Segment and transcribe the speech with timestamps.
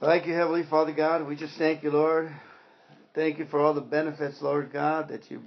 [0.00, 1.28] Thank you, Heavenly Father God.
[1.28, 2.34] We just thank you, Lord.
[3.14, 5.42] Thank you for all the benefits, Lord God, that you,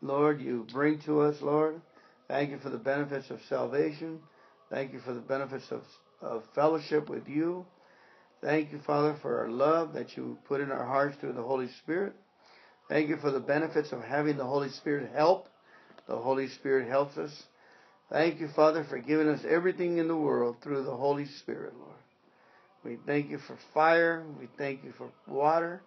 [0.00, 1.82] Lord, you bring to us, Lord.
[2.28, 4.20] Thank you for the benefits of salvation.
[4.70, 5.82] Thank you for the benefits of,
[6.22, 7.66] of fellowship with you.
[8.40, 11.68] Thank you, Father, for our love that you put in our hearts through the Holy
[11.82, 12.14] Spirit.
[12.88, 15.48] Thank you for the benefits of having the Holy Spirit help.
[16.08, 17.42] The Holy Spirit helps us.
[18.10, 21.92] Thank you, Father, for giving us everything in the world through the Holy Spirit, Lord.
[22.86, 24.24] We thank you for fire.
[24.38, 25.82] We thank you for water.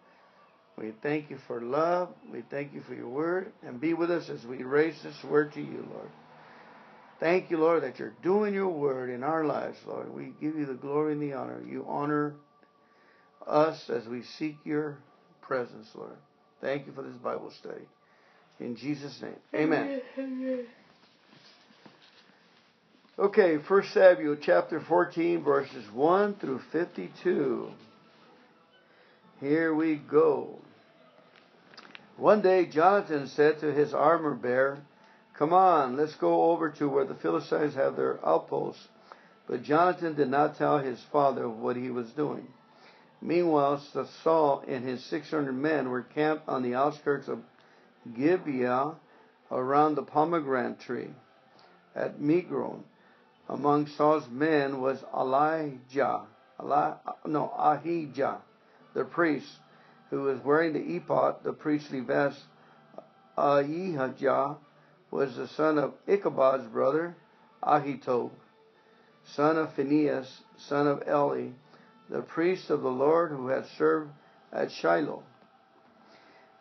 [0.77, 2.09] We thank you for love.
[2.29, 3.53] We thank you for your word.
[3.65, 6.09] And be with us as we raise this word to you, Lord.
[7.21, 10.13] Thank you, Lord, that you're doing your word in our lives, Lord.
[10.13, 11.61] We give you the glory and the honor.
[11.65, 12.35] You honor
[13.47, 14.97] us as we seek your
[15.41, 16.15] presence, Lord.
[16.61, 17.85] Thank you for this Bible study.
[18.59, 20.01] In Jesus' name, amen.
[23.19, 27.67] Okay, 1 Samuel chapter 14, verses 1 through 52.
[29.41, 30.59] Here we go.
[32.15, 34.79] One day Jonathan said to his armor bearer,
[35.37, 38.87] Come on, let's go over to where the Philistines have their outposts.
[39.47, 42.47] But Jonathan did not tell his father what he was doing.
[43.21, 43.83] Meanwhile,
[44.23, 47.39] Saul and his 600 men were camped on the outskirts of
[48.17, 48.93] Gibeah
[49.51, 51.09] around the pomegranate tree
[51.93, 52.83] at Migron
[53.49, 56.21] among Saul's men was Elijah,
[56.61, 56.91] Eli,
[57.25, 58.37] no, Ahijah,
[58.93, 59.47] the priest,
[60.11, 62.39] who was wearing the ephod, the priestly vest.
[63.35, 64.57] Ahijah
[65.09, 67.15] was the son of Ichabod's brother,
[67.63, 68.29] Ahitub,
[69.33, 71.47] son of Phinehas, son of Eli,
[72.09, 74.11] the priest of the Lord who had served
[74.53, 75.23] at Shiloh.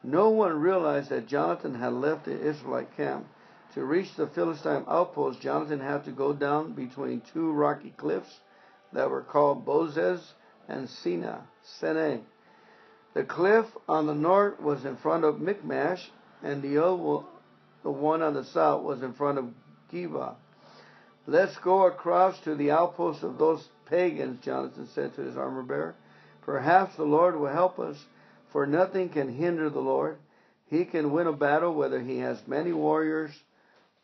[0.03, 3.27] No one realized that Jonathan had left the Israelite camp
[3.79, 8.41] to reach the Philistine outpost, Jonathan had to go down between two rocky cliffs
[8.93, 10.21] that were called Bozez
[10.69, 11.47] and Sina,
[11.81, 12.21] Seneh.
[13.15, 16.01] The cliff on the north was in front of Michmash,
[16.43, 17.25] and the other,
[17.85, 19.45] the one on the south, was in front of
[19.93, 20.35] Geba.
[21.29, 25.95] Let's go across to the outpost of those pagans, Jonathan said to his armor bearer.
[26.43, 27.97] Perhaps the Lord will help us,
[28.51, 30.17] for nothing can hinder the Lord.
[30.67, 33.31] He can win a battle whether he has many warriors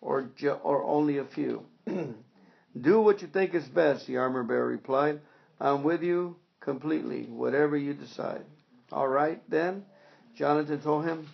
[0.04, 1.62] or, ju- or only a few.
[2.80, 5.20] Do what you think is best, the armor bearer replied.
[5.58, 8.44] I'm with you completely, whatever you decide.
[8.92, 9.84] All right, then,
[10.36, 11.26] Jonathan told him,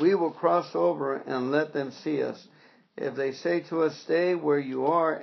[0.00, 2.42] we will cross over and let them see us.
[2.96, 5.22] If they say to us, stay where you are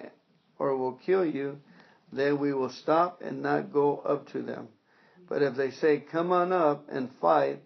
[0.60, 1.60] or we'll kill you,
[2.14, 4.70] then we will stop and not go up to them.
[5.28, 7.60] But if they say, come on up and fight,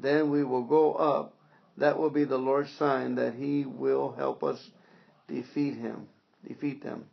[0.00, 1.34] then we will go up
[1.78, 4.60] that will be the Lord's sign that he will help us
[5.26, 6.08] defeat him,
[6.46, 7.06] defeat them.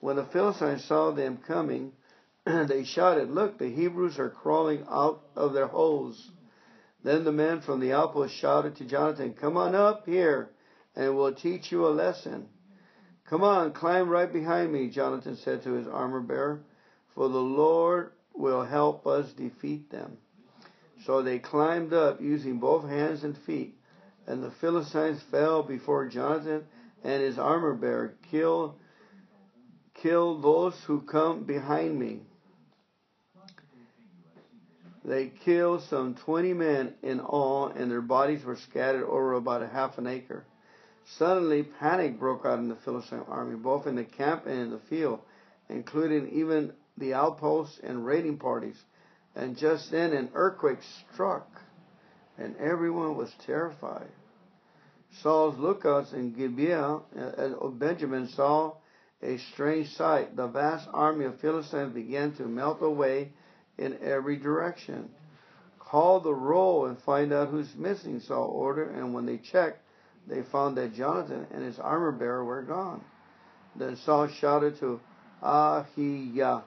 [0.00, 1.92] When the Philistines saw them coming,
[2.44, 6.30] they shouted, Look, the Hebrews are crawling out of their holes.
[7.04, 10.50] Then the men from the outpost shouted to Jonathan, Come on up here,
[10.96, 12.48] and we'll teach you a lesson.
[13.30, 16.64] Come on, climb right behind me, Jonathan said to his armor bearer,
[17.14, 20.18] for the Lord will help us defeat them.
[21.06, 23.76] So they climbed up using both hands and feet.
[24.26, 26.64] And the Philistines fell before Jonathan
[27.02, 28.14] and his armor bearer.
[28.30, 28.76] Kill,
[29.94, 32.20] kill those who come behind me.
[35.04, 39.66] They killed some 20 men in all, and their bodies were scattered over about a
[39.66, 40.44] half an acre.
[41.18, 44.78] Suddenly, panic broke out in the Philistine army, both in the camp and in the
[44.88, 45.18] field,
[45.68, 48.78] including even the outposts and raiding parties.
[49.34, 50.78] And just then, an earthquake
[51.12, 51.48] struck
[52.38, 54.08] and everyone was terrified.
[55.22, 58.74] Saul's lookouts in Gibeah uh, uh, of Benjamin saw
[59.22, 60.36] a strange sight.
[60.36, 63.30] The vast army of Philistines began to melt away
[63.78, 65.10] in every direction.
[65.78, 69.80] Call the roll and find out who's missing, Saul ordered, and when they checked,
[70.26, 73.02] they found that Jonathan and his armor bearer were gone.
[73.76, 75.00] Then Saul shouted to
[75.42, 76.64] Ahijah,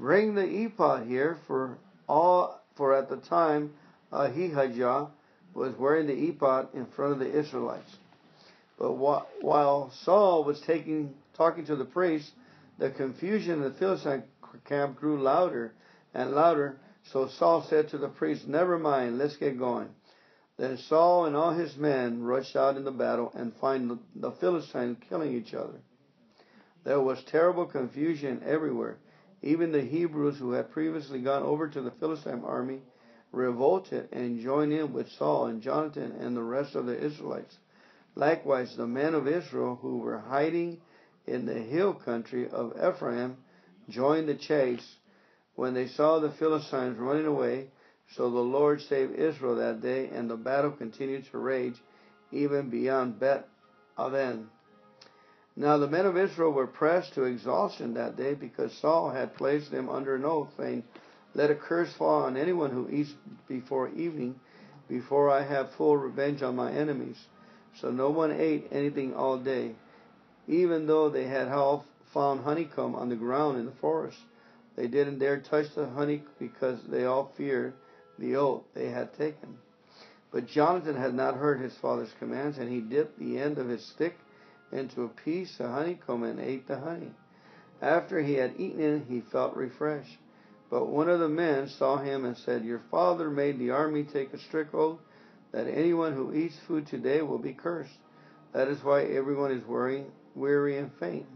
[0.00, 1.76] Bring the ephod here, for
[2.08, 3.72] all for at the time
[4.14, 5.10] Ahijah
[5.54, 7.96] was wearing the ephod in front of the Israelites.
[8.78, 12.30] But while Saul was taking, talking to the priests,
[12.78, 14.22] the confusion in the Philistine
[14.66, 15.74] camp grew louder
[16.14, 16.78] and louder.
[17.12, 19.88] So Saul said to the priest, Never mind, let's get going.
[20.56, 24.98] Then Saul and all his men rushed out in the battle and find the Philistines
[25.08, 25.80] killing each other.
[26.84, 28.98] There was terrible confusion everywhere.
[29.42, 32.80] Even the Hebrews who had previously gone over to the Philistine army
[33.34, 37.56] revolted and joined in with Saul and Jonathan and the rest of the Israelites.
[38.14, 40.80] Likewise, the men of Israel who were hiding
[41.26, 43.36] in the hill country of Ephraim
[43.90, 44.86] joined the chase
[45.56, 47.68] when they saw the Philistines running away.
[48.16, 51.74] So the Lord saved Israel that day, and the battle continued to rage
[52.30, 53.44] even beyond Beth
[53.98, 54.48] Aven.
[55.56, 59.70] Now the men of Israel were pressed to exhaustion that day because Saul had placed
[59.70, 60.84] them under an oath, saying,
[61.36, 63.12] let a curse fall on anyone who eats
[63.48, 64.38] before evening,
[64.88, 67.26] before I have full revenge on my enemies.
[67.80, 69.74] So no one ate anything all day,
[70.46, 71.48] even though they had
[72.12, 74.18] found honeycomb on the ground in the forest.
[74.76, 77.72] They didn't dare touch the honey because they all feared
[78.16, 79.58] the oath they had taken.
[80.30, 83.84] But Jonathan had not heard his father's commands, and he dipped the end of his
[83.84, 84.14] stick
[84.70, 87.10] into a piece of honeycomb and ate the honey.
[87.82, 90.18] After he had eaten it, he felt refreshed.
[90.74, 94.32] But one of the men saw him and said, Your father made the army take
[94.34, 94.98] a strict oath
[95.52, 97.94] that anyone who eats food today will be cursed.
[98.52, 99.62] That is why everyone is
[100.34, 101.26] weary and faint.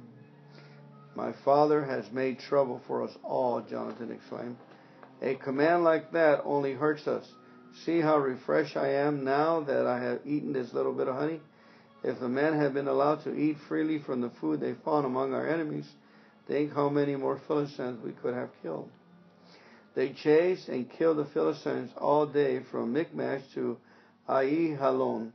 [1.15, 4.57] My father has made trouble for us all, Jonathan exclaimed.
[5.23, 7.25] A command like that only hurts us.
[7.87, 11.41] See how refreshed I am now that I have eaten this little bit of honey?
[12.03, 15.33] If the men had been allowed to eat freely from the food they found among
[15.33, 15.87] our enemies,
[16.49, 18.91] think how many more Philistines we could have killed.
[19.95, 23.79] They chased and killed the Philistines all day from Michmash to
[24.29, 25.33] Ai Halon,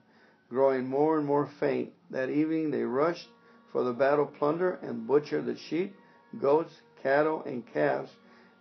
[0.49, 1.91] growing more and more faint.
[2.11, 3.27] That evening they rushed
[3.71, 5.95] for the battle plunder and butchered the sheep,
[6.39, 6.71] goats,
[7.01, 8.11] cattle, and calves,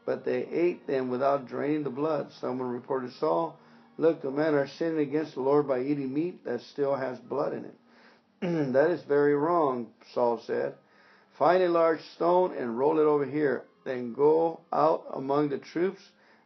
[0.06, 2.32] but they ate them without draining the blood.
[2.32, 3.58] Someone reported Saul,
[3.98, 7.52] Look, the men are sinning against the Lord by eating meat that still has blood
[7.52, 8.72] in it.
[8.72, 10.74] that is very wrong, Saul said.
[11.38, 13.64] Find a large stone and roll it over here.
[13.84, 16.00] Then go out among the troops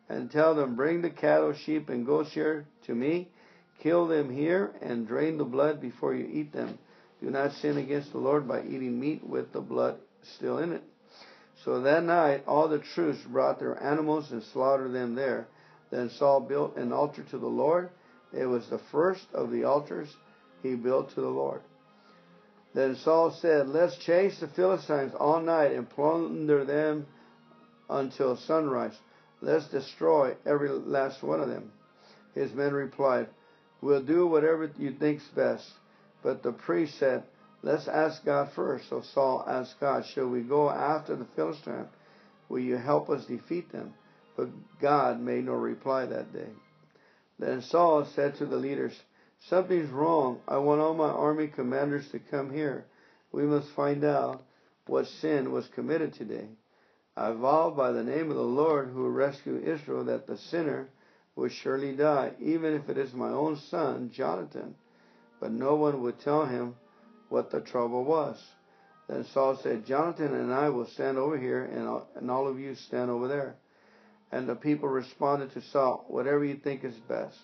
[0.09, 3.31] and tell them, Bring the cattle, sheep, and goats here to me.
[3.83, 6.79] Kill them here and drain the blood before you eat them.
[7.21, 9.99] Do not sin against the Lord by eating meat with the blood
[10.37, 10.83] still in it.
[11.65, 15.47] So that night all the troops brought their animals and slaughtered them there.
[15.91, 17.91] Then Saul built an altar to the Lord.
[18.33, 20.09] It was the first of the altars
[20.63, 21.61] he built to the Lord.
[22.75, 27.07] Then Saul said, Let's chase the Philistines all night and plunder them
[27.89, 28.97] until sunrise.
[29.41, 31.73] Let's destroy every last one of them.
[32.35, 33.29] His men replied,
[33.81, 35.69] We'll do whatever you think's best.
[36.23, 37.25] But the priest said,
[37.63, 38.89] Let's ask God first.
[38.91, 41.89] So Saul asked God, Shall we go after the Philistines?
[42.49, 43.93] Will you help us defeat them?
[44.37, 44.49] But
[44.81, 46.49] God made no reply that day.
[47.39, 48.99] Then Saul said to the leaders,
[49.49, 50.41] Something's wrong.
[50.49, 52.85] I want all my army commanders to come here.
[53.33, 54.43] We must find out
[54.87, 56.49] what sin was committed today.
[57.19, 60.89] I vow by the name of the Lord who rescued Israel that the sinner
[61.35, 64.75] will surely die, even if it is my own son, Jonathan.
[65.41, 66.77] But no one would tell him
[67.31, 68.39] what the trouble was.
[69.09, 73.11] Then Saul said, Jonathan and I will stand over here, and all of you stand
[73.11, 73.57] over there.
[74.31, 77.37] And the people responded to Saul, Whatever you think is best.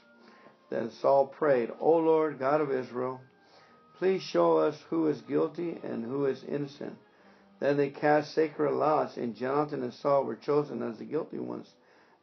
[0.68, 3.22] Then Saul prayed, O Lord God of Israel,
[3.98, 6.96] please show us who is guilty and who is innocent.
[7.62, 11.70] Then they cast sacred lots, and Jonathan and Saul were chosen as the guilty ones,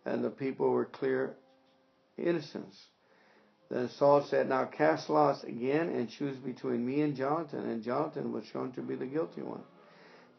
[0.03, 1.33] and the people were clear
[2.17, 2.77] innocents.
[3.71, 7.69] Then Saul said, Now cast lots again and choose between me and Jonathan.
[7.69, 9.61] And Jonathan was shown to be the guilty one.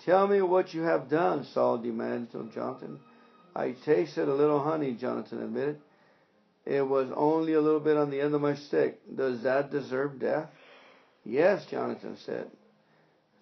[0.05, 3.01] Tell me what you have done, Saul demanded of Jonathan.
[3.57, 5.81] I tasted a little honey, Jonathan admitted.
[6.67, 9.01] It was only a little bit on the end of my stick.
[9.17, 10.51] Does that deserve death?
[11.25, 12.51] Yes, Jonathan said.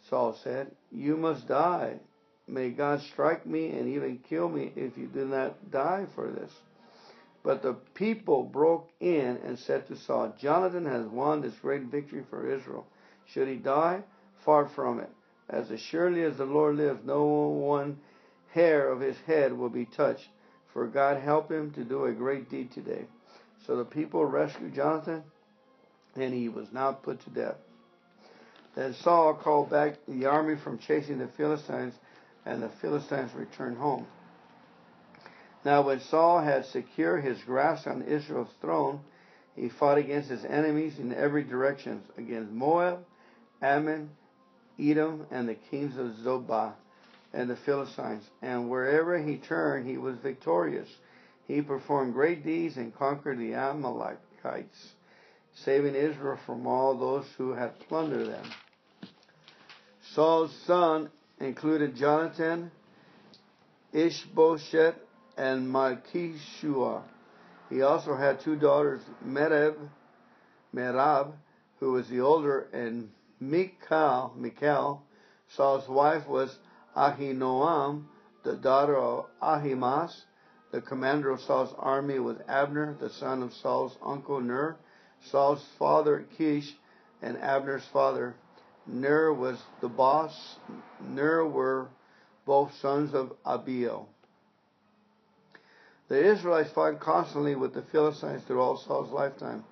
[0.08, 1.98] Saul said, You must die.
[2.46, 6.50] May God strike me and even kill me if you do not die for this.
[7.42, 12.22] But the people broke in and said to Saul, Jonathan has won this great victory
[12.30, 12.86] for Israel.
[13.32, 14.02] Should he die?
[14.44, 15.10] Far from it.
[15.50, 17.98] As surely as the Lord lives, no one
[18.52, 20.28] hair of his head will be touched,
[20.72, 23.04] for God helped him to do a great deed today.
[23.66, 25.22] So the people rescued Jonathan,
[26.16, 27.56] and he was not put to death.
[28.78, 31.94] Then Saul called back the army from chasing the Philistines,
[32.46, 34.06] and the Philistines returned home.
[35.64, 39.00] Now, when Saul had secured his grasp on Israel's throne,
[39.56, 43.00] he fought against his enemies in every direction against Moab,
[43.60, 44.10] Ammon,
[44.78, 46.74] Edom, and the kings of Zobah
[47.32, 48.30] and the Philistines.
[48.42, 50.88] And wherever he turned, he was victorious.
[51.48, 54.92] He performed great deeds and conquered the Amalekites,
[55.64, 58.44] saving Israel from all those who had plundered them.
[60.14, 62.70] Saul's son included Jonathan,
[63.92, 64.94] Ishbosheth,
[65.36, 67.02] and Malchishua.
[67.68, 69.76] He also had two daughters, Merab,
[70.74, 71.32] Merab,
[71.78, 75.02] who was the older, and Michal, Michal.
[75.54, 76.56] Saul's wife was
[76.96, 78.04] Ahinoam,
[78.44, 80.24] the daughter of Ahimaaz.
[80.70, 84.76] The commander of Saul's army was Abner, the son of Saul's uncle Ner,
[85.30, 86.76] Saul's father Kish,
[87.20, 88.34] and Abner's father
[88.88, 90.56] Ner was the boss.
[91.02, 91.88] Ner were
[92.46, 94.08] both sons of Abiel.
[96.08, 99.64] The Israelites fought constantly with the Philistines throughout Saul's lifetime.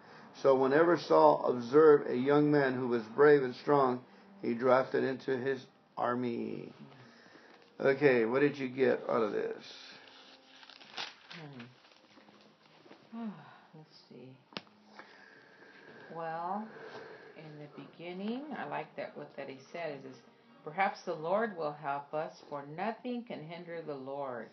[0.43, 4.01] So whenever Saul observed a young man who was brave and strong,
[4.43, 5.65] he drafted into his
[5.97, 6.71] army.
[7.81, 9.65] Okay, what did you get out of this?
[13.13, 13.21] Hmm.
[13.79, 14.29] Let's see.
[16.15, 16.67] Well,
[17.75, 18.43] the beginning.
[18.59, 20.17] I like that what that he said is, is
[20.65, 24.49] perhaps the Lord will help us, for nothing can hinder the Lord.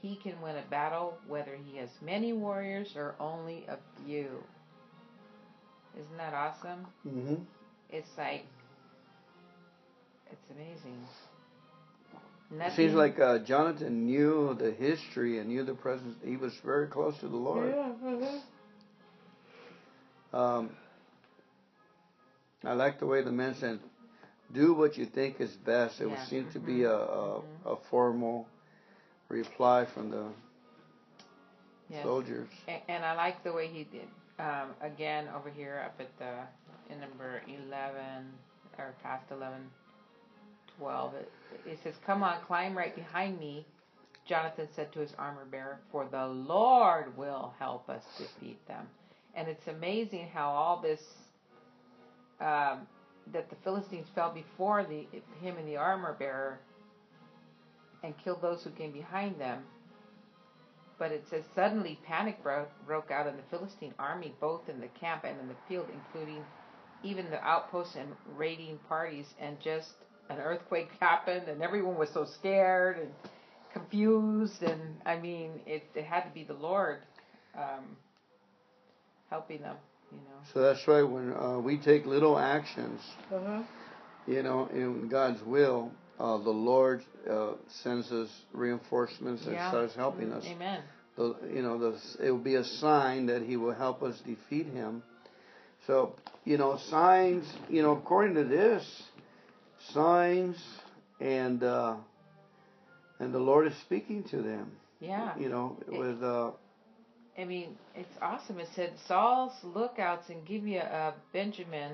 [0.00, 4.42] He can win a battle whether he has many warriors or only a few.
[5.98, 6.86] Isn't that awesome?
[7.06, 7.34] Mm-hmm.
[7.90, 8.46] It's like
[10.30, 10.98] it's amazing.
[12.50, 12.66] Nothing.
[12.72, 16.14] It seems like uh, Jonathan knew the history and knew the presence.
[16.24, 17.68] He was very close to the Lord.
[17.68, 17.92] Yeah.
[18.02, 18.38] Mm-hmm.
[20.36, 20.70] Um,
[22.64, 23.80] I like the way the men said,
[24.52, 26.10] "Do what you think is best." It yeah.
[26.10, 26.92] would seem to be mm-hmm.
[26.92, 27.68] a a, mm-hmm.
[27.68, 28.46] a, formal
[29.28, 30.26] reply from the
[31.88, 32.02] yes.
[32.02, 32.48] soldiers.
[32.68, 34.08] And, and, I like the way he did.
[34.38, 38.26] Um, again, over here, up at the in number eleven
[38.78, 39.62] or past eleven,
[40.78, 41.32] twelve, it,
[41.66, 43.66] it says, "Come on, climb right behind me."
[44.28, 48.86] Jonathan said to his armor bearer, For the Lord will help us defeat them.
[49.34, 51.00] And it's amazing how all this
[52.40, 52.86] um,
[53.32, 55.06] that the Philistines fell before the,
[55.40, 56.58] him and the armor bearer
[58.02, 59.62] and killed those who came behind them.
[60.98, 65.24] But it says, suddenly panic broke out in the Philistine army, both in the camp
[65.24, 66.42] and in the field, including
[67.02, 69.26] even the outposts and raiding parties.
[69.40, 69.90] And just
[70.28, 73.10] an earthquake happened, and everyone was so scared and
[73.72, 74.62] confused.
[74.62, 76.98] And I mean, it, it had to be the Lord
[77.56, 77.96] um,
[79.30, 79.76] helping them
[80.12, 80.18] know.
[80.52, 81.02] So that's right.
[81.02, 83.00] When uh, we take little actions,
[83.32, 83.62] uh-huh.
[84.26, 87.52] you know, in God's will, uh, the Lord uh,
[87.82, 89.70] sends us reinforcements and yeah.
[89.70, 90.44] starts helping us.
[90.46, 90.82] Amen.
[91.16, 94.66] The, you know, the, it will be a sign that He will help us defeat
[94.66, 95.02] Him.
[95.86, 97.46] So, you know, signs.
[97.68, 98.86] You know, according to this,
[99.92, 100.56] signs
[101.20, 101.96] and uh,
[103.18, 104.72] and the Lord is speaking to them.
[105.00, 105.36] Yeah.
[105.38, 106.22] You know, with.
[106.22, 106.52] Uh,
[107.40, 108.58] I mean, it's awesome.
[108.58, 111.92] It said Saul's lookouts in Gibeah of Benjamin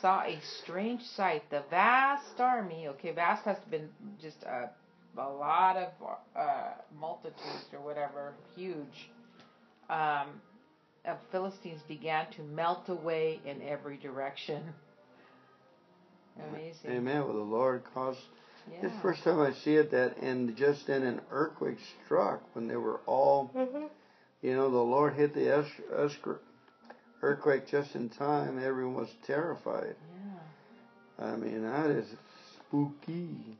[0.00, 1.42] saw a strange sight.
[1.50, 3.90] The vast army, okay, vast has been
[4.22, 4.70] just a,
[5.20, 5.92] a lot of
[6.34, 9.10] uh, multitudes or whatever, huge,
[9.90, 10.28] um,
[11.04, 14.62] of Philistines began to melt away in every direction.
[16.54, 16.90] Amazing.
[16.90, 17.18] Amen.
[17.24, 18.18] Well, the Lord caused.
[18.70, 18.78] Yeah.
[18.82, 22.66] It's the first time I see it that, and just then an earthquake struck when
[22.66, 23.50] they were all.
[23.54, 23.84] Mm-hmm
[24.42, 25.64] you know, the Lord hit the
[27.22, 28.60] earthquake just in time.
[28.62, 29.94] Everyone was terrified.
[31.18, 31.24] Yeah.
[31.26, 32.06] I mean, that is
[32.58, 33.56] spooky.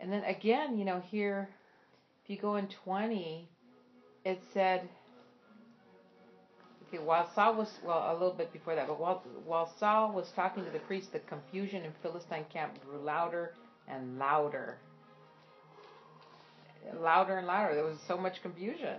[0.00, 1.48] And then again, you know, here,
[2.22, 3.48] if you go in 20,
[4.24, 4.88] it said,
[6.86, 10.30] okay, while Saul was, well, a little bit before that, but while, while Saul was
[10.36, 13.54] talking to the priest, the confusion in Philistine camp grew louder
[13.88, 14.76] and louder.
[17.02, 17.74] Louder and louder.
[17.74, 18.96] There was so much confusion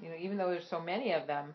[0.00, 1.54] you know, even though there's so many of them.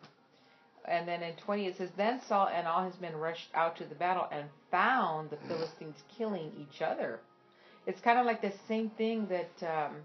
[0.88, 3.86] And then in 20 it says, Then Saul and all his men rushed out to
[3.86, 7.20] the battle and found the Philistines killing each other.
[7.86, 9.98] It's kind of like the same thing that um,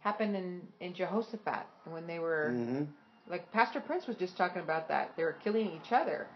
[0.00, 2.82] happened in, in Jehoshaphat when they were, mm-hmm.
[3.28, 5.12] like Pastor Prince was just talking about that.
[5.16, 6.26] They were killing each other.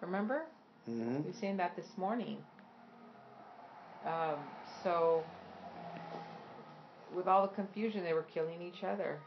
[0.00, 0.42] Remember?
[0.88, 1.16] Mm-hmm.
[1.18, 2.38] We were saying that this morning.
[4.06, 4.36] Um,
[4.82, 5.22] so
[7.14, 9.18] with all the confusion, they were killing each other.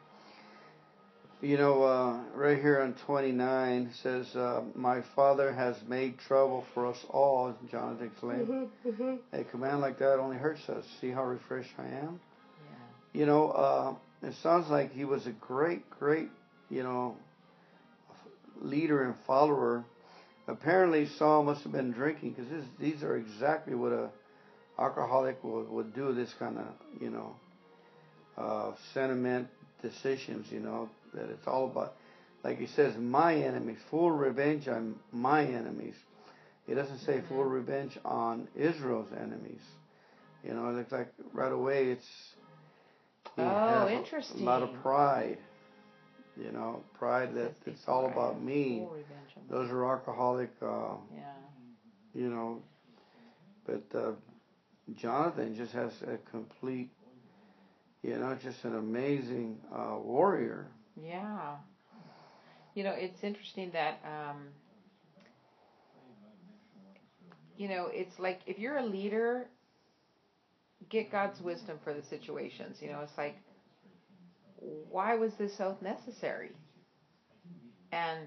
[1.41, 6.87] You know, uh, right here on 29 says, uh, "My Father has made trouble for
[6.87, 9.17] us all." Jonathan exclaimed, mm-hmm, mm-hmm.
[9.35, 10.85] "A command like that only hurts us.
[11.01, 12.19] See how refreshed I am."
[12.63, 13.19] Yeah.
[13.19, 16.29] You know, uh, it sounds like he was a great, great,
[16.69, 17.17] you know,
[18.61, 19.83] leader and follower.
[20.47, 22.49] Apparently, Saul must have been drinking because
[22.79, 24.09] these are exactly what a
[24.79, 26.13] alcoholic would, would do.
[26.13, 26.65] This kind of,
[27.01, 27.35] you know,
[28.37, 29.47] uh, sentiment
[29.81, 31.93] decisions, you know, that it's all about,
[32.43, 35.95] like he says, my enemies, full revenge on my enemies.
[36.67, 37.49] He doesn't say full mm-hmm.
[37.53, 39.61] revenge on Israel's enemies.
[40.43, 42.05] You know, it looks like right away it's.
[43.37, 44.41] Oh, interesting.
[44.41, 45.37] A lot of pride.
[46.41, 48.85] You know, pride that it's all about me.
[49.49, 51.21] Those are alcoholic, uh, yeah.
[52.13, 52.61] you know.
[53.65, 54.11] But uh,
[54.97, 56.89] Jonathan just has a complete
[58.05, 60.67] you know, just an amazing uh, warrior.
[61.03, 61.55] Yeah.
[62.75, 64.37] You know, it's interesting that, um,
[67.57, 69.47] you know, it's like if you're a leader,
[70.91, 72.77] get God's wisdom for the situations.
[72.79, 73.37] You know, it's like,
[74.91, 76.49] why was this oath necessary?
[77.91, 78.19] And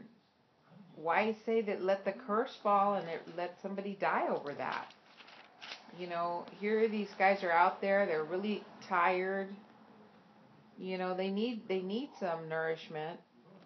[0.96, 3.06] why say that let the curse fall and
[3.36, 4.86] let somebody die over that?
[6.00, 9.48] You know, here these guys are out there, they're really tired,
[10.78, 13.18] you know, they need they need some nourishment.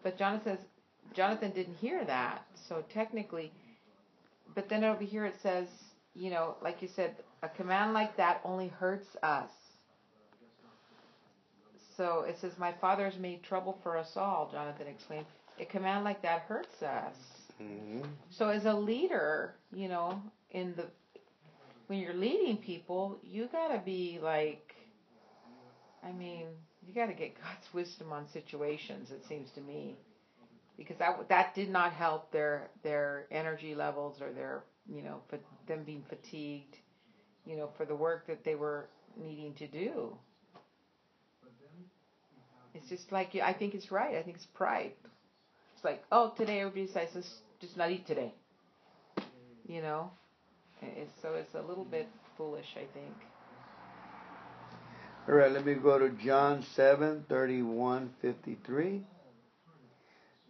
[0.02, 0.66] But Jonathan says
[1.14, 2.47] Jonathan didn't hear that.
[2.69, 3.52] So technically
[4.54, 5.66] but then over here it says,
[6.14, 9.50] you know, like you said, a command like that only hurts us.
[11.97, 15.26] So it says, My father has made trouble for us all, Jonathan exclaimed.
[15.61, 17.14] A command like that hurts us.
[17.62, 18.02] Mm-hmm.
[18.31, 20.87] So as a leader, you know, in the
[21.88, 24.75] when you're leading people, you gotta be like
[26.04, 26.47] I mean,
[26.86, 29.10] you got to get God's wisdom on situations.
[29.10, 29.96] It seems to me,
[30.76, 35.38] because that that did not help their their energy levels or their you know for
[35.68, 36.76] them being fatigued,
[37.46, 38.86] you know, for the work that they were
[39.20, 40.16] needing to do.
[42.74, 44.16] It's just like I think it's right.
[44.16, 44.92] I think it's pride.
[45.76, 48.34] It's like oh today everybody says let's just not eat today.
[49.68, 50.10] You know,
[50.82, 53.14] it's, so it's a little bit foolish, I think.
[55.29, 59.02] All right, let me go to John 7, 31, 53.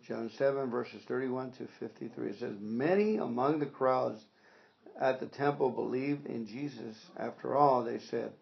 [0.09, 2.27] John 7, verses 31 to 53.
[2.31, 4.19] It says, Many among the crowds
[4.99, 6.97] at the temple believed in Jesus.
[7.19, 8.33] After all, they said,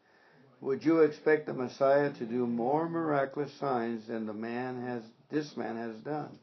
[0.60, 5.56] Would you expect the Messiah to do more miraculous signs than the man has this
[5.56, 6.38] man has done?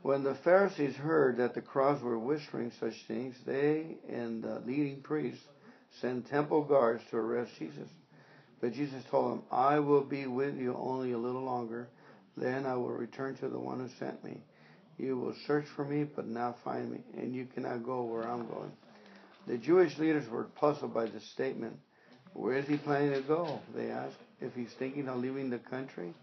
[0.00, 5.02] When the Pharisees heard that the crowds were whispering such things, they and the leading
[5.02, 5.44] priests
[6.00, 7.90] sent temple guards to arrest Jesus.
[8.60, 11.88] But Jesus told him, I will be with you only a little longer.
[12.36, 14.42] Then I will return to the one who sent me.
[14.98, 18.48] You will search for me, but not find me, and you cannot go where I'm
[18.48, 18.72] going.
[19.46, 21.78] The Jewish leaders were puzzled by this statement.
[22.34, 23.60] Where is he planning to go?
[23.74, 24.16] They asked.
[24.40, 26.14] If he's thinking of leaving the country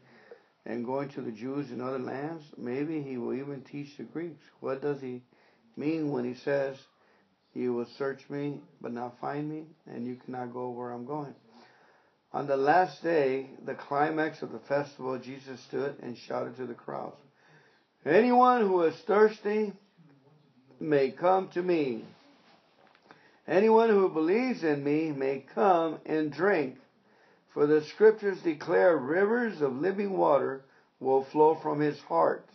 [0.65, 4.41] and going to the Jews in other lands, maybe he will even teach the Greeks.
[4.61, 5.21] What does he
[5.75, 6.77] mean when he says,
[7.53, 11.35] You will search me, but not find me, and you cannot go where I'm going?
[12.35, 16.73] On the last day, the climax of the festival, Jesus stood and shouted to the
[16.73, 17.15] crowds
[18.05, 19.71] Anyone who is thirsty
[20.77, 22.03] may come to me.
[23.47, 26.75] Anyone who believes in me may come and drink.
[27.53, 30.61] For the scriptures declare rivers of living water
[30.99, 32.45] will flow from his heart.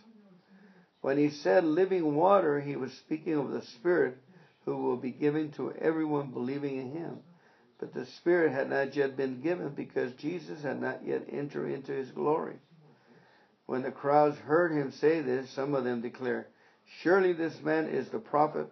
[1.01, 4.19] When he said living water, he was speaking of the Spirit
[4.65, 7.23] who will be given to everyone believing in him.
[7.81, 11.91] But the Spirit had not yet been given because Jesus had not yet entered into
[11.91, 12.57] his glory.
[13.65, 16.45] When the crowds heard him say this, some of them declared,
[17.01, 18.67] Surely this man is the prophet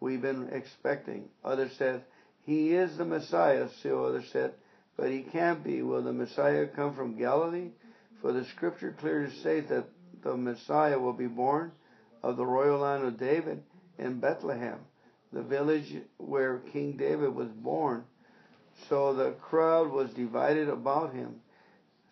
[0.00, 1.28] we've been expecting.
[1.44, 2.04] Others said,
[2.42, 3.68] He is the Messiah.
[3.78, 4.54] Still others said,
[4.96, 5.82] But he can't be.
[5.82, 7.70] Will the Messiah come from Galilee?
[8.20, 9.86] For the scripture clearly says that
[10.24, 11.70] the Messiah will be born
[12.20, 13.62] of the royal line of David
[13.96, 14.80] in Bethlehem,
[15.32, 18.06] the village where King David was born
[18.88, 21.36] so the crowd was divided about him.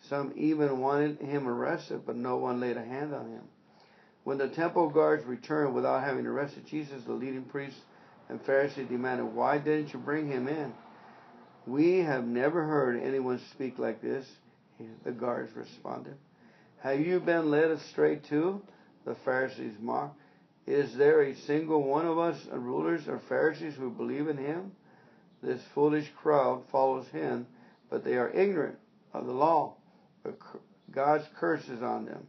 [0.07, 3.43] Some even wanted him arrested, but no one laid a hand on him.
[4.23, 7.79] When the temple guards returned without having arrested Jesus, the leading priests
[8.29, 10.73] and Pharisees demanded, Why didn't you bring him in?
[11.65, 14.25] We have never heard anyone speak like this,
[15.03, 16.15] the guards responded.
[16.81, 18.61] Have you been led astray too?
[19.05, 20.17] The Pharisees mocked.
[20.65, 24.71] Is there a single one of us, rulers or Pharisees, who believe in him?
[25.41, 27.47] This foolish crowd follows him,
[27.89, 28.77] but they are ignorant
[29.13, 29.75] of the law.
[30.91, 32.27] God's curse is on them.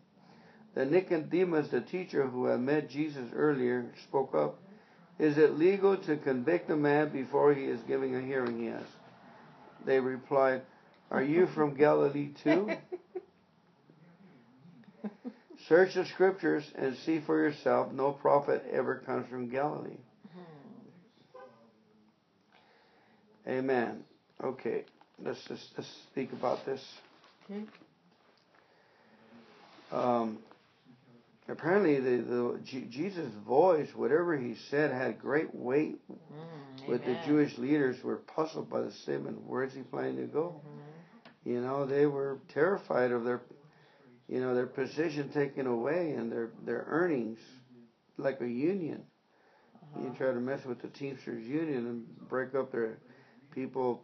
[0.75, 4.61] Then Nicodemus, the teacher who had met Jesus earlier, spoke up.
[5.19, 8.59] Is it legal to convict a man before he is giving a hearing?
[8.61, 8.87] He asked.
[9.85, 10.63] They replied,
[11.11, 12.71] Are you from Galilee too?
[15.69, 17.93] Search the scriptures and see for yourself.
[17.93, 19.99] No prophet ever comes from Galilee.
[23.49, 24.05] Amen.
[24.43, 24.85] Okay,
[25.23, 26.83] let's just let's speak about this.
[27.51, 27.63] Okay.
[29.93, 30.39] Um,
[31.49, 35.99] apparently, the, the Jesus' voice, whatever he said, had great weight.
[36.11, 36.19] Mm,
[36.89, 40.61] but the Jewish leaders were puzzled by the statement, "Where is he planning to go?"
[40.67, 41.51] Mm-hmm.
[41.51, 43.41] You know, they were terrified of their,
[44.29, 47.39] you know, their position taken away and their their earnings,
[48.19, 49.03] like a union.
[49.97, 50.05] Uh-huh.
[50.05, 52.99] You try to mess with the Teamsters union and break up their
[53.55, 54.03] people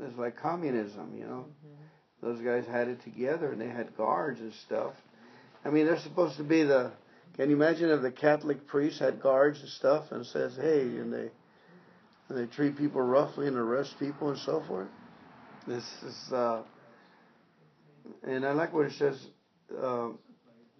[0.00, 1.46] it's like communism, you know.
[1.66, 2.26] Mm-hmm.
[2.26, 4.92] Those guys had it together and they had guards and stuff.
[5.64, 6.92] I mean, they're supposed to be the.
[7.36, 11.02] Can you imagine if the Catholic priests had guards and stuff and says, hey, mm-hmm.
[11.02, 11.30] and they
[12.28, 14.88] and they treat people roughly and arrest people and so forth?
[15.66, 16.32] This is.
[16.32, 16.62] Uh,
[18.22, 19.20] and I like what it says.
[19.76, 20.10] Uh,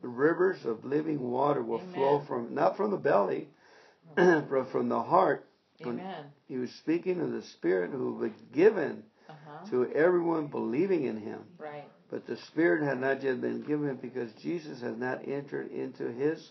[0.01, 1.95] rivers of living water will Amen.
[1.95, 3.49] flow from not from the belly,
[4.17, 5.48] but from the heart
[5.87, 6.25] Amen.
[6.49, 9.67] He was speaking of the Spirit who would be given uh-huh.
[9.71, 11.41] to everyone believing in him.
[11.57, 11.85] Right.
[12.11, 16.51] But the Spirit had not yet been given because Jesus had not entered into his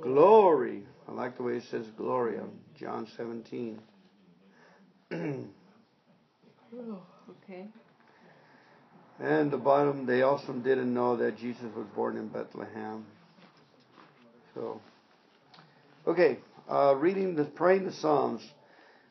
[0.00, 0.82] glory.
[0.82, 0.82] glory.
[1.08, 2.44] I like the way it says glory of
[2.78, 3.80] John 17.
[5.12, 5.44] okay.
[9.20, 13.04] And the bottom, they also didn't know that Jesus was born in Bethlehem.
[14.54, 14.80] So,
[16.06, 16.38] okay
[16.70, 18.42] uh, reading the praying the Psalms.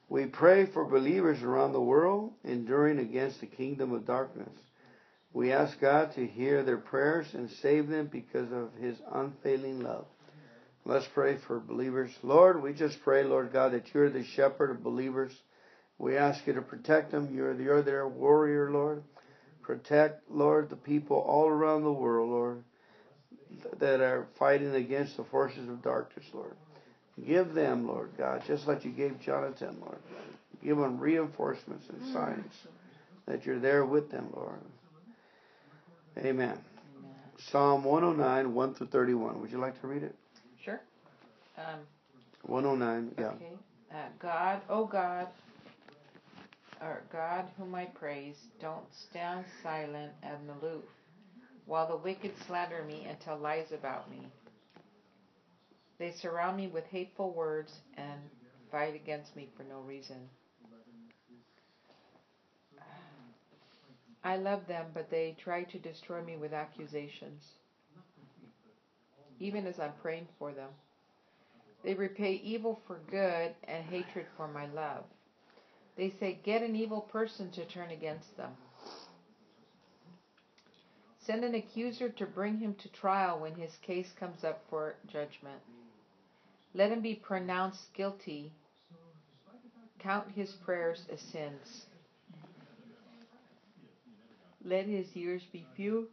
[0.08, 4.54] We pray for believers around the world enduring against the kingdom of darkness.
[5.34, 10.06] We ask God to hear their prayers and save them because of His unfailing love.
[10.86, 12.10] Let's pray for believers.
[12.24, 15.32] Lord, we just pray, Lord God, that you're the shepherd of believers.
[16.00, 17.36] We ask you to protect them.
[17.36, 19.04] You're, you're their warrior, Lord.
[19.62, 22.64] Protect, Lord, the people all around the world, Lord,
[23.80, 26.56] that are fighting against the forces of darkness, Lord.
[27.26, 29.98] Give them, Lord God, just like you gave Jonathan, Lord.
[30.64, 32.14] Give them reinforcements and mm.
[32.14, 32.54] signs
[33.28, 34.60] that you're there with them, Lord.
[36.18, 36.28] Amen.
[36.28, 36.60] Amen.
[37.52, 39.42] Psalm 109, 1 through 31.
[39.42, 40.16] Would you like to read it?
[40.64, 40.82] Sure.
[41.58, 41.80] Um,
[42.44, 43.26] 109, yeah.
[43.30, 43.46] Okay.
[43.92, 45.28] Uh, God, oh God,
[46.82, 50.84] or God whom I praise, don't stand silent and aloof
[51.66, 54.28] while the wicked slander me and tell lies about me.
[56.00, 58.22] They surround me with hateful words and
[58.72, 60.18] fight against me for no reason.
[64.24, 67.44] I love them, but they try to destroy me with accusations,
[69.40, 70.70] even as I'm praying for them.
[71.84, 75.04] They repay evil for good and hatred for my love.
[75.98, 78.52] They say, Get an evil person to turn against them.
[81.26, 85.60] Send an accuser to bring him to trial when his case comes up for judgment.
[86.76, 88.52] Let him be pronounced guilty.
[90.00, 91.86] Count his prayers as sins.
[94.64, 96.10] Let his years be few.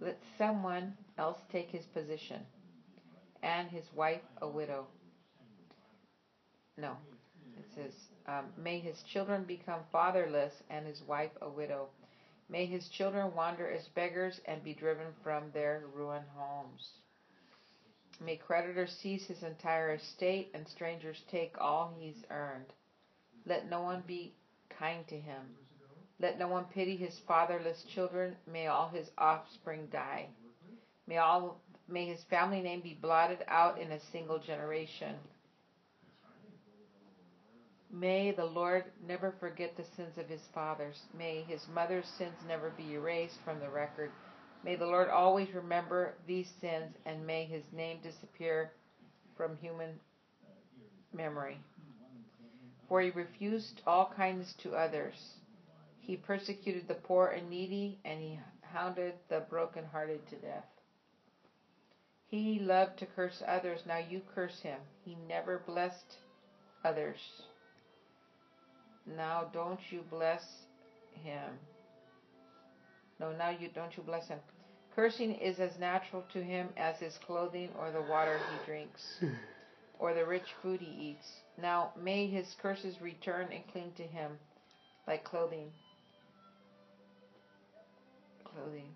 [0.00, 2.44] Let someone else take his position,
[3.42, 4.86] and his wife a widow.
[6.78, 6.96] No,
[7.58, 7.92] it says,
[8.26, 11.88] um, May his children become fatherless, and his wife a widow.
[12.48, 16.92] May his children wander as beggars and be driven from their ruined homes.
[18.20, 22.66] May creditors seize his entire estate and strangers take all he's earned.
[23.46, 24.34] Let no one be
[24.78, 25.40] kind to him.
[26.20, 28.36] Let no one pity his fatherless children.
[28.46, 30.26] May all his offspring die.
[31.08, 35.16] May all may his family name be blotted out in a single generation.
[37.90, 41.00] May the Lord never forget the sins of his fathers.
[41.18, 44.12] May his mother's sins never be erased from the record.
[44.62, 48.72] May the Lord always remember these sins and may his name disappear
[49.36, 49.98] from human
[51.14, 51.58] memory.
[52.88, 55.14] For he refused all kindness to others.
[56.00, 60.64] He persecuted the poor and needy, and he hounded the broken-hearted to death.
[62.26, 63.80] He loved to curse others.
[63.86, 64.78] Now you curse him.
[65.04, 66.16] He never blessed
[66.84, 67.18] others.
[69.06, 70.42] Now don't you bless
[71.24, 71.50] him.
[73.20, 74.38] No, now you don't you bless him.
[74.96, 79.20] Cursing is as natural to him as his clothing or the water he drinks
[79.98, 81.26] or the rich food he eats.
[81.60, 84.32] Now may his curses return and cling to him
[85.06, 85.70] like clothing.
[88.44, 88.88] Clothing.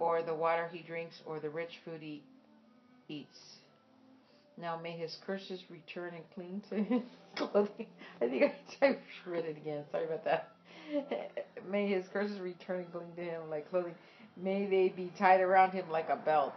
[0.00, 2.24] Or the water he drinks or the rich food he
[3.08, 3.38] eats.
[4.56, 7.02] Now may his curses return and cling to his
[7.36, 7.86] clothing.
[8.20, 9.84] I think I, I read it again.
[9.92, 10.53] Sorry about that.
[11.70, 13.94] May his curses return and cling to him like clothing.
[14.36, 16.54] May they be tied around him like a belt.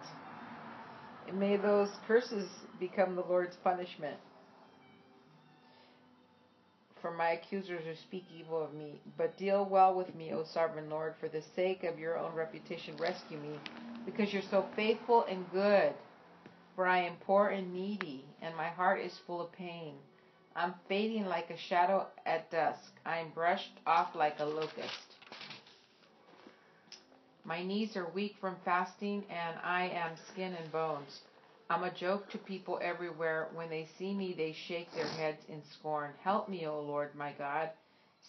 [1.27, 4.17] And may those curses become the Lord's punishment
[7.01, 9.01] for my accusers who speak evil of me.
[9.17, 12.95] But deal well with me, O sovereign Lord, for the sake of your own reputation.
[12.97, 13.59] Rescue me,
[14.05, 15.93] because you're so faithful and good.
[16.75, 19.95] For I am poor and needy, and my heart is full of pain.
[20.57, 22.95] I'm fading like a shadow at dusk.
[23.05, 25.13] I'm brushed off like a locust.
[27.45, 31.19] My knees are weak from fasting, and I am skin and bones.
[31.69, 33.49] I'm a joke to people everywhere.
[33.53, 36.11] When they see me, they shake their heads in scorn.
[36.23, 37.69] Help me, O Lord my God.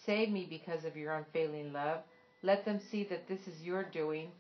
[0.05, 2.01] Save me because of your unfailing love.
[2.43, 4.31] Let them see that this is your doing,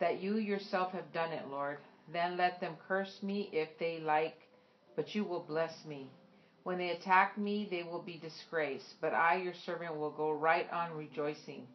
[0.00, 1.78] that you yourself have done it, Lord.
[2.12, 4.36] Then let them curse me if they like,
[4.96, 6.10] but you will bless me.
[6.68, 10.70] When they attack me, they will be disgraced, but I, your servant, will go right
[10.70, 11.66] on rejoicing.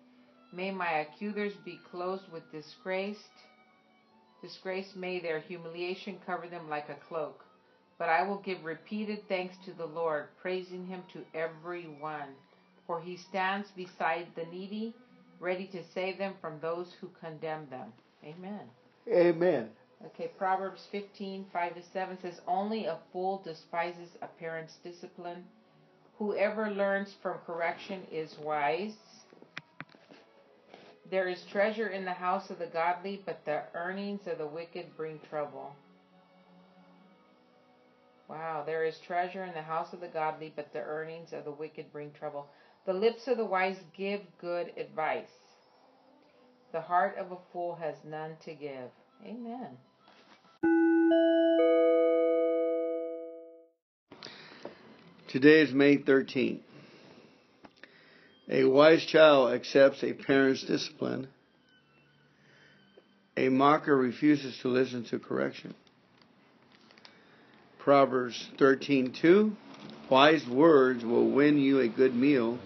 [0.54, 3.18] May my accusers be clothed with disgrace.
[4.44, 7.44] Disgrace may their humiliation cover them like a cloak.
[7.98, 12.36] But I will give repeated thanks to the Lord, praising him to everyone.
[12.86, 14.94] For he stands beside the needy,
[15.40, 17.92] ready to save them from those who condemn them.
[18.24, 18.66] Amen.
[19.12, 19.70] Amen.
[20.08, 25.44] Okay, Proverbs 15, 5 to 7 says, Only a fool despises a parent's discipline.
[26.20, 28.94] Whoever learns from correction is wise.
[31.10, 34.88] There is treasure in the house of the godly, but the earnings of the wicked
[34.98, 35.72] bring trouble.
[38.30, 41.52] Wow, there is treasure in the house of the godly, but the earnings of the
[41.52, 42.48] wicked bring trouble.
[42.86, 45.30] The lips of the wise give good advice.
[46.74, 48.90] The heart of a fool has none to give.
[49.26, 49.78] Amen.
[55.30, 56.60] Today is May 13th.
[58.50, 61.28] A wise child accepts a parent's discipline.
[63.36, 65.74] A mocker refuses to listen to correction.
[67.80, 69.56] Proverbs 13:2
[70.10, 72.60] Wise words will win you a good meal,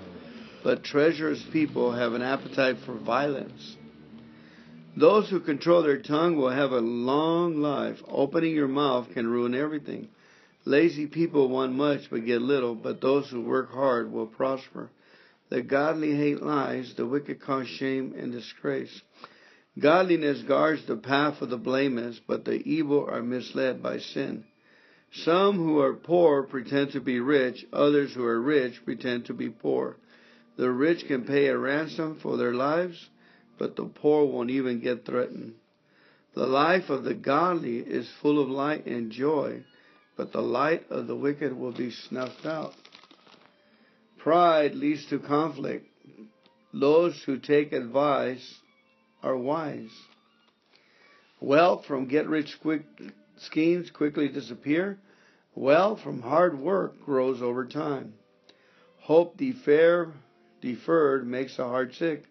[0.64, 3.78] but treacherous people have an appetite for violence.
[4.98, 8.00] Those who control their tongue will have a long life.
[8.08, 10.08] Opening your mouth can ruin everything.
[10.66, 14.90] Lazy people want much but get little, but those who work hard will prosper.
[15.50, 19.04] The godly hate lies, the wicked cause shame and disgrace.
[19.78, 24.46] Godliness guards the path of the blameless, but the evil are misled by sin.
[25.12, 29.50] Some who are poor pretend to be rich, others who are rich pretend to be
[29.52, 29.98] poor.
[30.56, 33.10] The rich can pay a ransom for their lives
[33.58, 35.56] but the poor won't even get threatened.
[36.36, 39.64] The life of the godly is full of light and joy,
[40.16, 42.74] but the light of the wicked will be snuffed out.
[44.20, 45.88] Pride leads to conflict.
[46.74, 48.56] Those who take advice
[49.24, 49.90] are wise.
[51.40, 52.84] Wealth from get rich quick
[53.38, 55.00] schemes quickly disappear.
[55.56, 58.14] Wealth from hard work grows over time.
[59.00, 60.14] Hope deferred
[61.26, 62.26] makes the heart sick,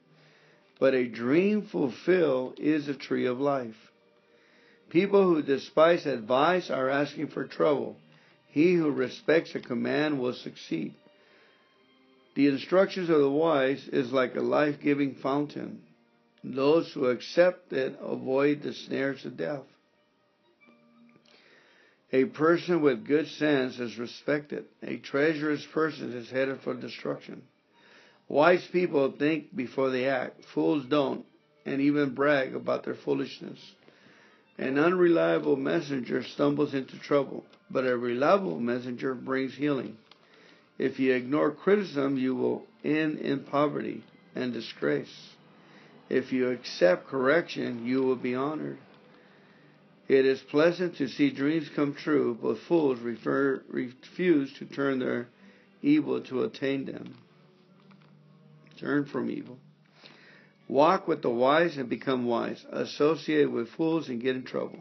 [0.79, 3.77] but a dream fulfilled is a tree of life.
[4.91, 7.97] People who despise advice are asking for trouble.
[8.49, 10.95] He who respects a command will succeed.
[12.35, 15.83] The instructions of the wise is like a life giving fountain.
[16.45, 19.65] Those who accept it avoid the snares of death.
[22.13, 24.67] A person with good sense is respected.
[24.83, 27.43] A treacherous person is headed for destruction.
[28.29, 31.25] Wise people think before they act, fools don't,
[31.65, 33.59] and even brag about their foolishness.
[34.59, 39.97] An unreliable messenger stumbles into trouble, but a reliable messenger brings healing.
[40.77, 44.03] If you ignore criticism, you will end in poverty
[44.35, 45.35] and disgrace.
[46.09, 48.79] If you accept correction, you will be honored.
[50.09, 55.29] It is pleasant to see dreams come true, but fools refer, refuse to turn their
[55.81, 57.19] evil to attain them.
[58.81, 59.57] Turn from evil.
[60.69, 62.65] Walk with the wise and become wise.
[62.71, 64.81] Associate with fools and get in trouble.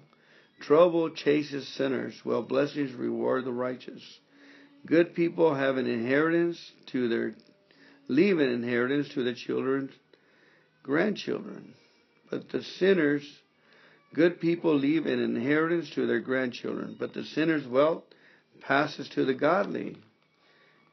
[0.61, 4.01] Trouble chases sinners, while blessings reward the righteous.
[4.85, 7.35] Good people have an inheritance to their
[8.07, 9.89] leave an inheritance to their children,
[10.83, 11.73] grandchildren.
[12.29, 13.27] But the sinners,
[14.13, 16.95] good people leave an inheritance to their grandchildren.
[16.99, 18.03] But the sinner's wealth
[18.61, 19.97] passes to the godly.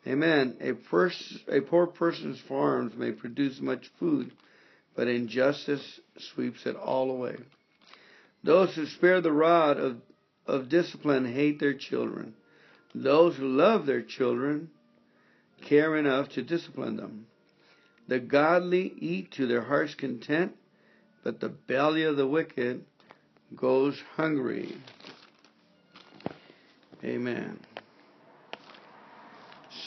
[0.07, 0.57] Amen.
[0.61, 4.33] A, pers- a poor person's farms may produce much food,
[4.97, 6.01] but injustice
[6.35, 7.37] sweeps it all away.
[8.45, 9.99] Those who spare the rod of,
[10.47, 12.35] of discipline hate their children.
[12.95, 14.71] Those who love their children
[15.67, 17.27] care enough to discipline them.
[18.09, 20.57] The godly eat to their heart's content,
[21.23, 22.85] but the belly of the wicked
[23.55, 24.75] goes hungry.
[27.05, 27.61] Amen.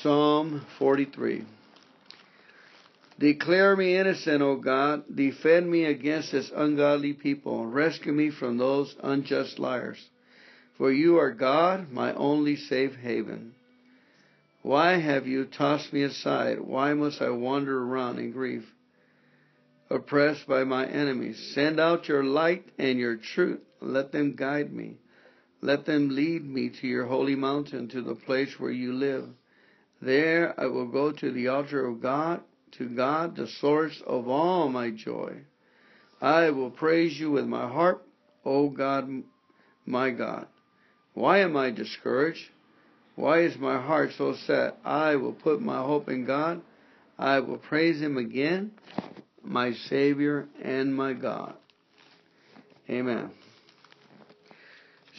[0.05, 1.41] Psalm 43.
[3.17, 5.03] Declare me innocent, O God.
[5.15, 7.65] Defend me against this ungodly people.
[7.65, 9.97] Rescue me from those unjust liars.
[10.77, 13.55] For you are God, my only safe haven.
[14.61, 16.61] Why have you tossed me aside?
[16.61, 18.65] Why must I wander around in grief,
[19.89, 21.51] oppressed by my enemies?
[21.55, 23.61] Send out your light and your truth.
[23.81, 24.97] Let them guide me.
[25.61, 29.29] Let them lead me to your holy mountain, to the place where you live.
[30.05, 32.41] There I will go to the altar of God,
[32.73, 35.37] to God, the source of all my joy.
[36.21, 38.07] I will praise you with my harp,
[38.45, 39.09] O God,
[39.83, 40.45] my God.
[41.15, 42.49] Why am I discouraged?
[43.15, 44.75] Why is my heart so sad?
[44.85, 46.61] I will put my hope in God.
[47.17, 48.73] I will praise him again,
[49.43, 51.55] my Savior and my God.
[52.91, 53.31] Amen.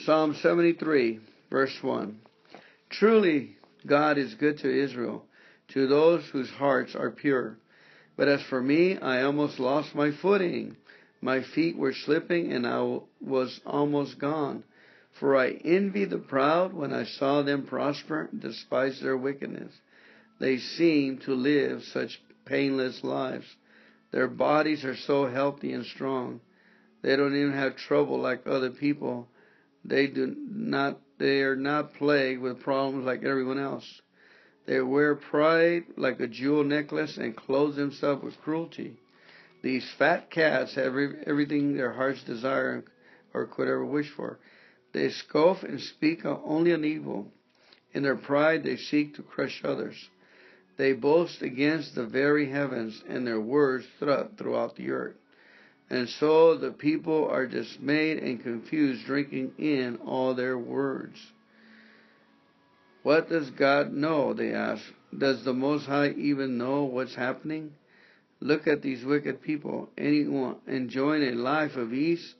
[0.05, 1.18] Psalm 73,
[1.51, 2.18] verse 1.
[2.90, 3.56] Truly,
[3.87, 5.25] God is good to Israel,
[5.68, 7.59] to those whose hearts are pure.
[8.16, 10.77] But as for me, I almost lost my footing.
[11.20, 14.64] My feet were slipping and I was almost gone.
[15.20, 19.72] For I envied the proud when I saw them prosper, despise their wickedness.
[20.40, 23.46] They seem to live such painless lives.
[24.12, 26.40] Their bodies are so healthy and strong.
[27.03, 29.29] They don't even have trouble like other people.
[29.85, 34.02] They do not they are not plagued with problems like everyone else.
[34.66, 38.98] They wear pride like a jewel necklace and clothe themselves with cruelty.
[39.62, 42.85] These fat cats have everything their hearts desire
[43.33, 44.38] or could ever wish for.
[44.92, 47.33] They scoff and speak only on evil.
[47.94, 50.11] In their pride, they seek to crush others.
[50.76, 55.16] They boast against the very heavens, and their words threat throughout the earth.
[55.88, 61.14] And so the people are dismayed and confused, drinking in all their words.
[63.03, 64.35] What does God know?
[64.35, 64.83] They ask.
[65.16, 67.75] Does the Most High even know what's happening?
[68.40, 72.35] Look at these wicked people, anyone enjoying a life of ease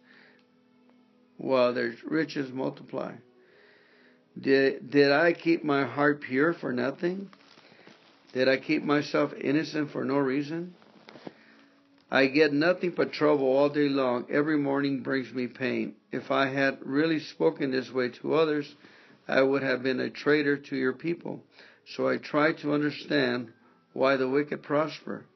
[1.39, 3.13] while their riches multiply.
[4.39, 7.31] Did, did I keep my heart pure for nothing?
[8.35, 10.75] Did I keep myself innocent for no reason?
[12.17, 14.25] I get nothing but trouble all day long.
[14.31, 15.97] Every morning brings me pain.
[16.11, 18.75] If I had really spoken this way to others,
[19.29, 21.43] I would have been a traitor to your people.
[21.87, 23.53] So I try to understand
[23.93, 25.27] why the wicked prosper.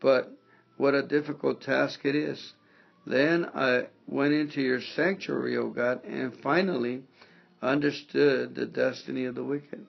[0.00, 0.30] But
[0.76, 2.52] what a difficult task it is.
[3.04, 7.02] Then I went into your sanctuary, O God, and finally
[7.60, 9.84] understood the destiny of the wicked.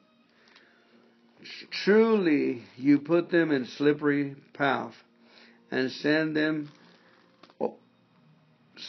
[1.83, 4.95] Truly, you put them in slippery path
[5.71, 6.69] and send them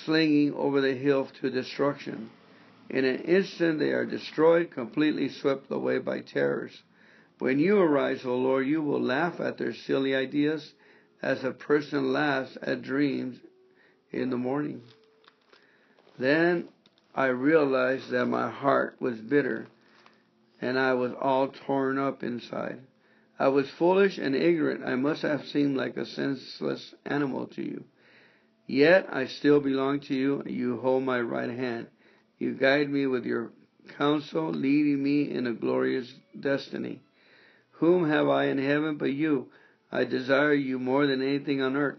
[0.05, 2.31] slinging over the hill to destruction.
[2.90, 6.83] In an instant they are destroyed, completely swept away by terrors.
[7.38, 10.73] When you arise, O Lord, you will laugh at their silly ideas
[11.23, 13.38] as a person laughs at dreams
[14.11, 14.83] in the morning.
[16.18, 16.68] Then
[17.14, 19.66] I realized that my heart was bitter
[20.61, 22.79] and I was all torn up inside.
[23.43, 24.85] I was foolish and ignorant.
[24.85, 27.83] I must have seemed like a senseless animal to you.
[28.69, 30.45] Yet I still belong to you.
[30.47, 31.89] You hold my right hand.
[32.39, 33.51] You guide me with your
[33.99, 37.03] counsel, leading me in a glorious destiny.
[37.81, 39.49] Whom have I in heaven but you?
[39.91, 41.99] I desire you more than anything on earth.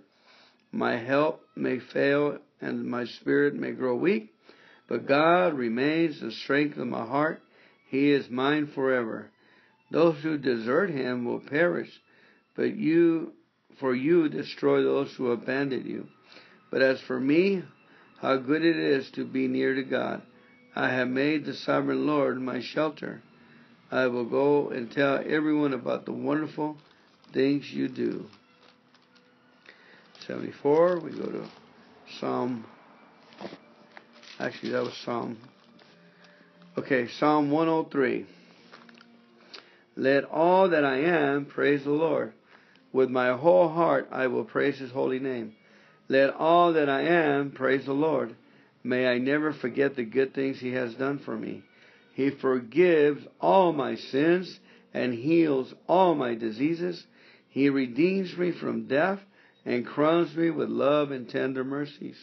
[0.71, 4.33] My help may fail and my spirit may grow weak,
[4.87, 7.41] but God remains the strength of my heart.
[7.89, 9.29] He is mine forever.
[9.93, 12.01] Those who desert him will perish,
[12.55, 13.31] but you
[13.79, 16.07] for you destroy those who abandon you.
[16.71, 17.63] But as for me,
[18.19, 20.23] how good it is to be near to God.
[20.75, 23.21] I have made the sovereign Lord my shelter.
[23.91, 26.77] I will go and tell everyone about the wonderful
[27.33, 28.25] things you do.
[30.27, 31.45] 74, we go to
[32.19, 32.65] Psalm.
[34.39, 35.37] Actually, that was Psalm.
[36.79, 38.25] Okay, Psalm 103.
[39.95, 42.33] Let all that I am praise the Lord.
[42.91, 45.53] With my whole heart I will praise his holy name.
[46.09, 48.35] Let all that I am praise the Lord.
[48.83, 51.63] May I never forget the good things he has done for me.
[52.15, 54.59] He forgives all my sins
[54.93, 57.05] and heals all my diseases.
[57.47, 59.19] He redeems me from death
[59.63, 62.17] and crowns me with love and tender mercies.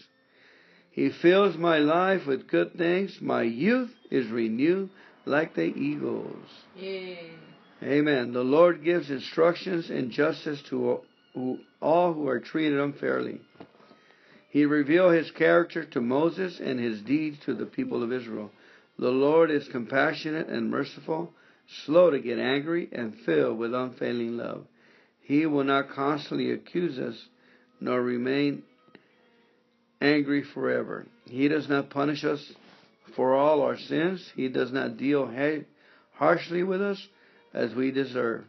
[0.90, 3.18] He fills my life with good things.
[3.22, 4.90] My youth is renewed
[5.24, 6.46] like the eagles.
[6.76, 7.14] Yeah.
[7.82, 8.32] Amen.
[8.34, 11.00] The Lord gives instructions and justice to
[11.80, 13.40] all who are treated unfairly.
[14.50, 18.50] He revealed his character to Moses and his deeds to the people of Israel.
[18.98, 21.32] The Lord is compassionate and merciful,
[21.86, 24.64] slow to get angry, and filled with unfailing love.
[25.22, 27.16] He will not constantly accuse us,
[27.80, 28.62] nor remain
[30.02, 31.06] angry forever.
[31.30, 32.52] He does not punish us
[33.16, 34.32] for all our sins.
[34.36, 35.30] He does not deal
[36.18, 36.98] harshly with us
[37.52, 38.44] as we deserve.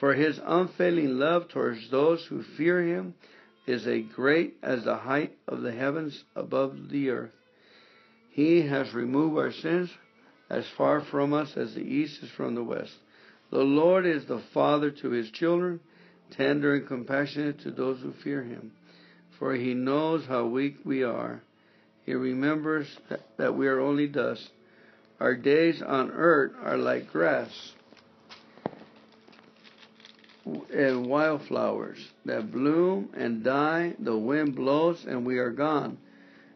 [0.00, 3.14] For his unfailing love towards those who fear him
[3.66, 7.30] is as great as the height of the heavens above the earth.
[8.30, 9.90] He has removed our sins
[10.48, 12.92] as far from us as the east is from the west.
[13.50, 15.80] The Lord is the Father to his children,
[16.30, 18.72] tender and compassionate to those who fear him.
[19.38, 21.42] For he knows how weak we are.
[22.06, 22.86] He remembers
[23.36, 24.48] that we are only dust.
[25.20, 27.50] Our days on earth are like grass
[30.74, 33.94] and wildflowers that bloom and die.
[33.98, 35.98] The wind blows and we are gone.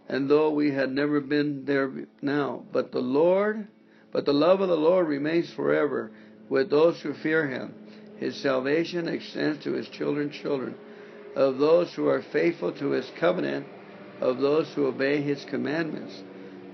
[0.08, 1.90] And though we had never been there
[2.22, 3.66] now, but the Lord,
[4.12, 6.12] but the love of the Lord remains forever
[6.48, 7.74] with those who fear Him.
[8.18, 10.76] His salvation extends to His children's children,
[11.34, 13.66] of those who are faithful to His covenant,
[14.20, 16.22] of those who obey His commandments.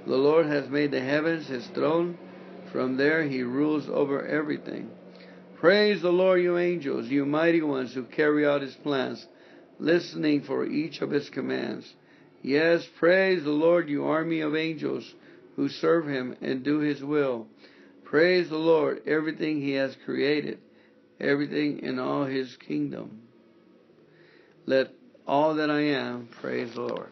[0.06, 2.18] The Lord has made the heavens His throne.
[2.70, 4.90] From there He rules over everything.
[5.62, 9.24] Praise the Lord, you angels, you mighty ones who carry out his plans,
[9.78, 11.88] listening for each of his commands.
[12.42, 15.08] Yes, praise the Lord, you army of angels
[15.54, 17.46] who serve him and do his will.
[18.02, 20.58] Praise the Lord, everything he has created,
[21.20, 23.20] everything in all his kingdom.
[24.66, 24.88] Let
[25.28, 27.10] all that I am praise the Lord.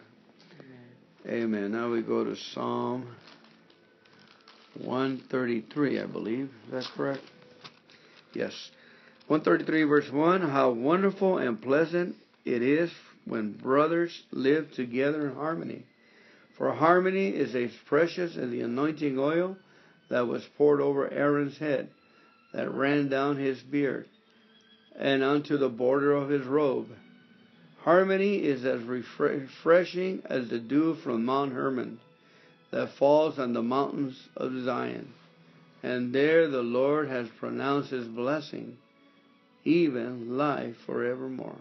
[1.25, 1.43] Amen.
[1.55, 1.71] Amen.
[1.71, 3.15] Now we go to Psalm
[4.83, 6.51] 133, I believe.
[6.69, 7.23] That's correct.
[8.35, 8.71] Yes.
[9.27, 12.15] 133 verse 1 How wonderful and pleasant
[12.45, 12.91] it is
[13.25, 15.85] when brothers live together in harmony.
[16.57, 19.57] For harmony is as precious as the anointing oil
[20.11, 21.89] that was poured over Aaron's head,
[22.53, 24.07] that ran down his beard,
[24.97, 26.89] and unto the border of his robe.
[27.83, 31.99] Harmony is as refreshing as the dew from Mount Hermon
[32.73, 35.13] that falls on the mountains of Zion
[35.83, 38.77] and there the Lord has pronounced his blessing,
[39.65, 41.57] even life forevermore.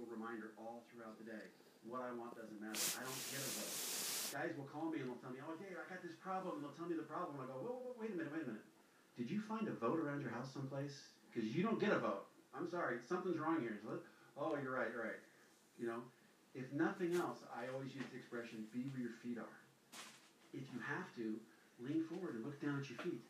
[0.06, 1.48] reminder all throughout the day.
[1.88, 2.78] What I want doesn't matter.
[2.78, 6.56] I don't Guys will call me and they'll tell me, oh, I got this problem.
[6.56, 7.40] And they'll tell me the problem.
[7.42, 8.62] I go, whoa, whoa, wait a minute, wait a minute.
[9.18, 10.94] Did you find a vote around your house someplace?
[11.32, 12.26] Because you don't get a vote.
[12.54, 13.74] I'm sorry, something's wrong here.
[13.82, 13.98] So
[14.38, 15.18] Oh, you're right, you're right.
[15.74, 16.00] You know,
[16.54, 19.58] if nothing else, I always use the expression be where your feet are.
[20.54, 21.42] If you have to,
[21.82, 23.22] lean forward and look down at your feet.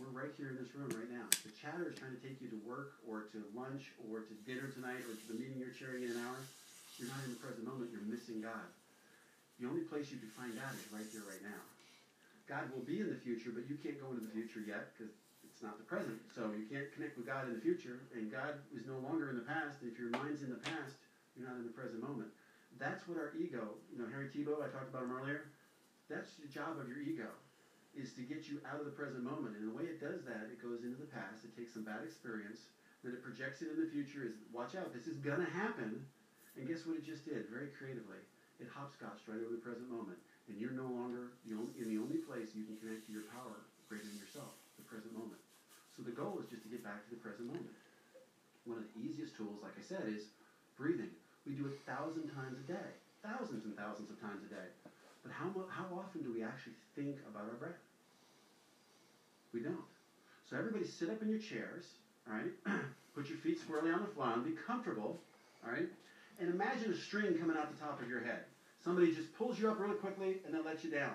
[0.00, 1.26] We're right here in this room right now.
[1.44, 4.72] The chatter is trying to take you to work or to lunch or to dinner
[4.72, 6.38] tonight or to the meeting you're chairing in an hour.
[6.96, 7.92] You're not in the present moment.
[7.92, 8.64] You're missing God.
[9.60, 11.62] The only place you can find God is right here, right now.
[12.48, 15.12] God will be in the future, but you can't go into the future yet because
[15.62, 16.18] not the present.
[16.34, 19.38] So you can't connect with God in the future, and God is no longer in
[19.38, 19.78] the past.
[19.86, 20.98] If your mind's in the past,
[21.38, 22.28] you're not in the present moment.
[22.82, 25.48] That's what our ego, you know, Harry Tebow, I talked about him earlier.
[26.10, 27.30] That's the job of your ego,
[27.94, 29.54] is to get you out of the present moment.
[29.54, 32.02] And the way it does that, it goes into the past, it takes some bad
[32.02, 32.58] experience,
[33.06, 36.02] then it projects it in the future, is watch out, this is gonna happen.
[36.58, 38.18] And guess what it just did, very creatively?
[38.60, 40.18] It hopscotched right over the present moment.
[40.50, 43.24] And you're no longer the only, in the only place you can connect to your
[43.32, 45.38] power greater than yourself, the present moment.
[45.96, 47.72] So the goal is just to get back to the present moment.
[48.64, 50.24] One of the easiest tools, like I said, is
[50.78, 51.10] breathing.
[51.46, 52.90] We do a thousand times a day,
[53.20, 54.68] thousands and thousands of times a day.
[55.22, 57.78] But how, how often do we actually think about our breath?
[59.52, 59.86] We don't.
[60.48, 61.84] So everybody sit up in your chairs,
[62.26, 62.54] all right?
[63.14, 65.20] Put your feet squarely on the floor, and be comfortable,
[65.66, 65.88] all right?
[66.40, 68.46] And imagine a string coming out the top of your head.
[68.82, 71.14] Somebody just pulls you up really quickly and then lets you down.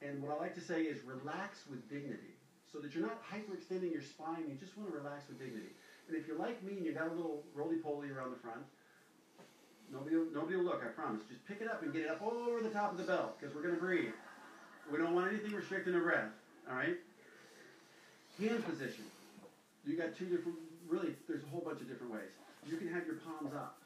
[0.00, 2.33] And what I like to say is relax with dignity
[2.74, 4.50] so that you're not hyperextending your spine.
[4.50, 5.70] You just want to relax with dignity.
[6.10, 8.66] And if you're like me and you have got a little roly-poly around the front,
[9.94, 11.22] nobody, will, nobody will look, I promise.
[11.30, 13.54] Just pick it up and get it up over the top of the belt because
[13.54, 14.10] we're going to breathe.
[14.90, 16.34] We don't want anything restricting the breath,
[16.68, 16.98] all right?
[18.42, 19.06] Hand position.
[19.86, 20.58] You got two different,
[20.88, 22.34] really, there's a whole bunch of different ways.
[22.66, 23.78] You can have your palms up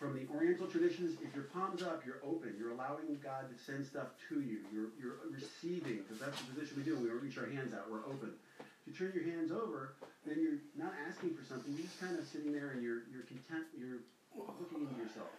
[0.00, 2.56] from the Oriental traditions, if your palms up, you're open.
[2.56, 4.64] You're allowing God to send stuff to you.
[4.72, 6.96] You're, you're receiving, because that's the position we do.
[6.96, 7.84] We reach our hands out.
[7.92, 8.32] We're open.
[8.32, 9.92] If you turn your hands over,
[10.24, 11.76] then you're not asking for something.
[11.76, 13.68] You're just kind of sitting there and you're, you're content.
[13.76, 14.00] You're
[14.32, 15.36] looking into yourself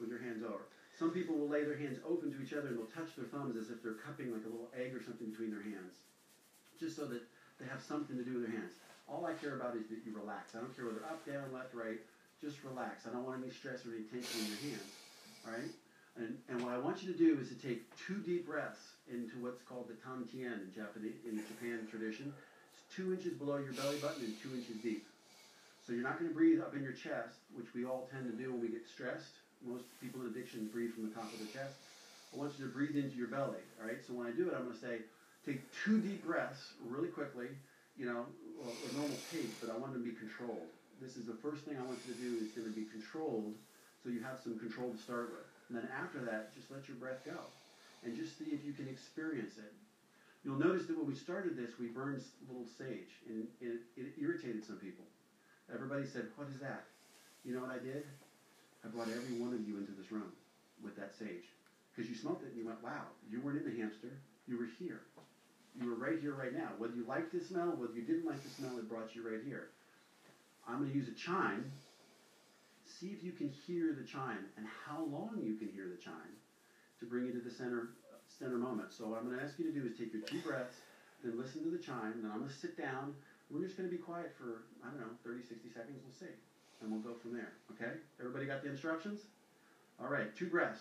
[0.00, 0.64] with your hands over.
[0.96, 3.60] Some people will lay their hands open to each other and they'll touch their thumbs
[3.60, 6.00] as if they're cupping like a little egg or something between their hands,
[6.80, 7.20] just so that
[7.60, 8.72] they have something to do with their hands.
[9.04, 10.56] All I care about is that you relax.
[10.56, 12.00] I don't care whether up, down, left, right
[12.40, 13.06] just relax.
[13.06, 14.90] I don't want any stress or any tension in your hands.
[15.46, 15.72] All right?
[16.18, 19.38] And, and what I want you to do is to take two deep breaths into
[19.38, 22.32] what's called the tam tien in Japanese in the Japan tradition.
[22.74, 25.06] It's two inches below your belly button and two inches deep.
[25.86, 28.36] So you're not going to breathe up in your chest, which we all tend to
[28.36, 29.40] do when we get stressed.
[29.66, 31.74] Most people in addiction breathe from the top of the chest.
[32.34, 33.62] I want you to breathe into your belly.
[33.80, 33.98] All right.
[34.06, 35.06] So when I do it, I'm going to say,
[35.46, 37.46] take two deep breaths really quickly.
[37.96, 38.26] You know,
[38.62, 40.66] a normal pace, but I want them to be controlled
[41.00, 43.54] this is the first thing I want you to do is going to be controlled,
[44.02, 45.46] so you have some control to start with.
[45.70, 47.38] And then after that, just let your breath go,
[48.02, 49.70] and just see if you can experience it.
[50.44, 54.64] You'll notice that when we started this, we burned little sage, and it, it irritated
[54.64, 55.04] some people.
[55.72, 56.86] Everybody said, "What is that?"
[57.44, 58.04] You know what I did?
[58.84, 60.32] I brought every one of you into this room
[60.82, 61.46] with that sage,
[61.94, 64.18] because you smelled it and you went, "Wow, you weren't in the hamster.
[64.46, 65.00] You were here."
[65.78, 66.70] you were right here, right now.
[66.78, 69.38] Whether you liked the smell, whether you didn't like the smell, it brought you right
[69.46, 69.68] here.
[70.70, 71.72] I'm going to use a chime.
[73.00, 76.34] See if you can hear the chime and how long you can hear the chime
[77.00, 77.90] to bring you to the center
[78.38, 78.92] center moment.
[78.92, 80.76] So what I'm going to ask you to do is take your two breaths,
[81.24, 83.14] then listen to the chime, then I'm going to sit down.
[83.50, 86.32] We're just going to be quiet for, I don't know, 30, 60 seconds, we'll see.
[86.82, 87.96] And we'll go from there, okay?
[88.20, 89.20] Everybody got the instructions?
[89.98, 90.80] All right, two breaths.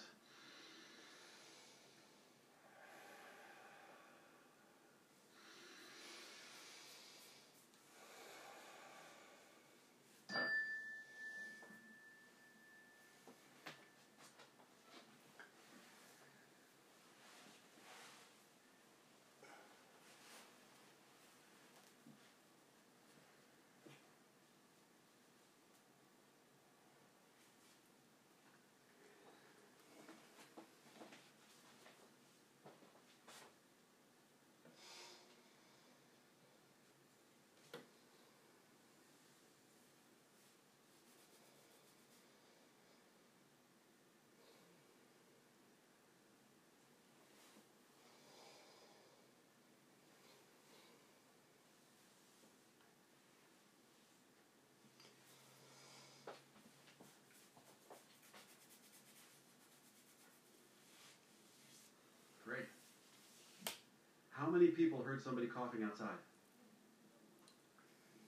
[64.77, 66.19] people heard somebody coughing outside?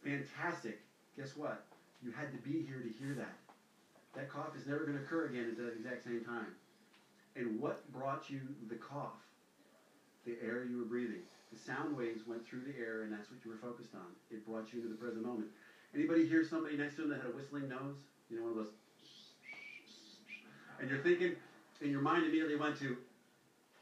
[0.04, 0.80] Fantastic.
[1.16, 1.64] Guess what?
[2.04, 3.36] You had to be here to hear that.
[4.16, 6.56] That cough is never going to occur again at that exact same time.
[7.36, 9.14] And what brought you the cough?
[10.26, 11.22] The air you were breathing.
[11.54, 14.08] The sound waves went through the air, and that's what you were focused on.
[14.32, 15.48] It brought you to the present moment.
[15.94, 17.98] Anybody hear somebody next to them that had a whistling nose?
[18.30, 18.74] You know, one of those.
[20.82, 21.36] And you're thinking,
[21.82, 22.96] and your mind immediately went to,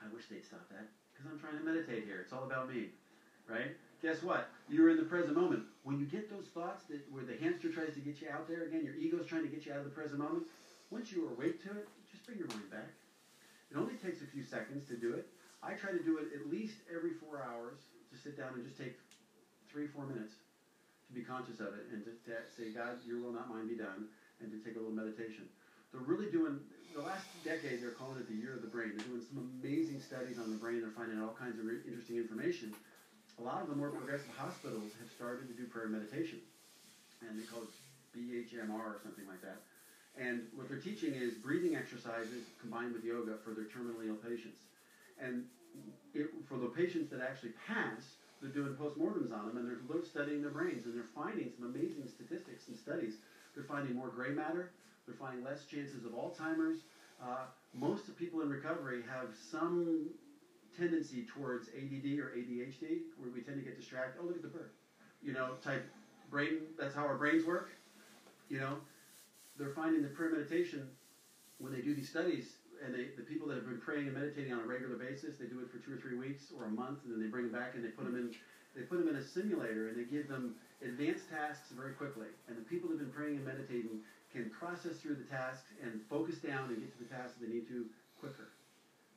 [0.01, 0.88] I wish they'd stop that
[1.18, 2.22] because I'm trying to meditate here.
[2.22, 2.93] It's all about me,
[3.49, 3.74] right?
[4.05, 4.53] Guess what?
[4.70, 5.65] You're in the present moment.
[5.84, 8.63] When you get those thoughts that where the hamster tries to get you out there
[8.70, 10.45] again, your ego's trying to get you out of the present moment.
[10.93, 12.93] Once you're awake to it, just bring your mind back.
[13.74, 15.26] It only takes a few seconds to do it.
[15.65, 17.82] I try to do it at least every four hours
[18.13, 18.95] to sit down and just take
[19.68, 20.38] three, four minutes
[21.09, 23.76] to be conscious of it and to, to say, God, your will, not mine, be
[23.76, 24.07] done,
[24.39, 25.49] and to take a little meditation.
[25.92, 26.60] They're really doing
[26.96, 27.82] the last decade.
[27.84, 28.92] They're calling it the year of the brain.
[28.96, 30.82] They're doing some amazing studies on the brain.
[30.82, 32.74] They're finding out all kinds of re- interesting information.
[33.40, 36.40] A lot of the more progressive hospitals have started to do prayer meditation,
[37.24, 37.70] and they call it
[38.18, 39.62] BHMR or something like that.
[40.18, 44.66] And what they're teaching is breathing exercises combined with yoga for their terminally ill patients.
[45.22, 45.46] And
[46.18, 48.02] it, for the patients that actually pass,
[48.42, 49.78] they're doing postmortems on them and they're
[50.10, 53.14] studying their brains and they're finding some amazing statistics and studies.
[53.54, 54.72] They're finding more gray matter,
[55.08, 56.80] they're finding less chances of Alzheimer's.
[57.24, 60.10] Uh, most people in recovery have some
[60.78, 64.20] tendency towards ADD or ADHD, where we tend to get distracted.
[64.22, 64.72] Oh, look at the bird.
[65.24, 65.84] You know, type
[66.30, 67.72] brain, that's how our brains work.
[68.49, 68.78] You know,
[69.58, 70.88] they're finding the prayer meditation,
[71.58, 74.53] when they do these studies, and they, the people that have been praying and meditating
[74.53, 76.99] on a regular basis, they do it for two or three weeks or a month,
[77.05, 78.30] and then they bring them back and they put them in,
[78.76, 80.53] they put them in a simulator and they give them
[80.86, 82.28] advanced tasks very quickly.
[82.47, 86.01] And the people that have been praying and meditating can process through the tasks and
[86.09, 87.86] focus down and get to the tasks they need to
[88.19, 88.49] quicker.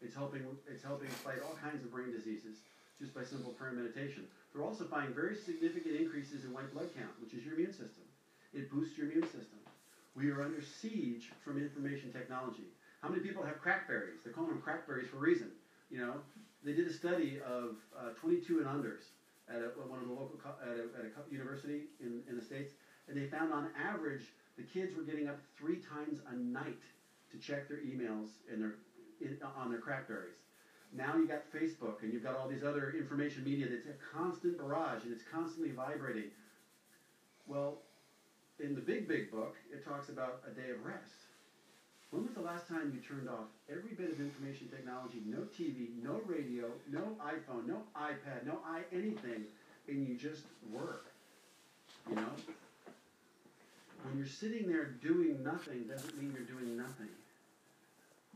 [0.03, 2.57] It's helping, it's helping fight all kinds of brain diseases
[3.01, 4.25] just by simple prayer and meditation.
[4.55, 8.05] They're also finding very significant increases in white blood count, which is your immune system.
[8.55, 9.61] It boosts your immune system.
[10.17, 12.67] We are under siege from information technology.
[13.03, 14.23] How many people have crackberries?
[14.25, 15.51] They're calling them crackberries for a reason.
[15.91, 16.15] You know,
[16.65, 19.05] they did a study of uh, 22 and unders
[19.49, 22.43] at, a, one of the local co- at, a, at a, university in, in the
[22.45, 22.73] states,
[23.09, 24.23] and they found on average
[24.61, 26.77] the kids were getting up three times a night
[27.33, 28.75] to check their emails and their
[29.23, 30.37] in, on their crackberries.
[30.93, 34.59] Now you got Facebook and you've got all these other information media that's a constant
[34.59, 36.31] barrage and it's constantly vibrating.
[37.47, 37.79] Well,
[38.63, 41.13] in the big, big book, it talks about a day of rest.
[42.11, 45.89] When was the last time you turned off every bit of information technology, no TV,
[46.03, 49.45] no radio, no iPhone, no iPad, no i anything,
[49.89, 51.07] and you just work?
[52.11, 52.29] You know?
[54.05, 57.09] When you're sitting there doing nothing, doesn't mean you're doing nothing.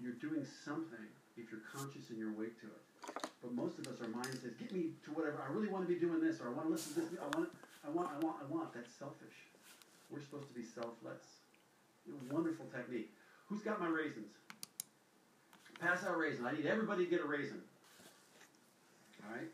[0.00, 1.06] You're doing something
[1.36, 3.24] if you're conscious and you're awake to it.
[3.42, 5.40] But most of us, our mind says, "Get me to whatever.
[5.46, 7.20] I really want to be doing this, or I want to listen to this.
[7.20, 7.48] I want,
[7.86, 9.36] I want, I want, I want." That's selfish.
[10.10, 11.22] We're supposed to be selfless.
[12.30, 13.12] Wonderful technique.
[13.48, 14.32] Who's got my raisins?
[15.80, 16.46] Pass out raisins.
[16.46, 17.60] I need everybody to get a raisin.
[19.26, 19.48] All right.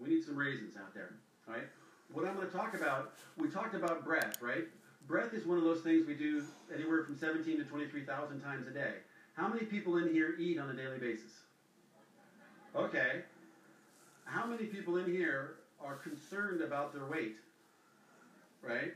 [0.00, 1.14] We need some raisins out there.
[1.48, 1.64] All right.
[2.12, 4.64] What I'm going to talk about, we talked about breath, right?
[5.06, 6.42] breath is one of those things we do
[6.74, 8.94] anywhere from 17 to 23,000 times a day.
[9.34, 11.32] How many people in here eat on a daily basis?
[12.76, 13.22] Okay.
[14.24, 17.36] How many people in here are concerned about their weight?
[18.62, 18.92] Right?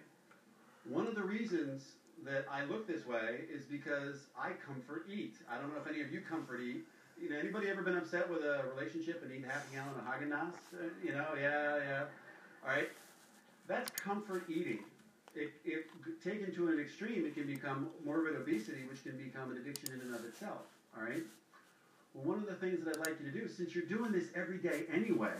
[0.88, 1.82] One of the reasons
[2.24, 5.34] that I look this way is because I comfort eat.
[5.50, 6.84] I don't know if any of you comfort eat.
[7.20, 10.04] You know, anybody ever been upset with a relationship and eat half a gallon of
[10.04, 10.52] Haagen Dazs?
[10.78, 12.02] Uh, you know, yeah, yeah.
[12.62, 12.88] All right,
[13.68, 14.80] that's comfort eating
[15.36, 15.84] it, it,
[16.24, 20.00] taken to an extreme, it can become morbid obesity, which can become an addiction in
[20.00, 20.62] and of itself.
[20.96, 21.22] All right.
[22.14, 24.24] Well, one of the things that I'd like you to do, since you're doing this
[24.34, 25.34] every day anyway,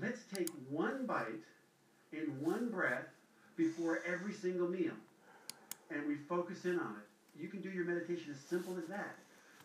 [0.00, 1.40] let's take one bite
[2.12, 3.06] in one breath
[3.56, 4.92] before every single meal,
[5.90, 7.40] and we focus in on it.
[7.42, 9.14] You can do your meditation as simple as that.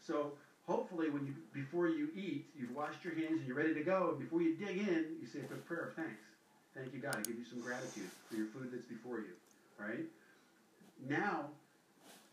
[0.06, 0.32] So
[0.66, 4.12] hopefully, when you before you eat, you've washed your hands and you're ready to go.
[4.16, 6.22] And before you dig in, you say a quick prayer of thanks.
[6.80, 7.16] Thank you, God.
[7.18, 9.34] I give you some gratitude for your food that's before you.
[9.80, 10.06] Right?
[11.10, 11.46] Now,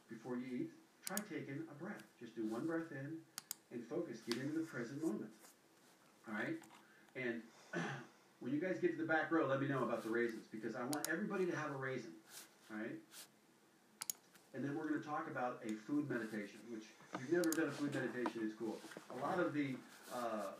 [0.09, 0.71] before you eat,
[1.07, 2.03] try taking a breath.
[2.21, 3.17] Just do one breath in
[3.73, 4.19] and focus.
[4.29, 5.31] Get into the present moment.
[6.29, 6.57] All right?
[7.17, 7.41] And
[8.41, 10.75] when you guys get to the back row, let me know about the raisins because
[10.75, 12.11] I want everybody to have a raisin.
[12.71, 12.93] All right?
[14.55, 16.85] And then we're going to talk about a food meditation, which
[17.15, 18.77] if you've never done a food meditation, it's cool.
[19.19, 19.75] A lot of the
[20.15, 20.53] uh,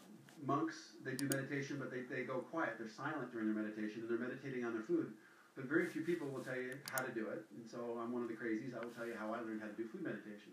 [0.47, 2.77] monks, they do meditation, but they, they go quiet.
[2.79, 5.13] They're silent during their meditation, and they're meditating on their food.
[5.57, 7.45] But very few people will tell you how to do it.
[7.57, 8.75] And so I'm one of the crazies.
[8.75, 10.53] I will tell you how I learned how to do food meditation.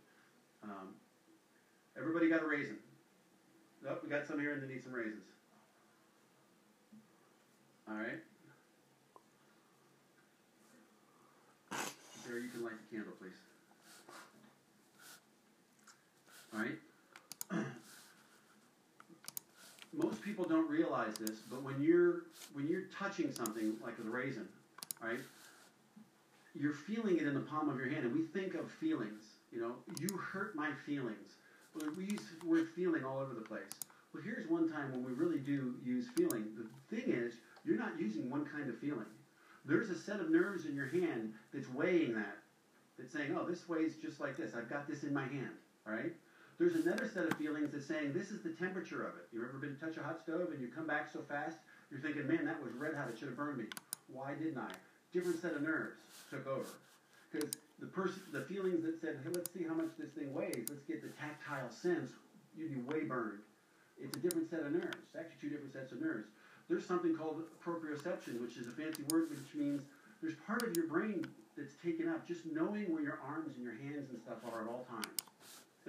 [0.64, 0.94] Um,
[1.98, 2.78] everybody got a raisin.
[3.84, 5.26] Nope, we got some here and they need some raisins.
[7.90, 8.20] All right.
[11.72, 13.34] Sarah, you can light the candle, please.
[16.54, 17.66] All right.
[19.96, 22.22] most people don't realize this, but when you're
[22.54, 24.48] when you're touching something like the raisin,
[25.04, 25.20] right?
[26.54, 29.24] You're feeling it in the palm of your hand, and we think of feelings.
[29.52, 31.32] You know, you hurt my feelings.
[31.98, 33.64] We use the word feeling all over the place.
[34.14, 36.46] Well, here's one time when we really do use feeling.
[36.58, 37.34] The thing is,
[37.64, 39.06] you're not using one kind of feeling.
[39.66, 42.38] There's a set of nerves in your hand that's weighing that.
[42.98, 44.54] That's saying, oh, this weighs just like this.
[44.56, 45.52] I've got this in my hand.
[45.88, 46.12] All right?
[46.62, 49.26] There's another set of feelings that's saying this is the temperature of it.
[49.34, 51.58] You've ever been to touch a hot stove and you come back so fast,
[51.90, 53.10] you're thinking, man, that was red hot.
[53.10, 53.64] It should have burned me.
[54.14, 54.70] Why didn't I?
[55.12, 55.98] Different set of nerves
[56.30, 56.70] took over
[57.32, 57.50] because
[57.80, 60.68] the person, the feelings that said, hey, let's see how much this thing weighs.
[60.70, 62.12] Let's get the tactile sense.
[62.56, 63.40] You'd be way burned.
[64.00, 65.02] It's a different set of nerves.
[65.10, 66.28] It's actually, two different sets of nerves.
[66.70, 69.82] There's something called proprioception, which is a fancy word which means
[70.22, 71.26] there's part of your brain
[71.58, 74.68] that's taken up just knowing where your arms and your hands and stuff are at
[74.70, 75.10] all times.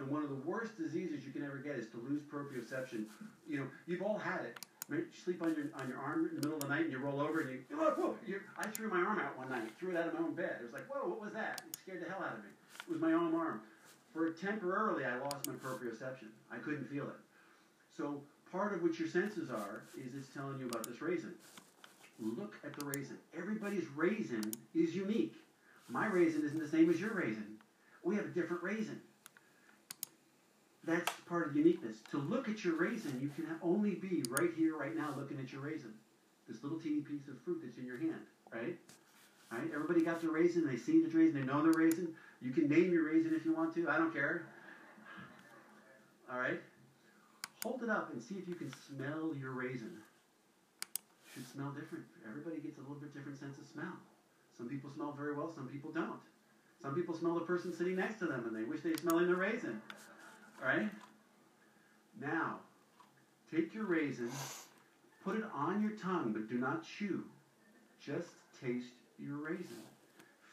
[0.02, 3.04] And one of the worst diseases you can ever get is to lose proprioception.
[3.48, 4.56] You know, you've all had it.
[4.90, 6.98] you sleep on your on your arm in the middle of the night, and you
[6.98, 9.92] roll over, and you, oh, whoa, you I threw my arm out one night, threw
[9.92, 10.56] it out of my own bed.
[10.60, 11.62] It was like, whoa, what was that?
[11.68, 12.50] It scared the hell out of me.
[12.88, 13.60] It was my own arm.
[14.12, 16.28] For temporarily, I lost my proprioception.
[16.52, 17.20] I couldn't feel it.
[17.96, 21.32] So part of what your senses are is it's telling you about this raisin.
[22.18, 23.18] Look at the raisin.
[23.38, 25.34] Everybody's raisin is unique.
[25.88, 27.46] My raisin isn't the same as your raisin.
[28.02, 29.00] We have a different raisin
[30.84, 31.96] that's part of uniqueness.
[32.10, 35.52] To look at your raisin, you can only be right here, right now, looking at
[35.52, 35.92] your raisin.
[36.48, 38.22] This little teeny piece of fruit that's in your hand,
[38.52, 38.76] right?
[39.52, 39.68] All right.
[39.72, 40.66] Everybody got their raisin.
[40.66, 41.40] They seen the raisin.
[41.40, 42.08] They know the raisin.
[42.40, 43.88] You can name your raisin if you want to.
[43.88, 44.46] I don't care.
[46.32, 46.58] All right.
[47.64, 49.92] Hold it up and see if you can smell your raisin.
[50.82, 52.04] It should smell different.
[52.28, 53.92] Everybody gets a little bit different sense of smell.
[54.58, 55.52] Some people smell very well.
[55.54, 56.18] Some people don't.
[56.82, 59.36] Some people smell the person sitting next to them and they wish they smelled their
[59.36, 59.80] raisin
[60.64, 60.88] right?
[62.20, 62.58] Now,
[63.50, 64.30] take your raisin,
[65.24, 67.24] put it on your tongue, but do not chew.
[68.04, 68.28] Just
[68.64, 68.86] taste
[69.18, 69.66] your raisin.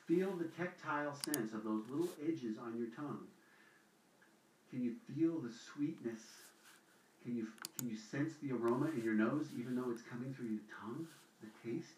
[0.08, 3.26] Feel the tactile sense of those little edges on your tongue.
[4.72, 6.20] Can you feel the sweetness?
[7.24, 7.48] Can you,
[7.78, 11.06] can you sense the aroma in your nose, even though it's coming through your tongue,
[11.42, 11.92] the taste?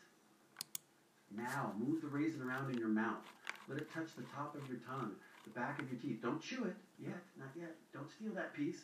[1.35, 3.23] Now, move the raisin around in your mouth.
[3.69, 5.11] Let it touch the top of your tongue
[5.43, 6.21] the back of your teeth.
[6.21, 7.75] Don't chew it yet, not yet.
[7.93, 8.79] Don't steal that piece.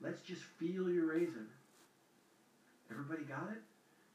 [0.00, 1.46] Let's just feel your raisin.
[2.90, 3.62] Everybody got it?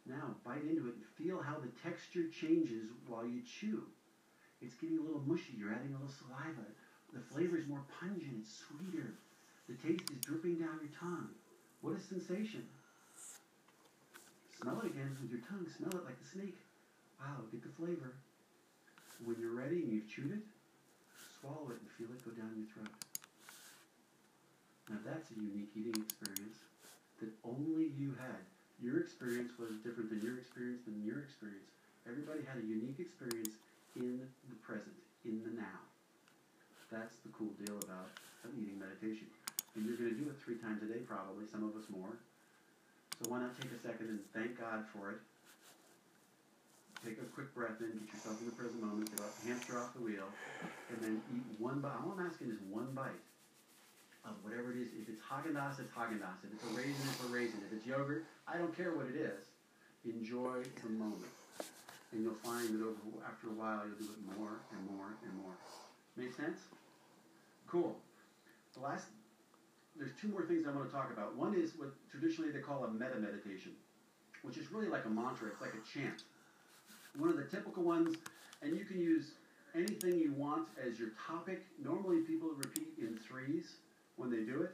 [0.07, 3.83] Now bite into it and feel how the texture changes while you chew.
[4.61, 5.55] It's getting a little mushy.
[5.57, 6.63] You're adding a little saliva.
[7.13, 8.41] The flavor is more pungent.
[8.43, 9.15] It's sweeter.
[9.67, 11.29] The taste is dripping down your tongue.
[11.81, 12.63] What a sensation.
[14.61, 15.67] Smell it again with your tongue.
[15.77, 16.57] Smell it like a snake.
[17.19, 18.13] Wow, get the flavor.
[19.25, 20.43] When you're ready and you've chewed it,
[21.41, 22.93] swallow it and feel it go down your throat.
[24.89, 26.57] Now that's a unique eating experience
[27.21, 28.41] that only you had.
[28.81, 31.67] Your experience was different than your experience than your experience.
[32.09, 33.57] Everybody had a unique experience
[33.97, 35.81] in the present, in the now.
[36.93, 38.09] That's the cool deal about
[38.55, 39.27] eating meditation.
[39.75, 42.15] And you're going to do it three times a day probably, some of us more.
[43.19, 45.19] So why not take a second and thank God for it
[47.05, 49.93] take a quick breath in, get yourself in the present moment, get that hamster off
[49.93, 50.25] the wheel,
[50.89, 51.93] and then eat one bite.
[52.01, 53.21] All I'm asking is one bite
[54.25, 54.89] of whatever it is.
[54.97, 56.41] If it's Haagen-Dazs, it's Haagen-Dazs.
[56.47, 57.59] If it's a raisin, it's a raisin.
[57.69, 59.45] If it's yogurt, I don't care what it is.
[60.07, 61.25] Enjoy the moment.
[62.13, 65.33] And you'll find that over, after a while, you'll do it more and more and
[65.43, 65.55] more.
[66.15, 66.59] Make sense?
[67.67, 67.95] Cool.
[68.73, 69.07] The last,
[69.97, 71.35] there's two more things I want to talk about.
[71.35, 73.73] One is what traditionally they call a metta meditation,
[74.41, 75.49] which is really like a mantra.
[75.49, 76.23] It's like a chant
[77.17, 78.15] one of the typical ones,
[78.61, 79.31] and you can use
[79.75, 81.65] anything you want as your topic.
[81.83, 83.75] Normally, people repeat in threes
[84.17, 84.71] when they do it.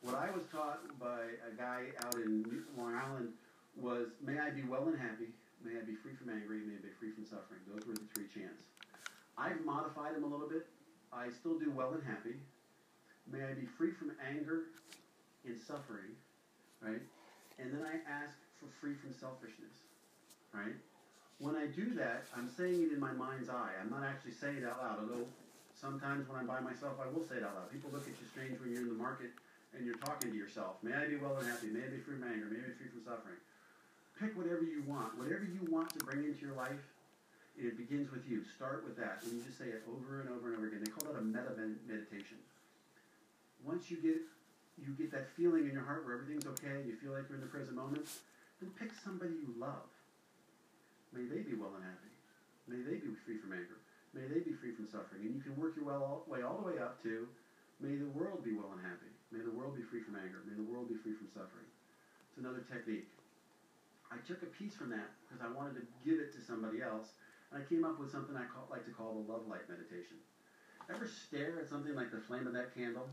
[0.00, 1.20] What I was taught by
[1.50, 2.44] a guy out in
[2.76, 3.28] Long Island
[3.76, 5.28] was, "May I be well and happy.
[5.64, 6.48] May I be free from anger.
[6.54, 8.66] May I be free from suffering." Those were the three chants.
[9.38, 10.66] I've modified them a little bit.
[11.12, 12.40] I still do well and happy.
[13.26, 14.66] May I be free from anger
[15.44, 16.16] and suffering,
[16.80, 17.02] right?
[17.58, 19.82] And then I ask for free from selfishness,
[20.52, 20.74] right?
[21.42, 23.74] when I do that, I'm saying it in my mind's eye.
[23.82, 25.26] I'm not actually saying it out loud, although
[25.74, 27.66] sometimes when I'm by myself, I will say it out loud.
[27.74, 29.34] People look at you strange when you're in the market
[29.74, 30.78] and you're talking to yourself.
[30.86, 31.66] May I be well and happy?
[31.74, 32.46] May I be free from anger?
[32.46, 33.42] May I be free from suffering?
[34.22, 35.18] Pick whatever you want.
[35.18, 36.78] Whatever you want to bring into your life,
[37.58, 38.46] it begins with you.
[38.54, 39.26] Start with that.
[39.26, 40.86] And you just say it over and over and over again.
[40.86, 42.38] They call that a metta meditation.
[43.66, 44.22] Once you get
[44.80, 47.36] you get that feeling in your heart where everything's okay and you feel like you're
[47.36, 48.06] in the present moment,
[48.62, 49.84] then pick somebody you love
[51.12, 52.08] May they be well and happy.
[52.64, 53.76] May they be free from anger.
[54.16, 55.28] May they be free from suffering.
[55.28, 57.28] And you can work your well way all the way up to
[57.84, 59.12] may the world be well and happy.
[59.28, 60.40] May the world be free from anger.
[60.48, 61.68] May the world be free from suffering.
[62.32, 63.08] It's another technique.
[64.08, 67.12] I took a piece from that because I wanted to give it to somebody else,
[67.52, 70.16] and I came up with something I call, like to call the love light meditation.
[70.92, 73.08] Ever stare at something like the flame of that candle,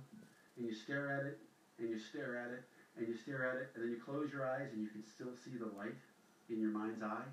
[0.59, 1.39] and you stare at it,
[1.79, 2.63] and you stare at it,
[2.99, 5.31] and you stare at it, and then you close your eyes and you can still
[5.43, 5.99] see the light
[6.51, 7.27] in your mind's eye?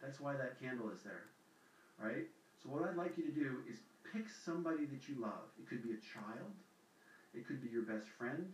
[0.00, 1.24] That's why that candle is there,
[2.02, 2.24] right?
[2.62, 3.78] So what I'd like you to do is
[4.12, 5.46] pick somebody that you love.
[5.58, 6.50] It could be a child.
[7.34, 8.50] It could be your best friend.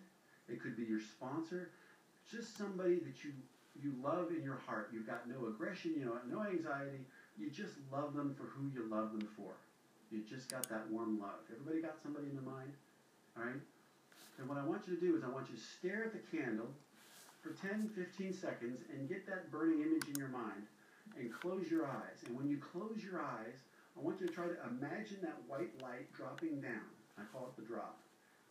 [0.48, 1.70] It could be your sponsor.
[2.30, 3.32] Just somebody that you,
[3.80, 4.90] you love in your heart.
[4.92, 5.94] You've got no aggression.
[5.96, 7.00] You know, no anxiety.
[7.38, 9.52] You just love them for who you love them for.
[10.10, 11.44] You just got that warm love.
[11.52, 12.72] Everybody got somebody in their mind?
[13.36, 13.60] All right?
[14.38, 16.24] And what I want you to do is I want you to stare at the
[16.36, 16.68] candle
[17.42, 20.66] for 10, 15 seconds and get that burning image in your mind
[21.18, 22.18] and close your eyes.
[22.26, 23.54] And when you close your eyes,
[23.96, 26.86] I want you to try to imagine that white light dropping down.
[27.18, 27.98] I call it the drop.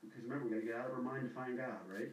[0.02, 2.12] Because remember, we've got to get out of our mind to find God, right?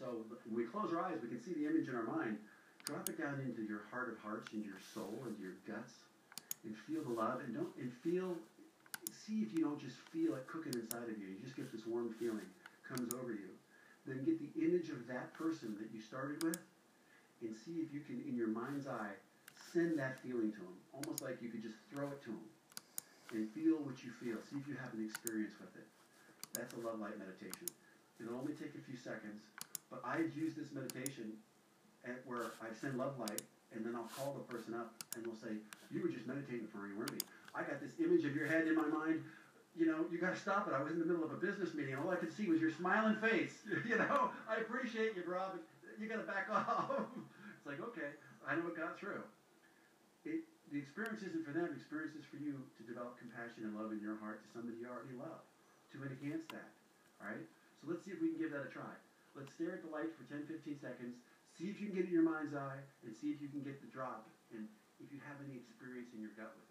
[0.00, 2.38] So when we close our eyes, we can see the image in our mind.
[2.84, 5.92] Drop it down into your heart of hearts, into your soul, into your guts,
[6.64, 7.40] and feel the love.
[7.44, 8.36] And don't and feel,
[9.12, 11.28] see if you don't just feel it cooking inside of you.
[11.36, 12.48] You just get this warm feeling
[12.88, 13.52] comes over you.
[14.06, 16.56] Then get the image of that person that you started with,
[17.44, 19.12] and see if you can, in your mind's eye,
[19.72, 22.48] send that feeling to them, almost like you could just throw it to them
[23.36, 24.40] and feel what you feel.
[24.48, 25.84] See if you have an experience with it.
[26.56, 27.68] That's a love light meditation.
[28.16, 29.44] It'll only take a few seconds,
[29.92, 31.36] but I've used this meditation
[32.08, 33.42] at where I send love light,
[33.76, 35.60] and then I'll call the person up, and we'll say,
[35.92, 37.20] "You were just meditating for me, weren't you?
[37.54, 39.22] I got this image of your head in my mind.
[39.76, 40.74] You know, you got to stop it.
[40.74, 42.72] I was in the middle of a business meeting, all I could see was your
[42.72, 43.52] smiling face.
[43.88, 45.58] you know, I appreciate you, Rob.
[46.00, 47.02] You got to back off.
[47.58, 48.16] it's like, okay,
[48.48, 49.22] I know it got through
[50.72, 51.72] the experience isn't for them.
[51.72, 54.76] The experience is for you to develop compassion and love in your heart to somebody
[54.80, 55.40] you already love,
[55.96, 56.68] to enhance that.
[57.20, 57.44] All right?
[57.80, 58.90] So let's see if we can give that a try.
[59.32, 61.14] Let's stare at the light for 10, 15 seconds,
[61.56, 63.80] see if you can get in your mind's eye, and see if you can get
[63.80, 64.66] the drop, and
[64.98, 66.67] if you have any experience in your gut with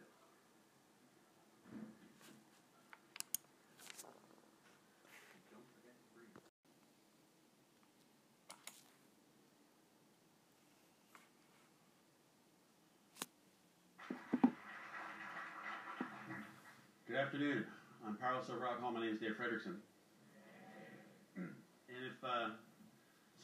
[17.38, 17.62] afternoon.
[18.02, 18.94] I'm Powerless Over Alcohol.
[18.98, 19.78] My name is Dave Fredrickson.
[21.38, 21.54] Hmm.
[21.86, 22.50] And if uh,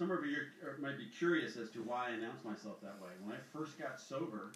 [0.01, 0.33] some of you
[0.81, 4.01] might be curious as to why I announced myself that way, when I first got
[4.01, 4.49] sober,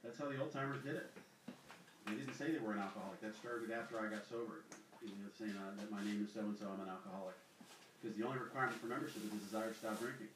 [0.00, 1.12] that's how the old timers did it.
[2.08, 3.20] They didn't say they were an alcoholic.
[3.20, 4.64] That started after I got sober.
[5.04, 7.36] You know, saying uh, that my name is so and so, I'm an alcoholic.
[8.00, 10.32] Because the only requirement for membership is a desire to stop drinking.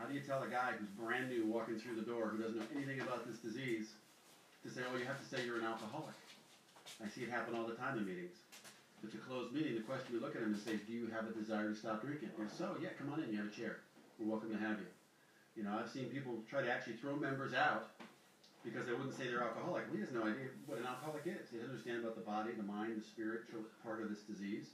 [0.00, 2.56] How do you tell a guy who's brand new walking through the door, who doesn't
[2.56, 3.92] know anything about this disease,
[4.64, 6.16] to say, oh, you have to say you're an alcoholic?
[7.02, 8.36] I see it happen all the time in meetings.
[9.00, 11.08] If it's a closed meeting, the question you look at them and say, do you
[11.10, 12.30] have a desire to stop drinking?
[12.38, 13.30] If so, yeah, come on in.
[13.30, 13.82] You have a chair.
[14.18, 14.86] We're welcome to have you.
[15.56, 17.90] You know, I've seen people try to actually throw members out
[18.64, 19.86] because they wouldn't say they're alcoholic.
[19.86, 21.50] Well, he has no idea what an alcoholic is.
[21.50, 24.70] He doesn't understand about the body, the mind, the spiritual part of this disease.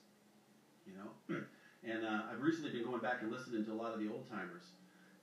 [0.87, 1.11] You know,
[1.85, 4.29] and uh, I've recently been going back and listening to a lot of the old
[4.31, 4.63] timers.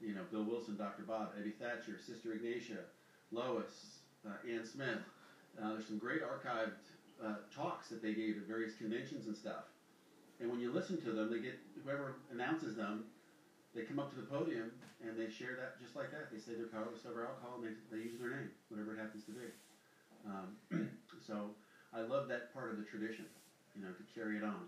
[0.02, 1.04] You know, Bill Wilson, Dr.
[1.04, 2.86] Bob, Eddie Thatcher, Sister Ignatia,
[3.32, 5.02] Lois, uh, Ann Smith,
[5.62, 6.78] uh, there's some great archived
[7.24, 9.66] uh, talks that they gave at various conventions and stuff.
[10.40, 13.06] And when you listen to them, they get whoever announces them,
[13.74, 16.32] they come up to the podium and they share that just like that.
[16.32, 19.26] They say they're powerless over alcohol and they, they use their name, whatever it happens
[19.26, 19.48] to be.
[20.26, 20.90] Um,
[21.28, 21.52] so
[21.94, 23.26] I love that part of the tradition,
[23.76, 24.66] you know, to carry it on.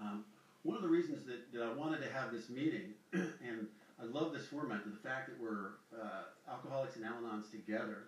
[0.00, 0.24] Um,
[0.62, 3.66] one of the reasons that, that I wanted to have this meeting, and
[4.00, 8.06] I love this format, the fact that we're uh, alcoholics and Al-Anons together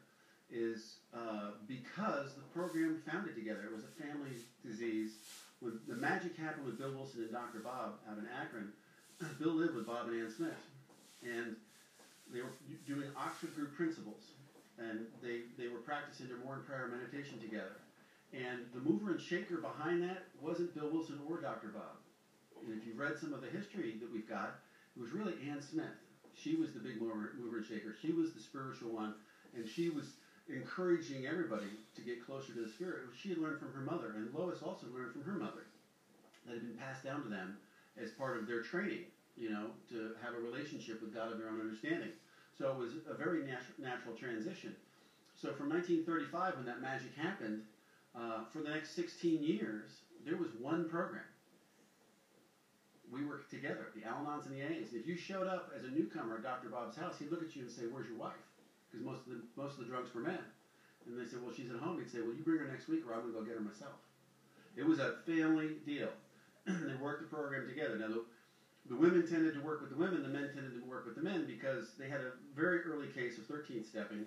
[0.53, 3.63] is uh, because the program found it together.
[3.67, 4.31] It was a family
[4.65, 5.17] disease.
[5.61, 7.61] When the magic happened with Bill Wilson and Dr.
[7.61, 8.73] Bob out in Akron,
[9.41, 10.63] Bill lived with Bob and Ann Smith,
[11.23, 11.57] and
[12.33, 12.53] they were
[12.87, 14.25] doing Oxford Group principles,
[14.79, 17.81] and they, they were practicing their morning prayer meditation together.
[18.33, 21.69] And the mover and shaker behind that wasn't Bill Wilson or Dr.
[21.69, 22.01] Bob.
[22.65, 24.55] And if you've read some of the history that we've got,
[24.97, 25.93] it was really Ann Smith.
[26.35, 27.95] She was the big mover, mover and shaker.
[28.01, 29.15] She was the spiritual one,
[29.55, 30.07] and she was
[30.55, 34.13] encouraging everybody to get closer to the Spirit, which she had learned from her mother,
[34.17, 35.65] and Lois also learned from her mother,
[36.47, 37.57] that had been passed down to them
[38.03, 39.05] as part of their training,
[39.37, 42.11] you know, to have a relationship with God of their own understanding.
[42.59, 44.75] So it was a very natural transition.
[45.35, 47.63] So from 1935, when that magic happened,
[48.15, 49.89] uh, for the next 16 years,
[50.27, 51.23] there was one program.
[53.11, 54.93] We worked together, the Al Anons and the A's.
[54.93, 56.69] And if you showed up as a newcomer at Dr.
[56.69, 58.33] Bob's house, he'd look at you and say, Where's your wife?
[58.93, 60.39] because most of the most of the drugs were men.
[61.09, 61.99] And they said, well, she's at home.
[61.99, 63.65] He'd say, well, you bring her next week, or I'm going to go get her
[63.65, 63.99] myself.
[64.77, 66.13] It was a family deal.
[66.67, 67.99] they worked the program together.
[67.99, 68.23] Now, the,
[68.89, 71.23] the women tended to work with the women, the men tended to work with the
[71.23, 74.27] men because they had a very early case of 13 stepping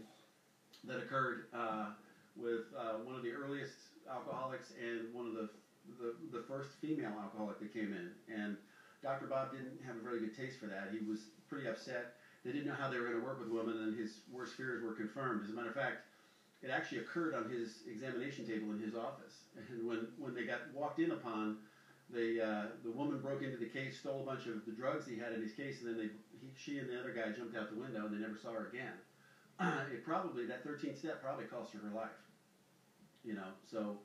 [0.84, 1.96] that occurred uh,
[2.36, 5.48] with uh, one of the earliest alcoholics and one of the,
[6.04, 8.12] the, the first female alcoholic that came in.
[8.28, 8.58] And
[9.02, 9.28] Dr.
[9.28, 10.92] Bob didn't have a very good taste for that.
[10.92, 13.82] He was pretty upset they didn't know how they were going to work with women,
[13.82, 15.44] and his worst fears were confirmed.
[15.44, 16.06] As a matter of fact,
[16.62, 19.34] it actually occurred on his examination table in his office.
[19.58, 21.58] And when, when they got walked in upon,
[22.08, 25.18] they, uh, the woman broke into the case, stole a bunch of the drugs he
[25.18, 27.74] had in his case, and then they, he, she and the other guy jumped out
[27.74, 28.94] the window, and they never saw her again.
[29.92, 32.22] it probably that 13th step probably cost her her life.
[33.24, 33.98] You know, so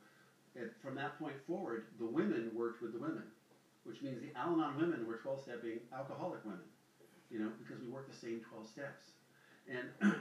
[0.57, 3.25] it, from that point forward, the women worked with the women,
[3.85, 6.65] which means the Al-Anon women were 12-stepping alcoholic women
[7.31, 9.07] you know, because we work the same 12 steps.
[9.71, 10.15] And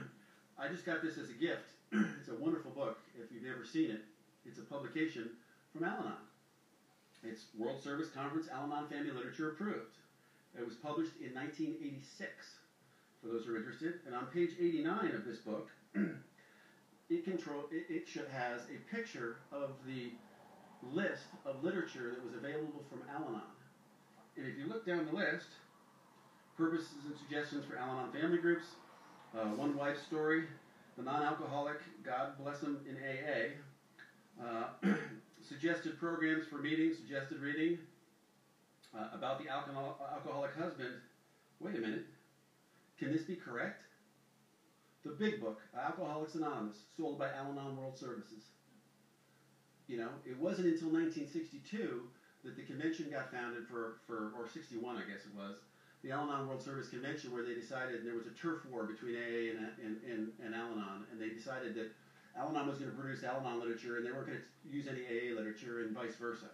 [0.58, 1.66] I just got this as a gift.
[1.92, 2.98] it's a wonderful book.
[3.18, 4.02] If you've never seen it,
[4.46, 5.28] it's a publication
[5.72, 6.24] from Al Anon.
[7.24, 9.96] It's World Service Conference Al Anon Family Literature Approved.
[10.56, 12.06] It was published in 1986,
[13.22, 13.94] for those who are interested.
[14.06, 15.68] And on page 89 of this book,
[17.10, 20.10] it, control, it, it should, has a picture of the
[20.94, 23.52] list of literature that was available from Al Anon.
[24.36, 25.46] And if you look down the list,
[26.60, 28.66] purposes and suggestions for Al Anon family groups,
[29.34, 30.44] uh, One Wife Story,
[30.98, 33.56] The Non Alcoholic, God Bless Him in AA,
[34.44, 34.94] uh,
[35.48, 37.78] suggested programs for meetings, suggested reading
[38.94, 40.90] uh, about the alcohol- alcoholic husband.
[41.60, 42.04] Wait a minute,
[42.98, 43.82] can this be correct?
[45.02, 48.42] The Big Book, Alcoholics Anonymous, sold by Al Anon World Services.
[49.86, 52.02] You know, it wasn't until 1962
[52.44, 55.56] that the convention got founded for, for or 61, I guess it was,
[56.02, 59.52] the Al-Anon World Service Convention where they decided there was a turf war between AA
[59.52, 61.90] and, and, and, and Al-Anon, and they decided that
[62.38, 65.34] Al-Anon was going to produce Al-Anon literature, and they weren't going to use any AA
[65.36, 66.46] literature, and vice versa.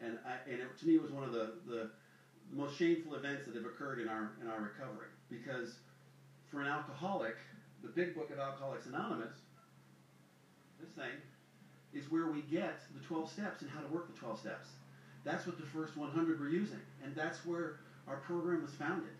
[0.00, 1.90] And, I, and it, to me, it was one of the, the
[2.52, 5.76] most shameful events that have occurred in our in our recovery, because
[6.50, 7.36] for an alcoholic,
[7.82, 9.32] the Big Book of Alcoholics Anonymous,
[10.78, 11.16] this thing,
[11.94, 14.68] is where we get the 12 steps and how to work the 12 steps.
[15.24, 17.76] That's what the first 100 were using, and that's where
[18.08, 19.12] our program was founded.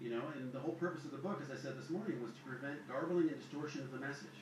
[0.00, 2.30] You know, and the whole purpose of the book, as I said this morning, was
[2.32, 4.38] to prevent garbling and distortion of the message.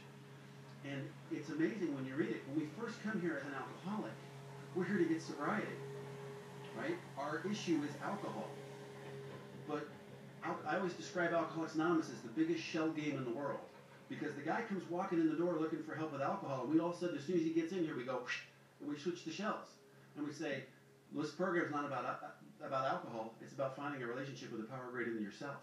[0.85, 1.03] And
[1.33, 2.43] it's amazing when you read it.
[2.49, 4.13] When we first come here as an alcoholic,
[4.75, 5.73] we're here to get sobriety,
[6.77, 6.97] right?
[7.19, 8.49] Our issue is alcohol.
[9.67, 9.89] But
[10.67, 13.59] I always describe Alcoholics Anonymous as the biggest shell game in the world
[14.09, 16.79] because the guy comes walking in the door looking for help with alcohol, and we
[16.79, 18.21] all of a sudden, as soon as he gets in here, we go,
[18.81, 19.67] and we switch the shells,
[20.17, 20.63] and we say,
[21.13, 22.05] this program's not about
[22.65, 25.59] about alcohol, it's about finding a relationship with a power greater than yourself.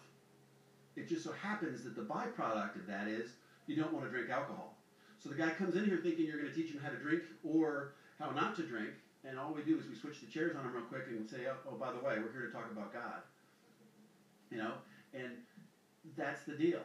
[0.95, 3.31] It just so happens that the byproduct of that is
[3.65, 4.75] you don't want to drink alcohol.
[5.19, 7.23] So the guy comes in here thinking you're going to teach him how to drink
[7.43, 8.89] or how not to drink,
[9.27, 11.47] and all we do is we switch the chairs on him real quick and say,
[11.49, 13.23] oh, oh by the way, we're here to talk about God.
[14.51, 14.73] You know,
[15.13, 15.31] and
[16.15, 16.81] that's the deal.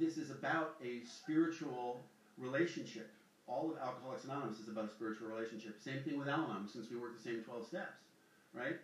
[0.00, 2.00] This is about a spiritual
[2.38, 3.10] relationship.
[3.46, 5.78] All of Alcoholics Anonymous is about a spiritual relationship.
[5.80, 7.98] Same thing with Al Anon, since we work the same 12 steps,
[8.54, 8.76] right?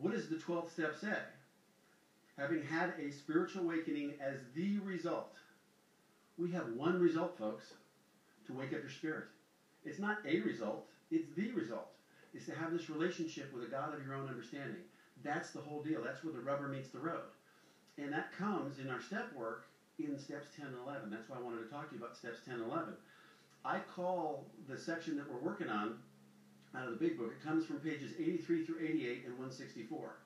[0.00, 1.16] what does the 12th step say?
[2.38, 5.32] Having had a spiritual awakening as the result,
[6.36, 7.72] we have one result, folks,
[8.46, 9.24] to wake up your spirit.
[9.84, 11.86] It's not a result, it's the result.
[12.34, 14.82] It's to have this relationship with a God of your own understanding.
[15.24, 16.02] That's the whole deal.
[16.04, 17.22] That's where the rubber meets the road.
[17.96, 19.64] And that comes in our step work
[19.98, 21.08] in steps 10 and 11.
[21.08, 22.92] That's why I wanted to talk to you about steps 10 and 11.
[23.64, 25.96] I call the section that we're working on
[26.74, 27.32] out of the big book.
[27.38, 30.16] It comes from pages 83 through 88 and 164,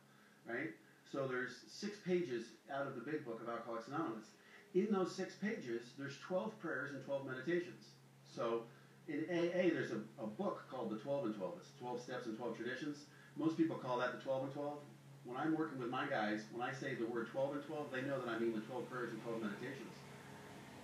[0.49, 0.70] right?
[1.12, 4.30] So there's six pages out of the big book of Alcoholics Anonymous.
[4.74, 7.91] In those six pages, there's 12 prayers and 12 meditations.
[8.30, 8.62] So
[9.09, 11.55] in AA, there's a, a book called the 12 and 12.
[11.59, 12.97] It's 12 Steps and 12 Traditions.
[13.36, 14.78] Most people call that the 12 and 12.
[15.26, 18.03] When I'm working with my guys, when I say the word 12 and 12, they
[18.03, 19.95] know that I mean the 12 prayers and 12 meditations.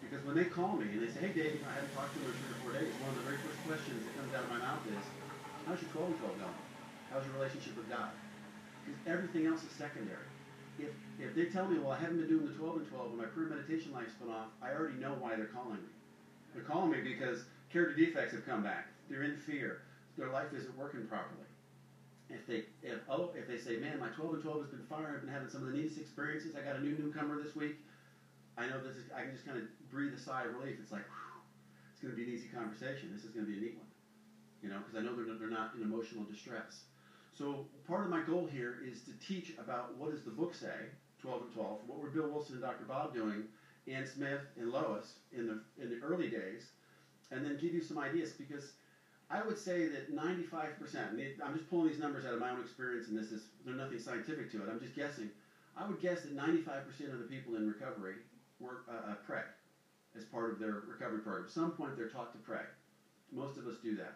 [0.03, 2.27] Because when they call me and they say, hey, Dave, I haven't talked to you
[2.31, 4.51] in three or four days, one of the very first questions that comes out of
[4.51, 5.03] my mouth is,
[5.67, 6.59] How's your 12 12 going?
[7.11, 8.15] How's your relationship with God?
[8.87, 10.31] Because everything else is secondary.
[10.79, 13.19] If, if they tell me, well, I haven't been doing the 12 and 12 and
[13.19, 15.91] my career meditation life's been off, I already know why they're calling me.
[16.55, 18.87] They're calling me because character defects have come back.
[19.11, 19.83] They're in fear.
[20.17, 21.51] Their life isn't working properly.
[22.31, 25.07] If they if oh if they say, man, my 12 and 12 has been fine.
[25.11, 26.55] I've been having some of the neatest experiences.
[26.55, 27.75] I got a new newcomer this week.
[28.57, 28.95] I know this.
[28.97, 30.79] Is, I can just kind of breathe a sigh of relief.
[30.79, 31.43] It's like, whew,
[31.91, 33.11] it's going to be an easy conversation.
[33.11, 33.86] This is going to be a neat one
[34.67, 36.83] you know, because I know they're, they're not in emotional distress.
[37.39, 40.91] So part of my goal here is to teach about what does the book say,
[41.23, 42.85] 12 and 12, what were Bill Wilson and Dr.
[42.89, 43.45] Bob doing,
[43.87, 46.71] Anne Smith and Lois in the, in the early days,
[47.31, 48.73] and then give you some ideas because
[49.31, 50.51] I would say that 95%,
[51.45, 54.01] I'm just pulling these numbers out of my own experience, and this is, there's nothing
[54.01, 55.31] scientific to it, I'm just guessing.
[55.77, 58.15] I would guess that 95% of the people in recovery
[58.59, 59.43] were uh, uh pray
[60.17, 61.45] as part of their recovery program.
[61.45, 62.67] At some point, they're taught to pray.
[63.31, 64.15] Most of us do that.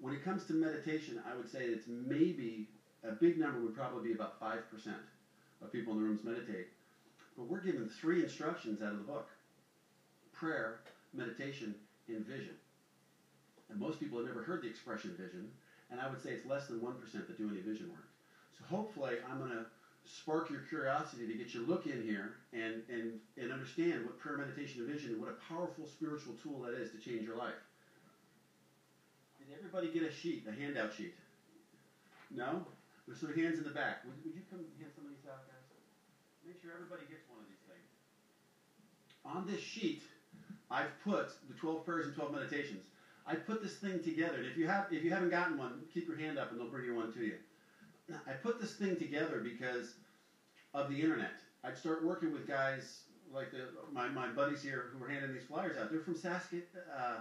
[0.00, 2.68] When it comes to meditation, I would say it's maybe
[3.04, 4.60] a big number would probably be about 5%
[5.62, 6.68] of people in the rooms meditate.
[7.36, 9.28] But we're given three instructions out of the book
[10.32, 10.80] prayer,
[11.12, 11.74] meditation,
[12.08, 12.54] and vision.
[13.68, 15.50] And most people have never heard the expression vision,
[15.90, 18.08] and I would say it's less than 1% that do any vision work.
[18.58, 19.66] So hopefully, I'm going to
[20.06, 24.38] spark your curiosity to get you look in here and, and, and understand what prayer,
[24.38, 27.52] meditation, and vision, and what a powerful spiritual tool that is to change your life
[29.56, 31.14] everybody get a sheet, a handout sheet?
[32.34, 32.64] No?
[33.06, 34.04] There's some hands in the back.
[34.06, 35.66] Would, would you come hand some of these out, guys?
[36.46, 37.90] Make sure everybody gets one of these things.
[39.26, 40.02] On this sheet,
[40.70, 42.84] I've put the 12 prayers and 12 meditations.
[43.26, 44.36] I put this thing together.
[44.38, 46.68] And if you have if you haven't gotten one, keep your hand up and they'll
[46.70, 47.34] bring you one to you.
[48.26, 49.94] I put this thing together because
[50.72, 51.32] of the internet.
[51.62, 55.44] I'd start working with guys like the, my, my buddies here who were handing these
[55.44, 55.90] flyers out.
[55.90, 56.62] They're from Saskatchewan.
[56.96, 57.18] Uh,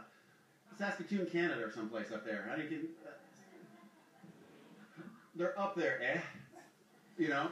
[0.78, 2.46] Saskatoon, Canada, or someplace up there.
[2.50, 2.82] How do you get?
[5.36, 6.20] they're up there, eh?
[7.18, 7.48] You know.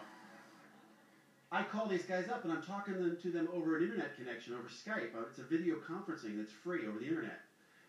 [1.51, 4.53] I call these guys up and I'm talking them, to them over an internet connection,
[4.53, 5.15] over Skype.
[5.15, 7.39] Uh, it's a video conferencing that's free over the internet.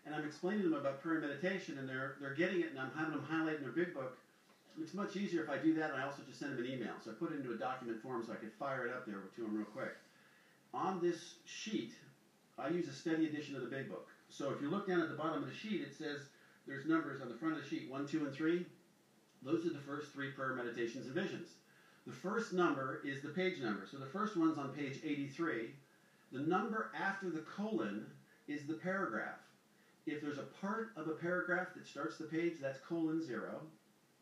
[0.05, 2.91] And I'm explaining to them about prayer meditation, and they're, they're getting it, and I'm
[2.95, 4.17] having them highlight in their big book.
[4.81, 6.93] It's much easier if I do that, and I also just send them an email.
[7.03, 9.17] So I put it into a document form so I could fire it up there
[9.35, 9.91] to them real quick.
[10.73, 11.91] On this sheet,
[12.57, 14.07] I use a study edition of the big book.
[14.29, 16.21] So if you look down at the bottom of the sheet, it says
[16.67, 18.65] there's numbers on the front of the sheet one, two, and three.
[19.41, 21.47] Those are the first three prayer meditations and visions.
[22.05, 23.85] The first number is the page number.
[23.89, 25.71] So the first one's on page 83.
[26.31, 28.05] The number after the colon
[28.47, 29.39] is the paragraph.
[30.05, 33.61] If there's a part of a paragraph that starts the page, that's colon zero.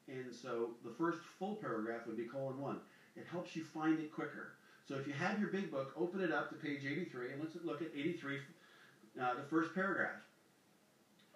[0.08, 2.80] And so the first full paragraph would be colon one.
[3.16, 4.54] It helps you find it quicker.
[4.88, 7.58] So if you have your big book, open it up to page 83 and let's
[7.64, 8.40] look at 83
[9.20, 10.16] uh, the first paragraph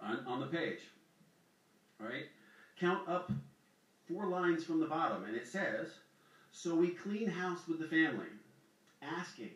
[0.01, 0.79] on, on the page.
[2.01, 2.25] All right?
[2.79, 3.31] Count up
[4.07, 5.87] four lines from the bottom, and it says,
[6.51, 8.27] So we clean house with the family,
[9.01, 9.51] asking.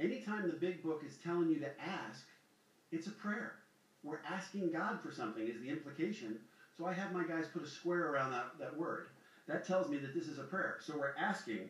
[0.00, 2.22] Anytime the big book is telling you to ask,
[2.92, 3.54] it's a prayer.
[4.04, 6.38] We're asking God for something, is the implication.
[6.76, 9.08] So I have my guys put a square around that, that word.
[9.48, 10.78] That tells me that this is a prayer.
[10.80, 11.68] So we're asking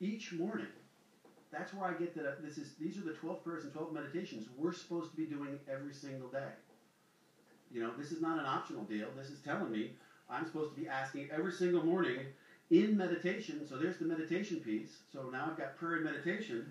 [0.00, 0.66] each morning
[1.50, 3.92] that's where I get that uh, this is these are the 12 prayers and 12
[3.92, 6.48] meditations we're supposed to be doing every single day.
[7.72, 9.08] You know, this is not an optional deal.
[9.16, 9.92] This is telling me
[10.30, 12.20] I'm supposed to be asking every single morning
[12.70, 13.66] in meditation.
[13.66, 14.98] So there's the meditation piece.
[15.12, 16.70] So now I've got prayer and meditation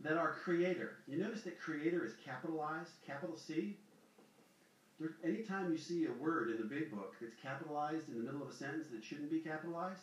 [0.00, 0.92] that our creator.
[1.06, 3.76] You notice that creator is capitalized, capital C.
[5.00, 8.42] There, anytime you see a word in the big book that's capitalized in the middle
[8.42, 10.00] of a sentence that shouldn't be capitalized,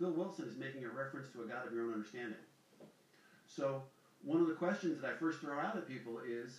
[0.00, 2.38] Bill Wilson is making a reference to a God of your own understanding.
[3.48, 3.82] So,
[4.22, 6.58] one of the questions that I first throw out at people is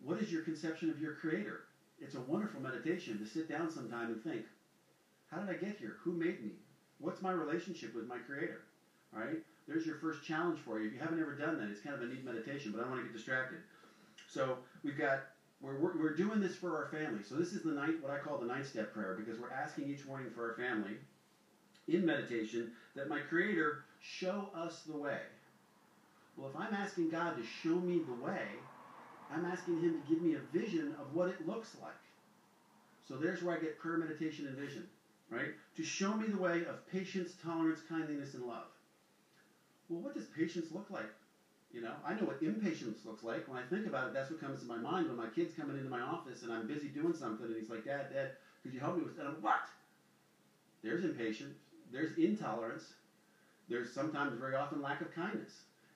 [0.00, 1.60] what is your conception of your creator?
[2.00, 4.44] It's a wonderful meditation to sit down sometime and think,
[5.30, 5.96] how did I get here?
[6.02, 6.50] Who made me?
[6.98, 8.62] What's my relationship with my creator?
[9.14, 9.38] All right?
[9.66, 10.88] There's your first challenge for you.
[10.88, 12.90] If you haven't ever done that, it's kind of a neat meditation, but I don't
[12.90, 13.58] want to get distracted.
[14.28, 15.20] So, we've got
[15.60, 17.22] we're, we're, we're doing this for our family.
[17.22, 19.88] So this is the ninth, what I call the ninth step prayer, because we're asking
[19.88, 20.96] each morning for our family
[21.86, 25.18] in meditation that my Creator show us the way.
[26.36, 28.40] Well, if I'm asking God to show me the way,
[29.32, 31.92] I'm asking Him to give me a vision of what it looks like.
[33.06, 34.86] So there's where I get prayer, meditation, and vision,
[35.30, 35.48] right?
[35.76, 38.66] To show me the way of patience, tolerance, kindliness, and love.
[39.88, 41.10] Well, what does patience look like?
[41.72, 43.48] You know, I know what impatience looks like.
[43.48, 45.76] When I think about it, that's what comes to my mind when my kid's coming
[45.78, 48.80] into my office and I'm busy doing something and he's like, Dad, Dad, could you
[48.80, 49.40] help me with that?
[49.42, 49.68] What?
[50.84, 51.56] There's impatience.
[51.90, 52.84] There's intolerance.
[53.70, 55.50] There's sometimes very often lack of kindness.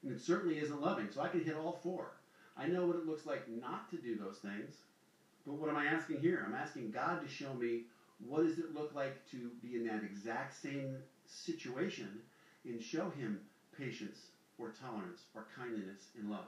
[0.06, 1.08] And it certainly isn't loving.
[1.12, 2.12] So I can hit all four.
[2.56, 4.72] I know what it looks like not to do those things.
[5.44, 6.44] But what am I asking here?
[6.46, 7.82] I'm asking God to show me
[8.26, 10.96] what does it look like to be in that exact same
[11.26, 12.08] situation
[12.64, 13.40] and show him
[13.76, 14.18] patience
[14.58, 16.46] or tolerance or kindness and love.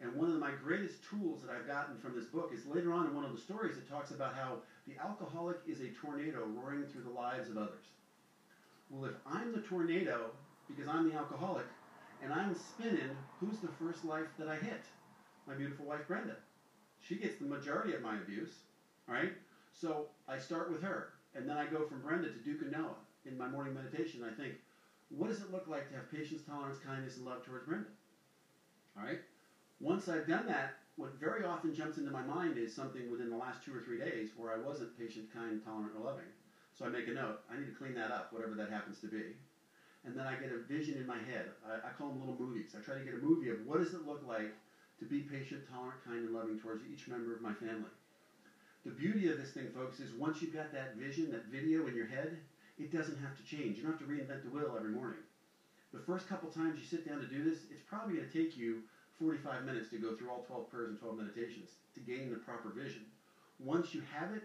[0.00, 3.06] And one of my greatest tools that I've gotten from this book is later on
[3.06, 4.56] in one of the stories it talks about how
[4.86, 7.84] the alcoholic is a tornado roaring through the lives of others.
[8.88, 10.30] Well, if I'm the tornado
[10.68, 11.66] because I'm the alcoholic,
[12.22, 14.82] and I'm spinning, who's the first life that I hit?
[15.46, 16.36] My beautiful wife, Brenda.
[17.00, 18.52] She gets the majority of my abuse,
[19.06, 19.32] right?
[19.72, 22.96] So I start with her, and then I go from Brenda to Duke and Noah
[23.24, 24.20] in my morning meditation.
[24.24, 24.54] I think,
[25.08, 27.86] what does it look like to have patience, tolerance, kindness, and love towards Brenda?
[28.98, 29.18] All right?
[29.80, 33.36] Once I've done that, what very often jumps into my mind is something within the
[33.36, 36.28] last two or three days where I wasn't patient, kind, tolerant, or loving.
[36.78, 37.38] So I make a note.
[37.50, 39.32] I need to clean that up, whatever that happens to be
[40.04, 41.50] and then I get a vision in my head.
[41.66, 42.72] I, I, call them little movies.
[42.72, 44.52] I try to get a movie of what does it look like
[44.98, 47.92] to be patient, tolerant, kind, and loving towards each member of my family.
[48.84, 51.94] The beauty of this thing, folks, is once you've got that vision, that video in
[51.96, 52.36] your head,
[52.78, 53.76] it doesn't have to change.
[53.76, 55.20] You don't have to reinvent the wheel every morning.
[55.92, 58.56] The first couple times you sit down to do this, it's probably going to take
[58.56, 58.80] you
[59.20, 62.70] 45 minutes to go through all 12 prayers and 12 meditations to gain the proper
[62.72, 63.04] vision.
[63.60, 64.44] Once you have it,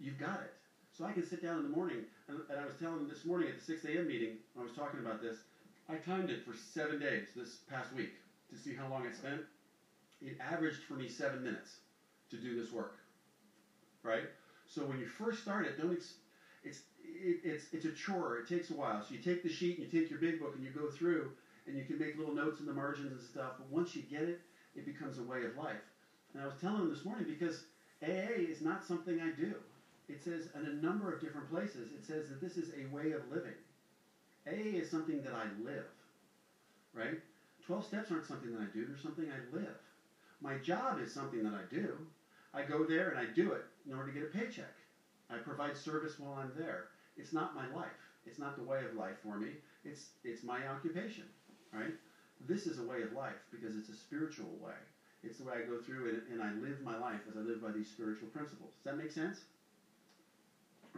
[0.00, 0.52] you've got it.
[0.96, 3.26] So I can sit down in the morning, and, and I was telling him this
[3.26, 4.08] morning at the 6 a.m.
[4.08, 5.36] meeting, I was talking about this,
[5.90, 8.12] I timed it for seven days this past week
[8.50, 9.42] to see how long I spent.
[10.22, 11.76] It averaged for me seven minutes
[12.30, 12.94] to do this work,
[14.02, 14.22] right?
[14.66, 16.14] So when you first start it, don't ex-
[16.64, 18.38] it's it, it's it's a chore.
[18.38, 19.04] It takes a while.
[19.06, 21.30] So you take the sheet, and you take your big book, and you go through,
[21.66, 23.52] and you can make little notes in the margins and stuff.
[23.58, 24.40] But once you get it,
[24.74, 25.84] it becomes a way of life.
[26.32, 27.64] And I was telling him this morning because
[28.02, 29.54] AA is not something I do
[30.08, 33.12] it says in a number of different places, it says that this is a way
[33.12, 33.56] of living.
[34.46, 35.84] A is something that I live,
[36.94, 37.18] right?
[37.66, 39.74] 12 steps aren't something that I do, they're something I live.
[40.40, 41.96] My job is something that I do.
[42.54, 44.72] I go there and I do it in order to get a paycheck.
[45.28, 46.84] I provide service while I'm there.
[47.16, 47.88] It's not my life.
[48.26, 49.48] It's not the way of life for me.
[49.84, 51.24] It's, it's my occupation,
[51.72, 51.92] right?
[52.46, 54.74] This is a way of life because it's a spiritual way.
[55.24, 57.72] It's the way I go through and I live my life as I live by
[57.72, 58.74] these spiritual principles.
[58.74, 59.38] Does that make sense?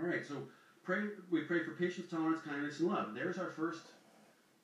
[0.02, 0.36] All right, so
[0.84, 1.02] pray.
[1.30, 3.14] We pray for patience, tolerance, kindness, and love.
[3.14, 3.82] There's our first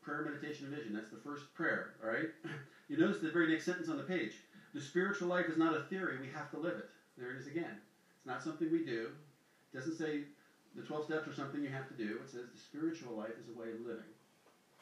[0.03, 0.95] prayer, meditation, and vision.
[0.95, 1.95] That's the first prayer.
[2.03, 2.29] All right.
[2.87, 4.35] You notice the very next sentence on the page.
[4.75, 6.19] The spiritual life is not a theory.
[6.21, 6.91] We have to live it.
[7.17, 7.79] There it is again.
[8.19, 9.09] It's not something we do.
[9.73, 10.25] It doesn't say
[10.77, 12.19] the 12 steps are something you have to do.
[12.23, 14.13] It says the spiritual life is a way of living.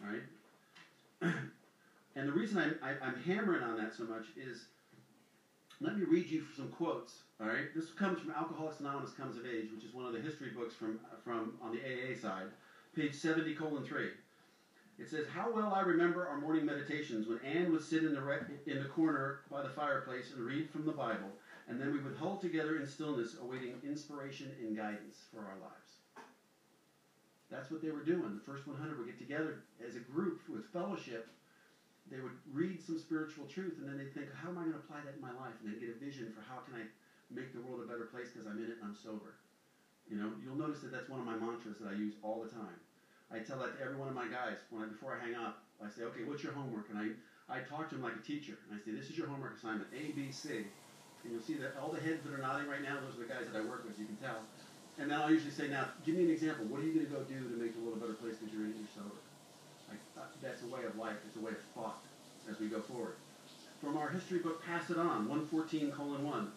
[0.02, 1.32] All right.
[2.16, 4.66] and the reason I, I, I'm hammering on that so much is
[5.82, 7.22] let me read you some quotes.
[7.40, 10.20] All right, this comes from Alcoholics Anonymous Comes of Age, which is one of the
[10.20, 12.46] history books from from on the AA side,
[12.94, 14.10] page seventy colon three.
[15.00, 18.20] It says, "How well I remember our morning meditations when Anne would sit in the
[18.22, 21.32] re- in the corner by the fireplace and read from the Bible,
[21.66, 25.98] and then we would huddle together in stillness, awaiting inspiration and guidance for our lives."
[27.50, 28.34] That's what they were doing.
[28.36, 31.28] The first 100 would get together as a group with fellowship
[32.12, 34.84] they would read some spiritual truth and then they'd think, how am I going to
[34.84, 35.56] apply that in my life?
[35.64, 36.84] And they'd get a vision for how can I
[37.32, 39.40] make the world a better place because I'm in it and I'm sober.
[40.12, 42.52] You know, you'll notice that that's one of my mantras that I use all the
[42.52, 42.76] time.
[43.32, 45.64] I tell that to every one of my guys when I, before I hang up.
[45.80, 46.92] I say, okay, what's your homework?
[46.92, 47.16] And I,
[47.48, 48.60] I talk to them like a teacher.
[48.68, 50.68] And I say, this is your homework assignment, A, B, C.
[51.24, 53.32] And you'll see that all the heads that are nodding right now, those are the
[53.32, 54.44] guys that I work with, you can tell.
[55.00, 56.68] And then I'll usually say, now, give me an example.
[56.68, 58.52] What are you going to go do to make the world a better place because
[58.52, 59.16] you're in it and you're sober?
[60.42, 61.16] that's a way of life.
[61.26, 62.02] It's a way of thought
[62.50, 63.14] as we go forward.
[63.80, 66.52] From our history book, Pass It On, 114 colon 1.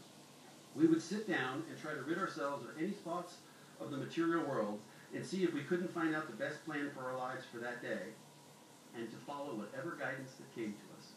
[0.75, 3.35] We would sit down and try to rid ourselves of any thoughts
[3.79, 4.79] of the material world
[5.13, 7.81] and see if we couldn't find out the best plan for our lives for that
[7.81, 8.11] day
[8.97, 11.11] and to follow whatever guidance that came to us.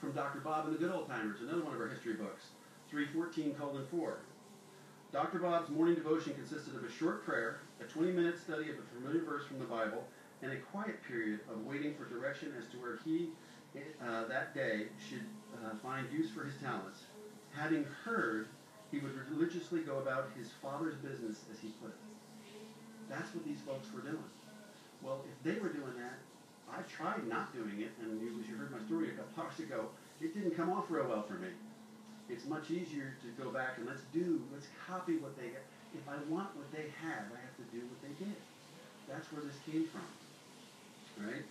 [0.00, 0.40] From Dr.
[0.40, 2.46] Bob and the Good Old Timers, another one of our history books,
[2.90, 4.18] 314 colon 4.
[5.12, 5.38] Dr.
[5.38, 9.24] Bob's morning devotion consisted of a short prayer, a 20 minute study of a familiar
[9.24, 10.04] verse from the Bible,
[10.42, 13.28] and a quiet period of waiting for direction as to where he
[14.06, 15.24] uh, that day should
[15.54, 17.04] uh, find use for his talents.
[17.54, 18.48] Having heard,
[18.90, 22.00] he would religiously go about his father's business, as he put it.
[23.10, 24.30] That's what these folks were doing.
[25.02, 26.16] Well, if they were doing that,
[26.72, 29.84] I tried not doing it, and you, you heard my story a couple hours ago.
[30.20, 31.48] It didn't come off real well for me.
[32.30, 35.64] It's much easier to go back and let's do, let's copy what they got.
[35.96, 38.36] If I want what they had, I have to do what they did.
[39.08, 40.04] That's where this came from
[41.20, 41.46] right?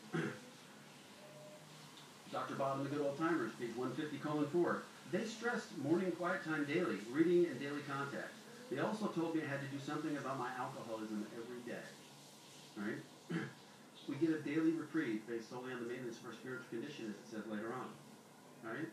[2.32, 2.56] Dr.
[2.56, 4.84] Bob and the Good Old Timers, page 150, colon 4.
[5.12, 8.36] They stressed morning quiet time daily, reading and daily contact.
[8.72, 11.86] They also told me I had to do something about my alcoholism every day.
[12.76, 13.00] Right?
[14.08, 17.16] we get a daily reprieve based solely on the maintenance of our spiritual condition, as
[17.18, 17.88] it says later on.
[18.64, 18.92] Right?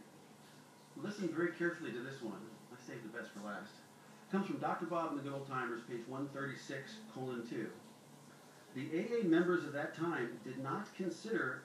[1.03, 2.39] Listen very carefully to this one.
[2.71, 3.75] I saved the best for last.
[4.31, 4.87] It comes from Dr.
[4.87, 6.59] Bob and the Good Old Timers, page 136,
[7.15, 7.67] colon 2.
[8.75, 11.63] The AA members of that time did not consider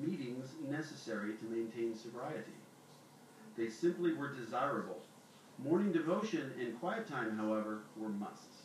[0.00, 2.54] meetings necessary to maintain sobriety.
[3.56, 5.00] They simply were desirable.
[5.58, 8.62] Morning devotion and quiet time, however, were musts.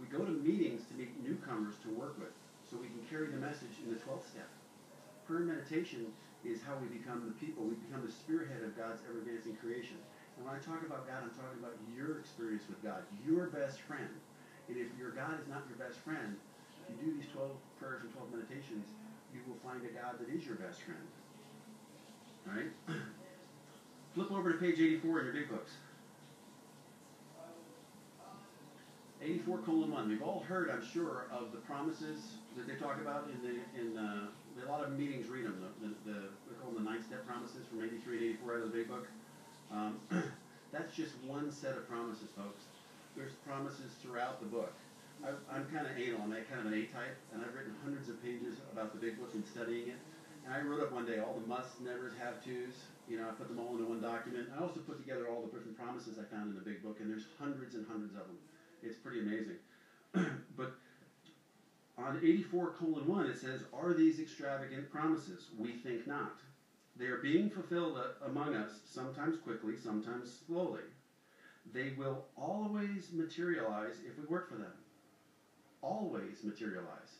[0.00, 2.32] We go to meetings to meet newcomers to work with
[2.68, 4.48] so we can carry the message in the 12th step.
[5.28, 6.06] Prayer meditation
[6.44, 7.62] is how we become the people.
[7.64, 9.98] We become the spearhead of God's ever-advancing creation.
[10.36, 13.80] And when I talk about God, I'm talking about your experience with God, your best
[13.82, 14.10] friend
[14.70, 16.36] and if your God is not your best friend,
[16.86, 17.50] if you do these 12
[17.82, 18.86] prayers and 12 meditations,
[19.34, 21.06] you will find a God that is your best friend.
[22.46, 22.70] All right?
[24.14, 25.72] Flip over to page 84 in your big books.
[29.22, 30.08] 84 colon 1.
[30.08, 33.98] We've all heard, I'm sure, of the promises that they talk about in the, in
[33.98, 35.58] a lot of meetings read them.
[35.82, 38.62] The, the, the, we call them the nine step promises from 83 and 84 out
[38.62, 39.08] of the big book.
[39.72, 39.98] Um,
[40.72, 42.69] that's just one set of promises, folks.
[43.16, 44.72] There's promises throughout the book.
[45.24, 46.22] I, am kind of anal.
[46.24, 49.34] I'm kind of an A-type, and I've written hundreds of pages about the big book
[49.34, 50.00] and studying it.
[50.46, 52.72] And I wrote up one day all the musts, nevers, have-tos.
[53.08, 54.48] You know, I put them all into one document.
[54.56, 57.10] I also put together all the different promises I found in the big book, and
[57.10, 58.38] there's hundreds and hundreds of them.
[58.82, 59.60] It's pretty amazing.
[60.56, 60.72] but
[61.98, 65.48] on 84 colon 1, it says, Are these extravagant promises?
[65.58, 66.40] We think not.
[66.96, 70.80] They are being fulfilled uh, among us, sometimes quickly, sometimes slowly.
[71.72, 74.72] They will always materialize if we work for them.
[75.82, 77.18] Always materialize.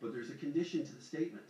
[0.00, 1.46] But there's a condition to the statement.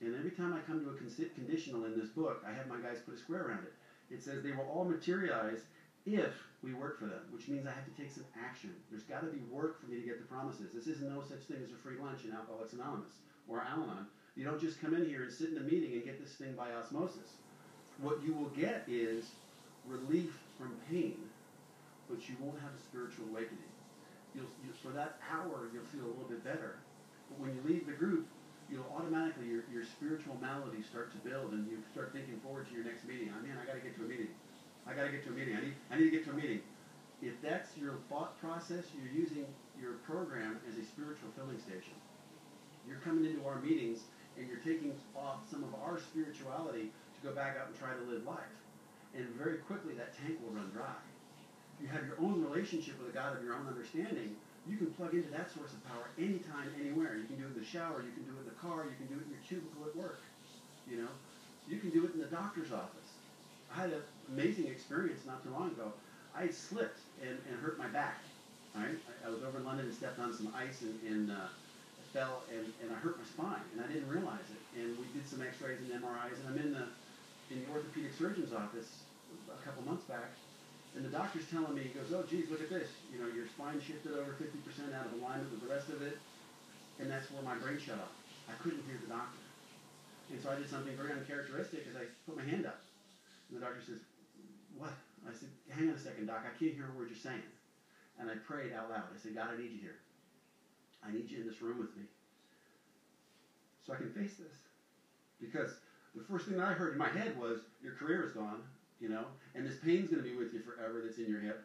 [0.00, 2.98] And every time I come to a conditional in this book, I have my guys
[3.04, 4.12] put a square around it.
[4.14, 5.60] It says they will all materialize
[6.04, 6.32] if
[6.62, 8.74] we work for them, which means I have to take some action.
[8.90, 10.72] There's got to be work for me to get the promises.
[10.74, 13.12] This is no such thing as a free lunch in Alcoholics Anonymous
[13.48, 13.86] or Al
[14.36, 16.52] You don't just come in here and sit in a meeting and get this thing
[16.54, 17.34] by osmosis.
[18.00, 19.24] What you will get is
[19.86, 21.16] relief from pain
[22.08, 23.70] but you won't have a spiritual awakening.
[24.34, 26.82] You'll, you, for that hour, you'll feel a little bit better.
[27.30, 28.26] But when you leave the group,
[28.68, 32.74] you'll automatically, your, your spiritual malady start to build, and you start thinking forward to
[32.74, 33.30] your next meeting.
[33.30, 34.32] I mean, I got to get to a meeting.
[34.88, 35.54] I got to get to a meeting.
[35.56, 36.60] I need, I need to get to a meeting.
[37.22, 39.46] If that's your thought process, you're using
[39.80, 41.96] your program as a spiritual filling station.
[42.86, 44.04] You're coming into our meetings
[44.36, 48.04] and you're taking off some of our spirituality to go back out and try to
[48.12, 48.52] live life.
[49.16, 50.98] And very quickly, that tank will run dry
[51.80, 54.34] you have your own relationship with a God of your own understanding,
[54.68, 57.16] you can plug into that source of power anytime, anywhere.
[57.18, 58.96] You can do it in the shower, you can do it in the car, you
[58.96, 60.20] can do it in your cubicle at work.
[60.88, 61.12] You know,
[61.68, 63.08] you can do it in the doctor's office.
[63.74, 65.92] I had an amazing experience not too long ago.
[66.36, 68.20] I had slipped and, and hurt my back.
[68.76, 71.30] All right, I, I was over in London and stepped on some ice and, and
[71.30, 71.52] uh,
[72.12, 74.80] fell and, and I hurt my spine and I didn't realize it.
[74.82, 76.86] And we did some X-rays and MRIs and I'm in the
[77.52, 79.04] in the orthopedic surgeon's office
[79.52, 80.32] a couple months back
[80.94, 82.86] and the doctor's telling me, he goes, oh, geez, look at this.
[83.10, 86.18] You know, your spine shifted over 50% out of alignment with the rest of it.
[87.02, 88.14] And that's where my brain shut off.
[88.46, 89.42] I couldn't hear the doctor.
[90.30, 92.78] And so I did something very uncharacteristic as I put my hand up.
[93.50, 93.98] And the doctor says,
[94.78, 94.94] what?
[95.26, 96.46] I said, hang on a second, doc.
[96.46, 97.42] I can't hear a word you're saying.
[98.22, 99.10] And I prayed out loud.
[99.10, 99.98] I said, God, I need you here.
[101.02, 102.06] I need you in this room with me
[103.82, 104.54] so I can face this.
[105.42, 105.74] Because
[106.14, 108.62] the first thing that I heard in my head was, your career is gone
[109.04, 111.62] you know, and this pain's going to be with you forever that's in your hip,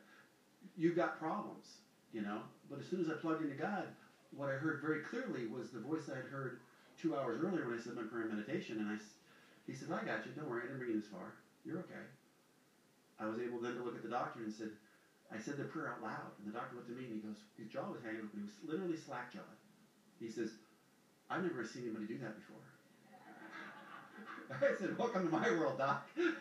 [0.76, 1.80] you've got problems,
[2.12, 2.42] you know.
[2.70, 3.86] But as soon as I plugged into God,
[4.36, 6.60] what I heard very clearly was the voice I had heard
[7.00, 9.00] two hours earlier when I said my prayer and meditation, and I,
[9.66, 12.04] he said, I got you, don't worry, I didn't bring you this far, you're okay.
[13.22, 14.76] I was able then to look at the doctor and said,
[15.32, 17.40] I said the prayer out loud, and the doctor looked at me and he goes,
[17.56, 19.56] his jaw was hanging open, he was literally slack jawed.
[20.20, 20.60] He says,
[21.32, 22.69] I've never seen anybody do that before.
[24.52, 26.10] I said, Welcome to my world, doc.
[26.18, 26.34] you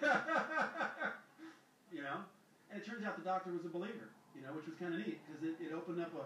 [2.00, 2.24] know?
[2.72, 4.98] And it turns out the doctor was a believer, you know, which was kind of
[5.04, 6.24] neat because it, it opened up a,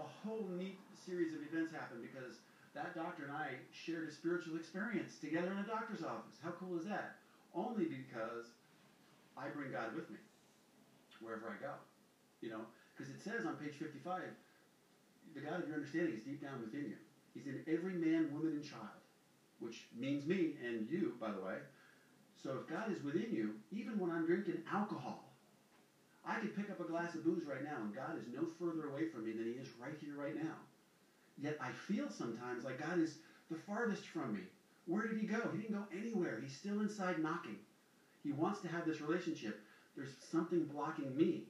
[0.00, 2.40] a whole neat series of events happened because
[2.74, 6.38] that doctor and I shared a spiritual experience together in a doctor's office.
[6.40, 7.16] How cool is that?
[7.54, 8.52] Only because
[9.36, 10.18] I bring God with me
[11.20, 11.74] wherever I go.
[12.40, 12.64] You know,
[12.96, 14.22] because it says on page 55,
[15.36, 17.00] the God of your understanding is deep down within you.
[17.36, 18.99] He's in every man, woman, and child
[19.60, 21.54] which means me and you, by the way.
[22.42, 25.22] So if God is within you, even when I'm drinking alcohol,
[26.26, 28.88] I could pick up a glass of booze right now, and God is no further
[28.88, 30.56] away from me than He is right here, right now.
[31.40, 33.18] Yet I feel sometimes like God is
[33.50, 34.40] the farthest from me.
[34.86, 35.40] Where did He go?
[35.54, 36.40] He didn't go anywhere.
[36.42, 37.56] He's still inside knocking.
[38.24, 39.60] He wants to have this relationship.
[39.96, 41.44] There's something blocking me.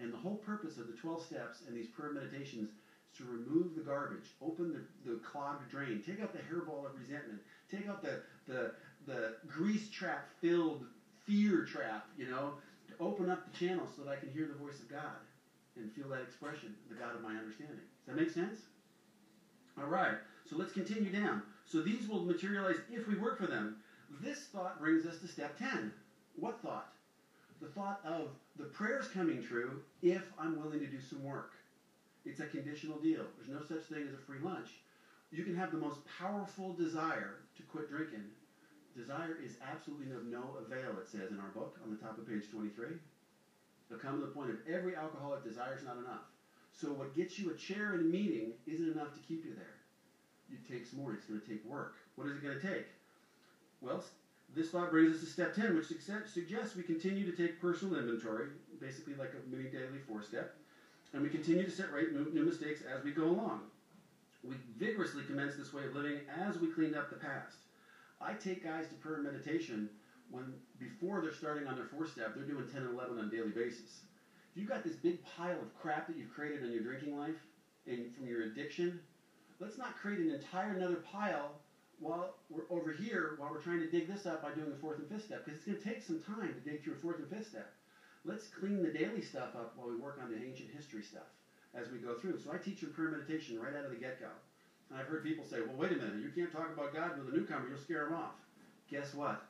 [0.00, 2.70] And the whole purpose of the 12 steps and these prayer meditations
[3.18, 7.40] to remove the garbage, open the, the clogged drain, take out the hairball of resentment,
[7.70, 8.72] take out the, the,
[9.06, 10.84] the grease trap filled
[11.26, 12.52] fear trap, you know,
[12.88, 15.18] to open up the channel so that I can hear the voice of God
[15.76, 17.80] and feel that expression, the God of my understanding.
[18.06, 18.58] Does that make sense?
[19.78, 20.16] All right,
[20.48, 21.42] so let's continue down.
[21.66, 23.76] So these will materialize if we work for them.
[24.22, 25.92] This thought brings us to step 10.
[26.36, 26.92] What thought?
[27.60, 28.28] The thought of
[28.58, 31.52] the prayers coming true if I'm willing to do some work.
[32.24, 33.24] It's a conditional deal.
[33.36, 34.68] There's no such thing as a free lunch.
[35.32, 38.24] You can have the most powerful desire to quit drinking.
[38.96, 42.26] Desire is absolutely of no avail, it says in our book on the top of
[42.28, 42.86] page 23.
[42.96, 46.24] it come to the point of every alcoholic desire is not enough.
[46.72, 49.76] So what gets you a chair in a meeting isn't enough to keep you there.
[50.52, 51.12] It takes more.
[51.12, 51.94] It's going to take work.
[52.16, 52.86] What is it going to take?
[53.80, 54.02] Well,
[54.54, 58.48] this thought brings us to step 10, which suggests we continue to take personal inventory,
[58.80, 60.56] basically like a mini daily four step
[61.12, 63.60] and we continue to set right new mistakes as we go along.
[64.42, 67.56] We vigorously commence this way of living as we clean up the past.
[68.20, 69.88] I take guys to prayer and meditation
[70.30, 73.30] when before they're starting on their fourth step, they're doing 10 and 11 on a
[73.30, 74.02] daily basis.
[74.54, 77.36] If you've got this big pile of crap that you've created in your drinking life
[77.86, 79.00] and from your addiction,
[79.58, 81.50] let's not create an entire another pile
[81.98, 84.98] while we're over here while we're trying to dig this up by doing the fourth
[84.98, 87.18] and fifth step because it's going to take some time to dig through a fourth
[87.18, 87.72] and fifth step
[88.24, 91.28] let's clean the daily stuff up while we work on the ancient history stuff
[91.74, 92.38] as we go through.
[92.40, 94.28] So I teach them prayer meditation right out of the get go.
[94.90, 97.32] And I've heard people say, well, wait a minute, you can't talk about God with
[97.32, 98.34] a newcomer, you'll scare him off.
[98.90, 99.42] Guess what?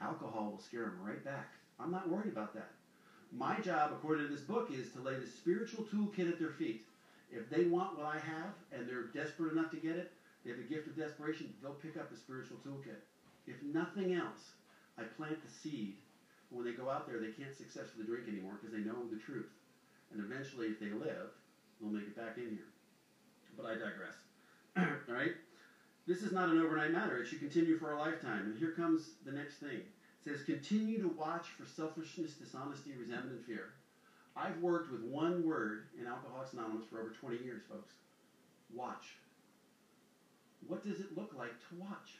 [0.00, 1.48] Alcohol will scare him right back.
[1.80, 2.70] I'm not worried about that.
[3.36, 6.82] My job, according to this book, is to lay the spiritual toolkit at their feet.
[7.30, 10.12] If they want what I have and they're desperate enough to get it,
[10.44, 13.02] they have a gift of desperation, they'll pick up the spiritual toolkit.
[13.46, 14.54] If nothing else,
[14.96, 15.94] I plant the seed
[16.50, 19.50] when they go out there, they can't successfully drink anymore because they know the truth.
[20.12, 21.28] And eventually, if they live,
[21.78, 22.72] they'll make it back in here.
[23.56, 24.16] But I digress.
[24.76, 25.32] All right?
[26.06, 27.18] This is not an overnight matter.
[27.20, 28.46] It should continue for a lifetime.
[28.46, 29.80] And here comes the next thing.
[29.80, 29.84] It
[30.24, 33.74] says, continue to watch for selfishness, dishonesty, resentment, and fear.
[34.34, 37.92] I've worked with one word in Alcoholics Anonymous for over 20 years, folks.
[38.74, 39.08] Watch.
[40.66, 42.18] What does it look like to watch?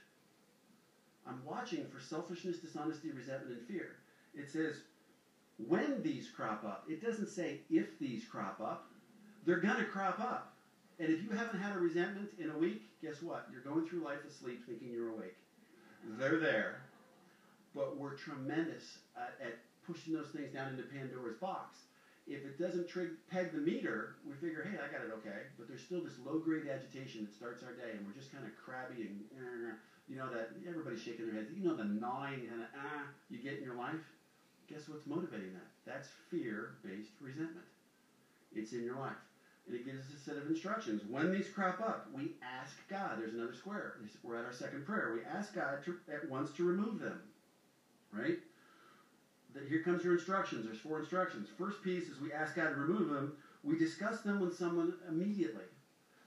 [1.26, 3.96] I'm watching for selfishness, dishonesty, resentment, and fear.
[4.38, 4.76] It says
[5.66, 6.84] when these crop up.
[6.88, 8.86] It doesn't say if these crop up.
[9.44, 10.52] They're going to crop up.
[11.00, 13.46] And if you haven't had a resentment in a week, guess what?
[13.50, 15.36] You're going through life asleep thinking you're awake.
[16.18, 16.82] They're there.
[17.74, 19.54] But we're tremendous at, at
[19.86, 21.78] pushing those things down into Pandora's box.
[22.26, 25.48] If it doesn't trig, peg the meter, we figure, hey, I got it okay.
[25.56, 28.44] But there's still this low grade agitation that starts our day, and we're just kind
[28.44, 29.74] of crabby and, uh,
[30.08, 31.48] you know, that everybody's shaking their heads.
[31.56, 34.04] You know, the gnawing kind of, ah, uh, you get in your life
[34.68, 35.68] guess what's motivating that?
[35.90, 37.66] That's fear based resentment.
[38.54, 39.16] It's in your life.
[39.66, 41.02] And it gives us a set of instructions.
[41.08, 43.18] When these crop up, we ask God.
[43.18, 43.94] There's another square.
[44.22, 45.12] We're at our second prayer.
[45.14, 47.20] We ask God to, at once to remove them.
[48.12, 48.38] Right?
[49.68, 50.64] Here comes your instructions.
[50.64, 51.48] There's four instructions.
[51.58, 53.32] First piece is we ask God to remove them.
[53.62, 55.64] We discuss them with someone immediately.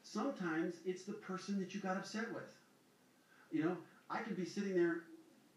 [0.04, 2.54] Sometimes it's the person that you got upset with.
[3.52, 3.78] You know,
[4.10, 5.02] I could be sitting there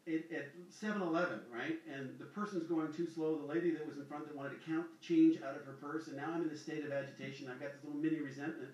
[0.07, 0.53] it, at
[0.83, 1.81] 7-Eleven, right?
[1.89, 3.39] And the person's going too slow.
[3.39, 5.77] The lady that was in front that wanted to count the change out of her
[5.81, 7.49] purse, and now I'm in a state of agitation.
[7.49, 8.71] I've got this little mini resentment,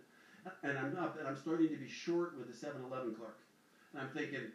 [0.62, 3.38] and I'm up, and I'm starting to be short with the 7-Eleven clerk.
[3.92, 4.50] And I'm thinking,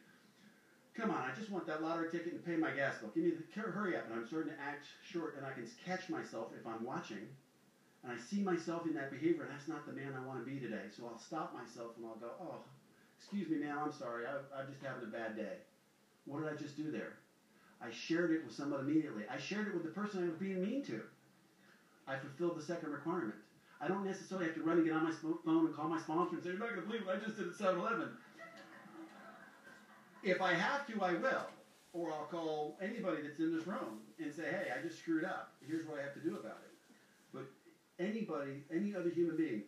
[0.98, 3.12] come on, I just want that lottery ticket and pay my gas bill.
[3.16, 4.06] Give me the hurry up.
[4.08, 7.24] And I'm starting to act short, and I can catch myself if I'm watching,
[8.04, 10.48] and I see myself in that behavior, and that's not the man I want to
[10.48, 10.92] be today.
[10.96, 12.60] So I'll stop myself and I'll go, oh,
[13.18, 14.26] excuse me, ma'am, I'm sorry.
[14.28, 15.64] I, I'm just having a bad day.
[16.26, 17.14] What did I just do there?
[17.82, 19.24] I shared it with someone immediately.
[19.32, 21.02] I shared it with the person I was being mean to.
[22.08, 23.36] I fulfilled the second requirement.
[23.82, 26.36] I don't necessarily have to run and get on my phone and call my sponsor
[26.36, 28.10] and say, You're not going to believe what I just did at 7 Eleven.
[30.24, 31.46] If I have to, I will.
[31.94, 35.52] Or I'll call anybody that's in this room and say, Hey, I just screwed up.
[35.68, 36.74] Here's what I have to do about it.
[37.34, 37.46] But
[38.00, 39.62] anybody, any other human being,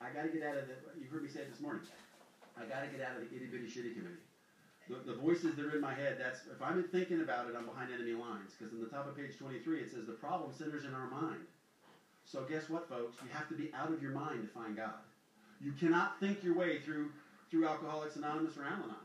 [0.00, 1.82] I got to get out of the, you heard me say it this morning,
[2.56, 4.18] I got to get out of the itty bitty shitty committee.
[4.90, 7.64] The, the voices that are in my head, that's if I'm thinking about it, I'm
[7.64, 8.58] behind enemy lines.
[8.58, 11.38] Because in the top of page 23, it says the problem centers in our mind.
[12.24, 13.14] So guess what, folks?
[13.22, 14.98] You have to be out of your mind to find God.
[15.60, 17.10] You cannot think your way through
[17.52, 19.04] through Alcoholics Anonymous or Al Anon.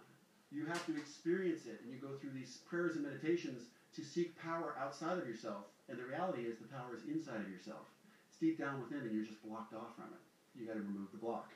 [0.51, 3.63] You have to experience it, and you go through these prayers and meditations
[3.95, 5.65] to seek power outside of yourself.
[5.89, 7.85] And the reality is, the power is inside of yourself.
[8.29, 10.21] It's deep down within, and you're just blocked off from it.
[10.59, 11.51] You got to remove the block.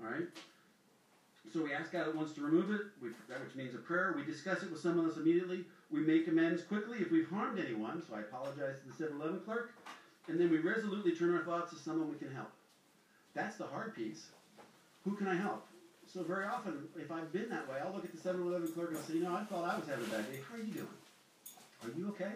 [0.00, 0.28] All right.
[1.52, 3.12] So we ask God that wants to remove it, which
[3.54, 4.12] means a prayer.
[4.16, 5.64] We discuss it with someone else immediately.
[5.90, 8.02] We make amends quickly if we've harmed anyone.
[8.08, 9.72] So I apologize to the 7 Eleven clerk.
[10.28, 12.50] And then we resolutely turn our thoughts to someone we can help.
[13.34, 14.26] That's the hard piece.
[15.04, 15.64] Who can I help?
[16.12, 18.88] So very often, if I've been that way, I'll look at the 7 Eleven clerk
[18.90, 20.40] and I'll say, You know, I thought I was having a bad day.
[20.50, 20.88] How are you doing?
[21.84, 22.32] Are you okay?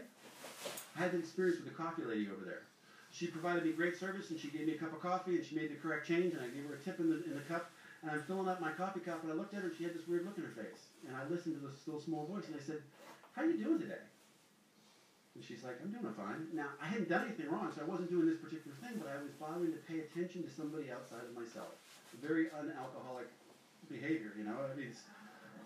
[0.97, 2.63] I had an experience with the coffee lady over there.
[3.13, 5.57] She provided me great service and she gave me a cup of coffee and she
[5.57, 7.71] made the correct change and I gave her a tip in the, in the cup
[8.03, 9.93] and I'm filling up my coffee cup, and I looked at her, and she had
[9.95, 10.89] this weird look in her face.
[11.07, 12.81] And I listened to this little small voice, and I said,
[13.37, 14.01] how are you doing today?
[15.37, 16.49] And she's like, I'm doing fine.
[16.53, 19.21] Now, I hadn't done anything wrong, so I wasn't doing this particular thing, but I
[19.23, 21.71] was bothering to pay attention to somebody outside of myself.
[22.25, 23.29] Very unalcoholic
[23.89, 24.57] behavior, you know?
[24.65, 25.05] I mean, it's,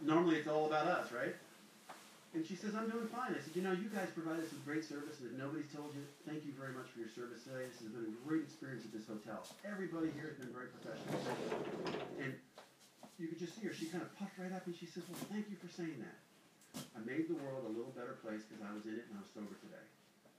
[0.02, 1.34] normally it's all about us, right?
[2.34, 3.30] And she says, I'm doing fine.
[3.30, 6.02] I said, you know, you guys provided some great service that nobody's told you.
[6.26, 7.70] Thank you very much for your service today.
[7.70, 9.46] This has been a great experience at this hotel.
[9.62, 11.14] Everybody here has been very professional.
[12.18, 12.34] And
[13.22, 13.70] you could just see her.
[13.70, 16.18] She kind of puffed right up and she says, well, thank you for saying that.
[16.98, 19.22] I made the world a little better place because I was in it and I
[19.22, 19.86] was sober today.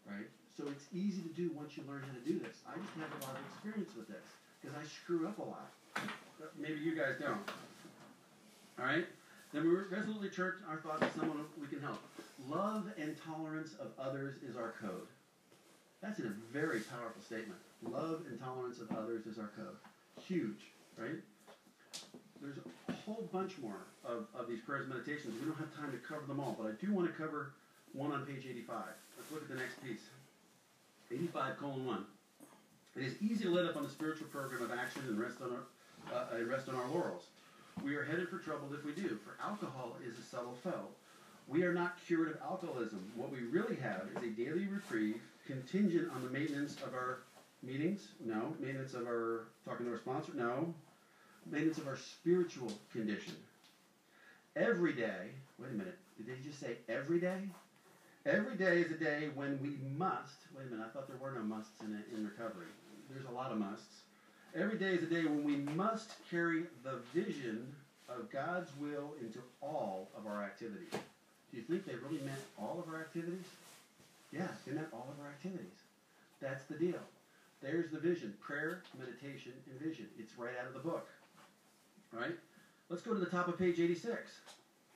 [0.03, 0.27] Right?
[0.59, 2.59] So it's easy to do once you learn how to do this.
[2.67, 4.27] I just have a lot of experience with this
[4.59, 5.71] because I screw up a lot.
[6.35, 7.39] But maybe you guys don't.
[8.83, 9.07] All right?
[9.55, 11.97] Then we resolutely turned our thoughts to someone we can help.
[12.49, 15.07] Love and tolerance of others is our code.
[16.01, 17.57] That's a very powerful statement.
[17.81, 19.77] Love and tolerance of others is our code.
[20.27, 20.59] Huge,
[20.97, 21.15] right?
[22.41, 22.57] There's
[22.89, 25.33] a whole bunch more of, of these prayers meditations.
[25.39, 27.53] We don't have time to cover them all, but I do want to cover
[27.93, 28.75] one on page 85.
[29.17, 30.03] Let's look at the next piece.
[31.13, 32.05] 85 colon 1.
[32.97, 35.51] It is easy to let up on the spiritual program of action and rest on
[35.55, 37.23] our, uh, and rest on our laurels.
[37.83, 40.85] We are headed for trouble if we do, for alcohol is a subtle foe.
[41.47, 43.11] We are not cured of alcoholism.
[43.15, 47.19] What we really have is a daily reprieve contingent on the maintenance of our
[47.61, 48.07] meetings?
[48.23, 48.55] No.
[48.59, 50.31] Maintenance of our talking to our sponsor?
[50.33, 50.73] No.
[51.45, 53.35] Maintenance of our spiritual condition.
[54.55, 55.29] Every day,
[55.59, 57.41] wait a minute, did they just say every day?
[58.25, 61.33] Every day is a day when we must, wait a minute, I thought there were
[61.37, 62.67] no musts in, in recovery.
[63.09, 63.94] There's a lot of musts.
[64.57, 67.75] Every day is a day when we must carry the vision
[68.07, 70.91] of God's will into all of our activities.
[70.91, 73.43] Do you think they really meant all of our activities?
[74.31, 75.73] Yeah, they meant all of our activities.
[76.41, 77.01] That's the deal.
[77.61, 80.07] There's the vision prayer, meditation, and vision.
[80.17, 81.05] It's right out of the book.
[82.13, 82.37] Right?
[82.87, 84.31] Let's go to the top of page 86.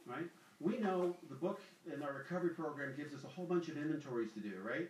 [0.05, 0.23] Right?
[0.61, 1.59] We know the book
[1.93, 4.87] in our recovery program gives us a whole bunch of inventories to do, right?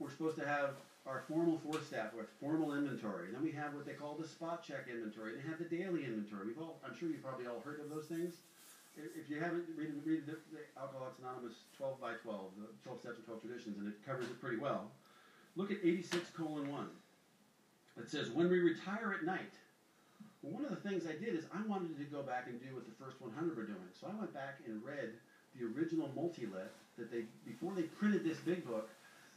[0.00, 0.70] We're supposed to have
[1.06, 3.26] our formal force staff with formal inventory.
[3.26, 5.32] And then we have what they call the spot check inventory.
[5.34, 6.46] They have the daily inventory.
[6.48, 8.34] We've all, I'm sure you've probably all heard of those things.
[8.94, 13.16] If you haven't, read, read the, the Alcoholics Anonymous 12 by 12, the 12 steps
[13.16, 14.92] and 12 traditions, and it covers it pretty well.
[15.56, 16.86] Look at 86 colon 1.
[17.98, 19.52] It says, when we retire at night,
[20.42, 22.84] one of the things I did is I wanted to go back and do what
[22.86, 23.90] the first 100 were doing.
[23.98, 25.16] So I went back and read
[25.56, 28.88] the original multilith that they, before they printed this big book,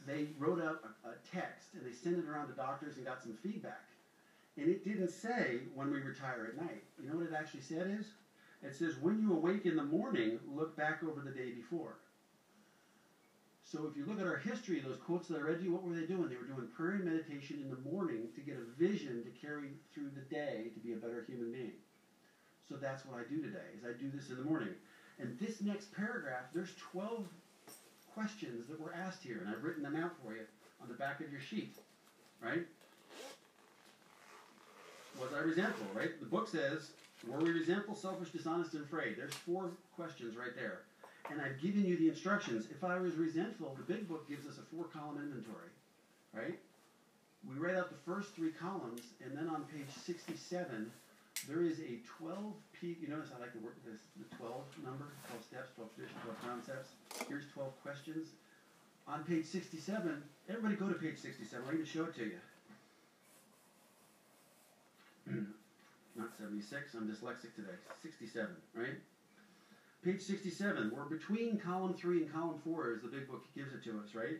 [0.06, 3.20] they wrote out a, a text and they sent it around to doctors and got
[3.22, 3.84] some feedback.
[4.56, 6.82] And it didn't say when we retire at night.
[7.02, 8.06] You know what it actually said is?
[8.62, 11.98] It says when you awake in the morning, look back over the day before.
[13.64, 15.92] So if you look at our history, those quotes that I read you, what were
[15.92, 16.28] they doing?
[16.28, 19.70] They were doing prayer and meditation in the morning to get a vision to carry
[19.92, 21.72] through the day to be a better human being.
[22.68, 24.68] So that's what I do today, is I do this in the morning.
[25.18, 27.26] And this next paragraph, there's 12
[28.16, 30.40] questions that were asked here, and I've written them out for you
[30.80, 31.76] on the back of your sheet,
[32.42, 32.64] right?
[35.20, 36.18] Was I resentful, right?
[36.18, 36.90] The book says,
[37.26, 39.16] were we resentful, selfish, dishonest, and afraid?
[39.18, 40.80] There's four questions right there.
[41.30, 42.68] And I've given you the instructions.
[42.70, 45.70] If I was resentful, the big book gives us a four column inventory,
[46.32, 46.58] right?
[47.48, 50.90] We write out the first three columns, and then on page 67,
[51.44, 52.38] there is a 12
[52.72, 52.98] peak.
[53.02, 56.34] You notice I like to work this, the 12 number, 12 steps, 12 traditions, 12
[56.40, 56.90] concepts.
[57.28, 58.28] Here's 12 questions.
[59.08, 61.62] On page 67, everybody go to page 67.
[61.62, 62.40] I'm going to show it to you.
[66.16, 67.76] Not 76, I'm dyslexic today.
[68.02, 68.94] 67, right?
[70.04, 73.84] Page 67, we're between column 3 and column 4 as the big book gives it
[73.84, 74.38] to us, right?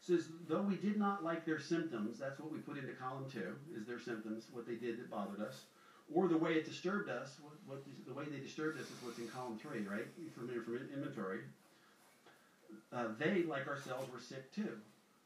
[0.00, 3.42] says, though we did not like their symptoms, that's what we put into column 2,
[3.80, 5.62] is their symptoms, what they did that bothered us
[6.12, 7.36] or the way it disturbed us.
[7.66, 10.06] What, the way they disturbed us is what's in column three, right?
[10.34, 11.40] From, from inventory.
[12.92, 14.78] Uh, they, like ourselves, were sick too.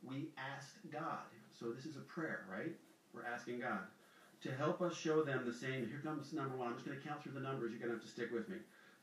[0.02, 1.27] We asked God.
[1.59, 2.73] So this is a prayer, right?
[3.12, 3.81] We're asking God
[4.43, 5.86] to help us show them the same.
[5.86, 6.69] Here comes number one.
[6.69, 7.70] I'm just going to count through the numbers.
[7.73, 8.57] You're going to have to stick with me.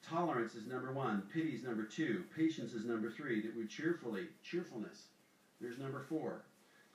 [0.08, 1.24] Tolerance is number one.
[1.34, 2.24] Pity is number two.
[2.36, 3.42] Patience is number three.
[3.44, 5.04] That we cheerfully, cheerfulness.
[5.62, 6.42] There's number four.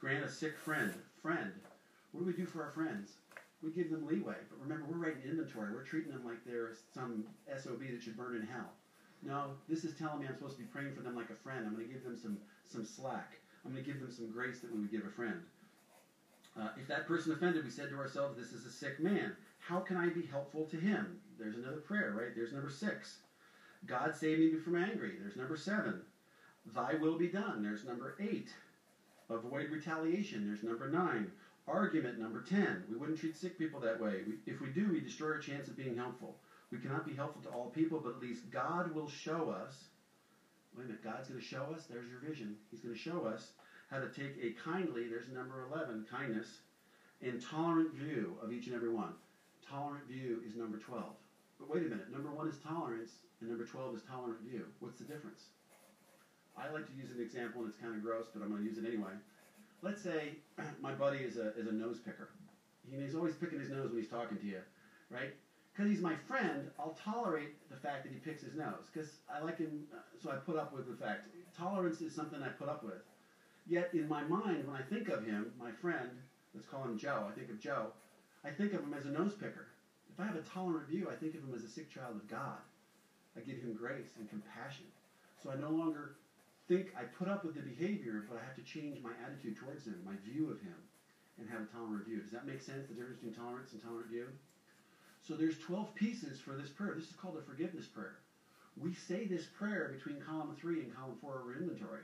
[0.00, 0.92] Grant a sick friend.
[1.22, 1.52] Friend.
[2.10, 3.12] What do we do for our friends?
[3.62, 4.34] we give them leeway.
[4.50, 5.72] But remember, we're writing inventory.
[5.72, 7.24] We're treating them like they're some
[7.56, 8.72] SOB that should burn in hell.
[9.24, 11.64] No, this is telling me I'm supposed to be praying for them like a friend.
[11.66, 13.34] I'm going to give them some, some slack.
[13.64, 15.40] I'm going to give them some grace that we would give a friend.
[16.60, 19.32] Uh, if that person offended, we said to ourselves, This is a sick man.
[19.60, 21.18] How can I be helpful to him?
[21.38, 22.34] There's another prayer, right?
[22.34, 23.18] There's number six.
[23.86, 25.14] God save me from angry.
[25.20, 26.02] There's number seven.
[26.74, 27.62] Thy will be done.
[27.62, 28.48] There's number eight.
[29.30, 30.46] Avoid retaliation.
[30.46, 31.30] There's number nine.
[31.68, 32.84] Argument number 10.
[32.90, 34.22] We wouldn't treat sick people that way.
[34.26, 36.36] We, if we do, we destroy our chance of being helpful.
[36.72, 39.74] We cannot be helpful to all people, but at least God will show us.
[40.76, 41.84] Wait a minute, God's going to show us.
[41.88, 42.56] There's your vision.
[42.70, 43.52] He's going to show us
[43.90, 46.48] how to take a kindly, there's number 11, kindness,
[47.20, 49.12] and tolerant view of each and every one.
[49.70, 51.04] Tolerant view is number 12.
[51.60, 53.10] But wait a minute, number 1 is tolerance,
[53.40, 54.64] and number 12 is tolerant view.
[54.80, 55.42] What's the difference?
[56.58, 58.68] I like to use an example, and it's kind of gross, but I'm going to
[58.68, 59.12] use it anyway
[59.82, 60.30] let's say
[60.80, 62.30] my buddy is a, is a nose picker.
[62.90, 64.60] He's always picking his nose when he's talking to you,
[65.10, 65.34] right?
[65.72, 68.90] Because he's my friend, I'll tolerate the fact that he picks his nose.
[68.92, 71.20] Because I like him, uh, so I put up with the fact.
[71.56, 73.02] Tolerance is something I put up with.
[73.66, 76.10] Yet in my mind, when I think of him, my friend,
[76.54, 77.86] let's call him Joe, I think of Joe,
[78.44, 79.68] I think of him as a nose picker.
[80.12, 82.28] If I have a tolerant view, I think of him as a sick child of
[82.28, 82.58] God.
[83.36, 84.84] I give him grace and compassion.
[85.42, 86.16] So I no longer
[86.72, 89.86] think I put up with the behavior, but I have to change my attitude towards
[89.86, 90.76] him, my view of him,
[91.38, 92.18] and have a tolerant view.
[92.20, 94.26] Does that make sense, the difference between tolerance and tolerant view?
[95.20, 96.94] So there's 12 pieces for this prayer.
[96.96, 98.16] This is called the forgiveness prayer.
[98.76, 102.02] We say this prayer between column 3 and column 4 of our inventory,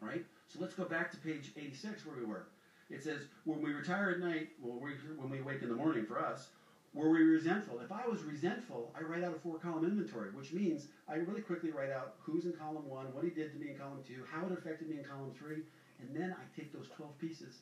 [0.00, 0.24] right?
[0.48, 2.48] So let's go back to page 86 where we were.
[2.90, 6.06] It says, when we retire at night, well, we, when we wake in the morning
[6.06, 6.48] for us,
[6.96, 7.80] were we resentful?
[7.80, 11.42] If I was resentful, I write out a four column inventory, which means I really
[11.42, 14.24] quickly write out who's in column one, what he did to me in column two,
[14.32, 15.60] how it affected me in column three,
[16.00, 17.58] and then I take those 12 pieces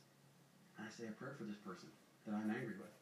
[0.78, 1.88] and I say a prayer for this person
[2.26, 2.94] that I'm angry with.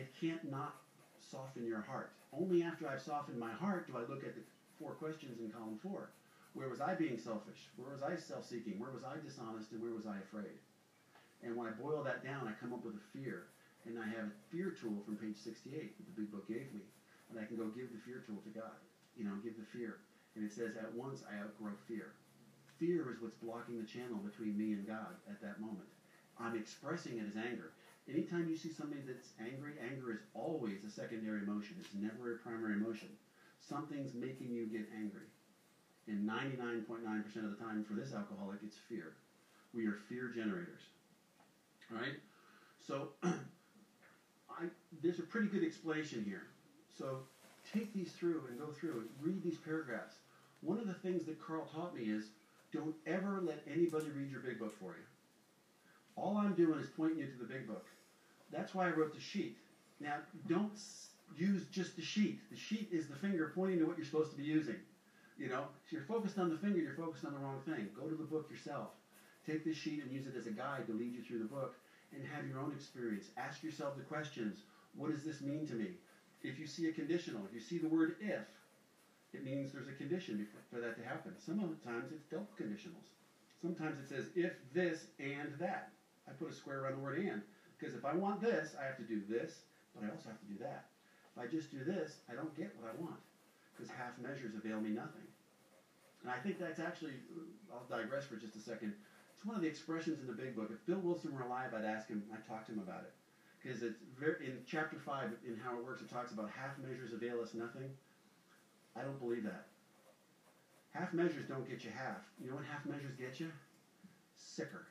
[0.00, 0.76] It can't not
[1.18, 2.12] soften your heart.
[2.32, 4.42] Only after I've softened my heart do I look at the
[4.78, 6.10] four questions in column four.
[6.54, 7.66] Where was I being selfish?
[7.78, 8.78] Where was I self seeking?
[8.78, 9.72] Where was I dishonest?
[9.72, 10.54] And where was I afraid?
[11.42, 13.46] And when I boil that down, I come up with a fear
[13.88, 16.82] and I have a fear tool from page 68 that the big book gave me,
[17.30, 18.74] and I can go give the fear tool to God.
[19.16, 20.02] You know, give the fear.
[20.34, 22.12] And it says, at once I outgrow fear.
[22.78, 25.88] Fear is what's blocking the channel between me and God at that moment.
[26.38, 27.72] I'm expressing it as anger.
[28.10, 31.76] Anytime you see somebody that's angry, anger is always a secondary emotion.
[31.80, 33.08] It's never a primary emotion.
[33.64, 35.24] Something's making you get angry.
[36.06, 39.16] And 99.9% of the time for this alcoholic, it's fear.
[39.72, 40.82] We are fear generators.
[41.90, 42.20] All right?
[42.86, 43.08] So
[44.58, 44.64] I,
[45.02, 46.42] there's a pretty good explanation here.
[46.96, 47.18] So
[47.74, 50.14] take these through and go through and read these paragraphs.
[50.62, 52.28] One of the things that Carl taught me is
[52.72, 55.04] don't ever let anybody read your big book for you.
[56.22, 57.86] All I'm doing is pointing you to the big book.
[58.50, 59.58] That's why I wrote the sheet.
[60.00, 60.14] Now,
[60.48, 60.72] don't
[61.36, 62.38] use just the sheet.
[62.50, 64.76] The sheet is the finger pointing to what you're supposed to be using.
[65.38, 67.88] You know, if you're focused on the finger, you're focused on the wrong thing.
[67.98, 68.88] Go to the book yourself.
[69.46, 71.74] Take this sheet and use it as a guide to lead you through the book
[72.12, 73.26] and have your own experience.
[73.36, 74.60] Ask yourself the questions
[74.96, 75.88] what does this mean to me?
[76.42, 78.40] If you see a conditional, if you see the word if,
[79.34, 81.34] it means there's a condition for that to happen.
[81.44, 83.12] Sometimes it's double conditionals.
[83.60, 85.90] Sometimes it says if this and that.
[86.28, 87.42] I put a square around the word and
[87.78, 89.52] because if I want this, I have to do this,
[89.94, 90.86] but I also have to do that.
[91.36, 93.20] If I just do this, I don't get what I want
[93.76, 95.28] because half measures avail me nothing.
[96.22, 97.12] And I think that's actually,
[97.70, 98.94] I'll digress for just a second,
[99.46, 100.70] one of the expressions in the big book.
[100.72, 103.12] If Bill Wilson were alive, I'd ask him, I'd talk to him about it.
[103.62, 107.12] Because it's very, in chapter 5, in How It Works, it talks about half measures
[107.12, 107.88] avail us nothing.
[108.96, 109.66] I don't believe that.
[110.90, 112.26] Half measures don't get you half.
[112.42, 113.50] You know what half measures get you?
[114.34, 114.88] Sicker.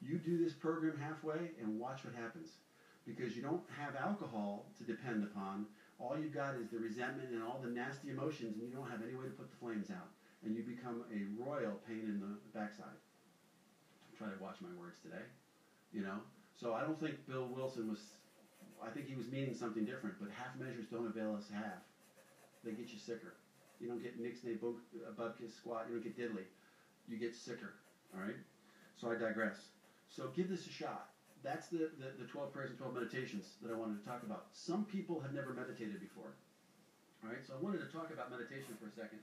[0.00, 2.48] You do this program halfway and watch what happens.
[3.06, 5.66] Because you don't have alcohol to depend upon.
[5.98, 9.02] All you've got is the resentment and all the nasty emotions, and you don't have
[9.02, 10.08] any way to put the flames out.
[10.42, 12.96] And you become a royal pain in the backside
[14.18, 15.22] try to watch my words today.
[15.92, 16.18] You know,
[16.56, 18.00] so I don't think Bill Wilson was.
[18.82, 20.16] I think he was meaning something different.
[20.20, 21.84] But half measures don't avail us half.
[22.64, 23.36] They get you sicker.
[23.80, 24.80] You don't get mixed Nick's above
[25.14, 25.86] Bubka's uh, squat.
[25.88, 26.48] You don't get diddly.
[27.08, 27.74] You get sicker.
[28.14, 28.40] All right.
[28.96, 29.56] So I digress.
[30.08, 31.10] So give this a shot.
[31.44, 34.46] That's the, the, the 12 prayers and 12 meditations that I wanted to talk about.
[34.52, 36.34] Some people have never meditated before.
[37.22, 39.20] All right, so I wanted to talk about meditation for a second.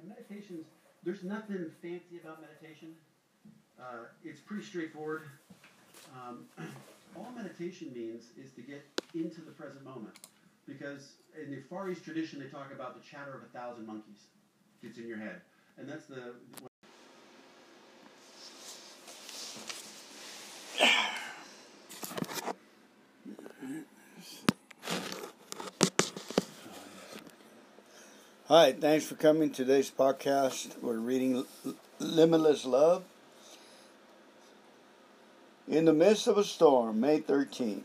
[0.00, 0.64] And meditations,
[1.04, 2.94] there's nothing fancy about meditation.
[3.80, 5.22] Uh, it's pretty straightforward.
[6.14, 6.44] Um,
[7.16, 8.82] all meditation means is to get
[9.14, 10.14] into the present moment.
[10.68, 14.18] Because in the Far East tradition, they talk about the chatter of a thousand monkeys
[14.82, 15.40] gets in your head.
[15.78, 16.34] And that's the.
[28.46, 30.78] Hi, thanks for coming to today's podcast.
[30.82, 31.46] We're reading
[31.98, 33.04] Limitless Love
[35.70, 37.82] in the midst of a storm, May 13th.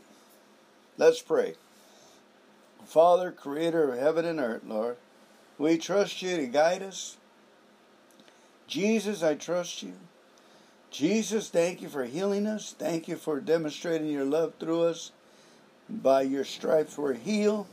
[0.98, 1.54] Let's pray.
[2.84, 4.96] Father, creator of heaven and earth, Lord,
[5.56, 7.16] we trust you to guide us.
[8.66, 9.92] Jesus, I trust you.
[10.90, 12.74] Jesus, thank you for healing us.
[12.76, 15.12] Thank you for demonstrating your love through us.
[15.88, 17.66] By your stripes we're healed.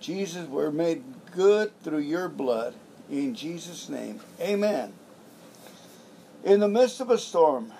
[0.00, 2.72] Jesus, we're made good through your blood.
[3.10, 4.94] In Jesus' name, amen.
[6.42, 7.70] In the midst of a storm,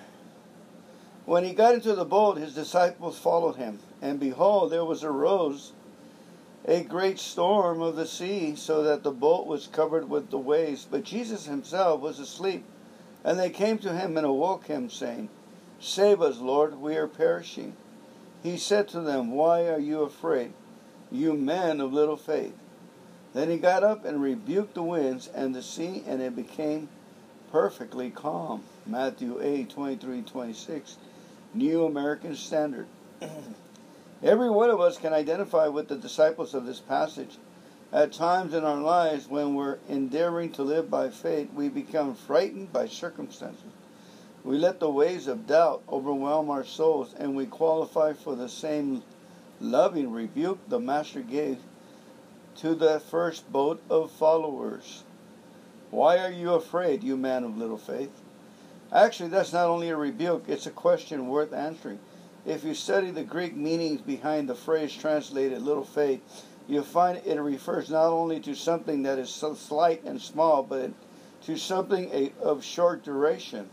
[1.27, 3.79] when he got into the boat, his disciples followed him.
[4.01, 5.73] And behold, there was arose
[6.63, 10.87] a great storm of the sea, so that the boat was covered with the waves.
[10.89, 12.63] But Jesus himself was asleep.
[13.25, 15.27] And they came to him and awoke him, saying,
[15.81, 17.75] Save us, Lord, we are perishing.
[18.41, 20.53] He said to them, Why are you afraid,
[21.11, 22.55] you men of little faith?
[23.33, 26.87] Then he got up and rebuked the winds and the sea, and it became
[27.51, 28.63] perfectly calm.
[28.85, 30.95] Matthew 8 23 26.
[31.57, 32.85] New American Standard.
[34.23, 37.39] Every one of us can identify with the disciples of this passage.
[37.91, 42.71] At times in our lives, when we're endeavoring to live by faith, we become frightened
[42.71, 43.71] by circumstances.
[44.43, 49.01] We let the waves of doubt overwhelm our souls, and we qualify for the same
[49.59, 51.57] loving rebuke the Master gave
[52.57, 55.05] to the first boat of followers.
[55.89, 58.11] Why are you afraid, you man of little faith?
[58.91, 61.99] Actually, that's not only a rebuke, it's a question worth answering.
[62.45, 66.21] If you study the Greek meanings behind the phrase translated little faith,
[66.67, 70.63] you will find it refers not only to something that is so slight and small,
[70.63, 70.91] but
[71.43, 73.69] to something a, of short duration.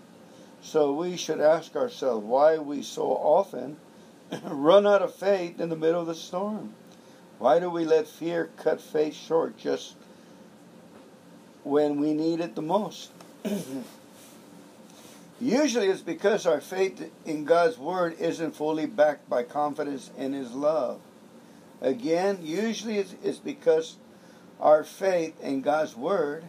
[0.61, 3.77] So we should ask ourselves why we so often
[4.45, 6.75] run out of faith in the middle of the storm.
[7.39, 9.95] Why do we let fear cut faith short just
[11.63, 13.11] when we need it the most?
[15.45, 20.53] Usually it's because our faith in God's Word isn't fully backed by confidence in His
[20.53, 21.03] love.
[21.83, 23.99] Again, usually it's, it's because
[24.59, 26.45] our faith in God's Word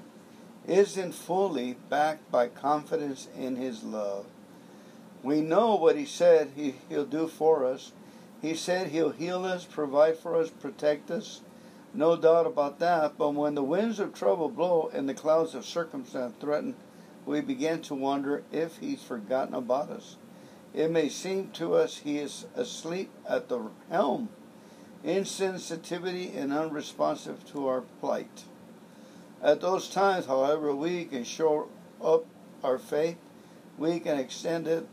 [0.66, 4.28] isn't fully backed by confidence in His love.
[5.24, 7.92] We know what He said he, He'll do for us.
[8.42, 11.42] He said He'll heal us, provide for us, protect us.
[11.94, 13.18] No doubt about that.
[13.18, 16.76] But when the winds of trouble blow and the clouds of circumstance threaten,
[17.26, 20.16] we begin to wonder if he's forgotten about us.
[20.74, 24.30] It may seem to us he is asleep at the helm,
[25.04, 28.44] insensitivity and unresponsive to our plight.
[29.42, 31.70] At those times, however, we can show
[32.04, 32.26] up
[32.64, 33.18] our faith.
[33.78, 34.88] We can extend it,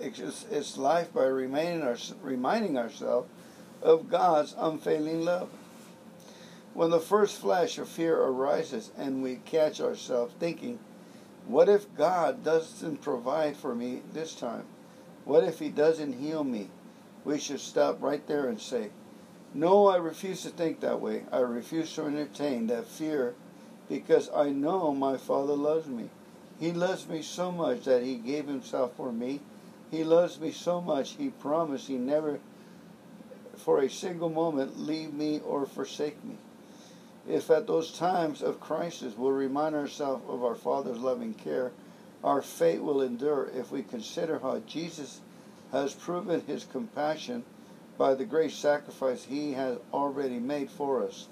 [0.00, 3.28] its life by remaining our, reminding ourselves
[3.82, 5.48] of God's unfailing love.
[6.74, 10.78] When the first flash of fear arises and we catch ourselves thinking
[11.48, 14.64] what if God doesn't provide for me this time?
[15.24, 16.68] What if He doesn't heal me?
[17.24, 18.90] We should stop right there and say,
[19.54, 21.22] No, I refuse to think that way.
[21.32, 23.34] I refuse to entertain that fear
[23.88, 26.10] because I know my Father loves me.
[26.60, 29.40] He loves me so much that He gave Himself for me.
[29.90, 32.40] He loves me so much He promised He never,
[33.56, 36.36] for a single moment, leave me or forsake me
[37.28, 41.70] if at those times of crisis we'll remind ourselves of our Father's loving care,
[42.24, 45.20] our faith will endure if we consider how Jesus
[45.70, 47.44] has proven his compassion
[47.98, 51.28] by the great sacrifice he has already made for us.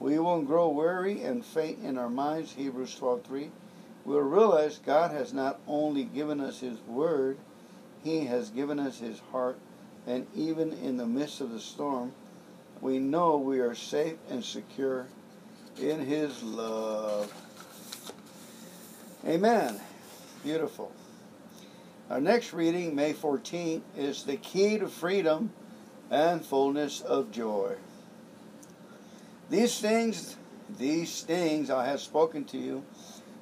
[0.00, 3.50] We won't grow weary and faint in our minds, Hebrews 12:3.
[4.06, 7.36] We'll realize God has not only given us his word,
[8.02, 9.58] he has given us his heart,
[10.06, 12.12] and even in the midst of the storm,
[12.80, 15.06] we know we are safe and secure
[15.80, 17.32] in his love.
[19.26, 19.80] Amen.
[20.42, 20.92] Beautiful.
[22.10, 25.50] Our next reading, May 14th, is The Key to Freedom
[26.10, 27.76] and Fullness of Joy.
[29.50, 30.36] These things,
[30.78, 32.84] these things I have spoken to you,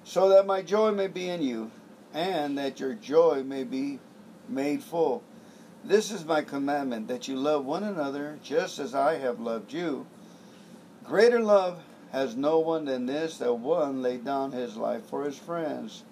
[0.05, 1.71] so that my joy may be in you,
[2.15, 3.99] and that your joy may be
[4.49, 5.23] made full.
[5.85, 10.07] This is my commandment, that you love one another just as I have loved you.
[11.05, 11.83] Greater love
[12.13, 16.03] has no one than this that one laid down his life for his friends?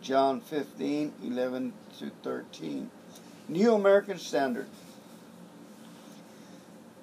[0.00, 2.90] John 15, 11 to 13.
[3.48, 4.66] New American Standard.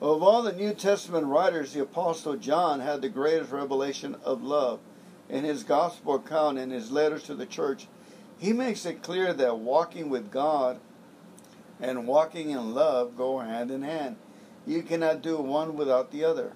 [0.01, 4.79] Of all the New Testament writers, the Apostle John had the greatest revelation of love.
[5.29, 7.85] In his gospel account and his letters to the church,
[8.39, 10.79] he makes it clear that walking with God
[11.79, 14.15] and walking in love go hand in hand.
[14.65, 16.53] You cannot do one without the other.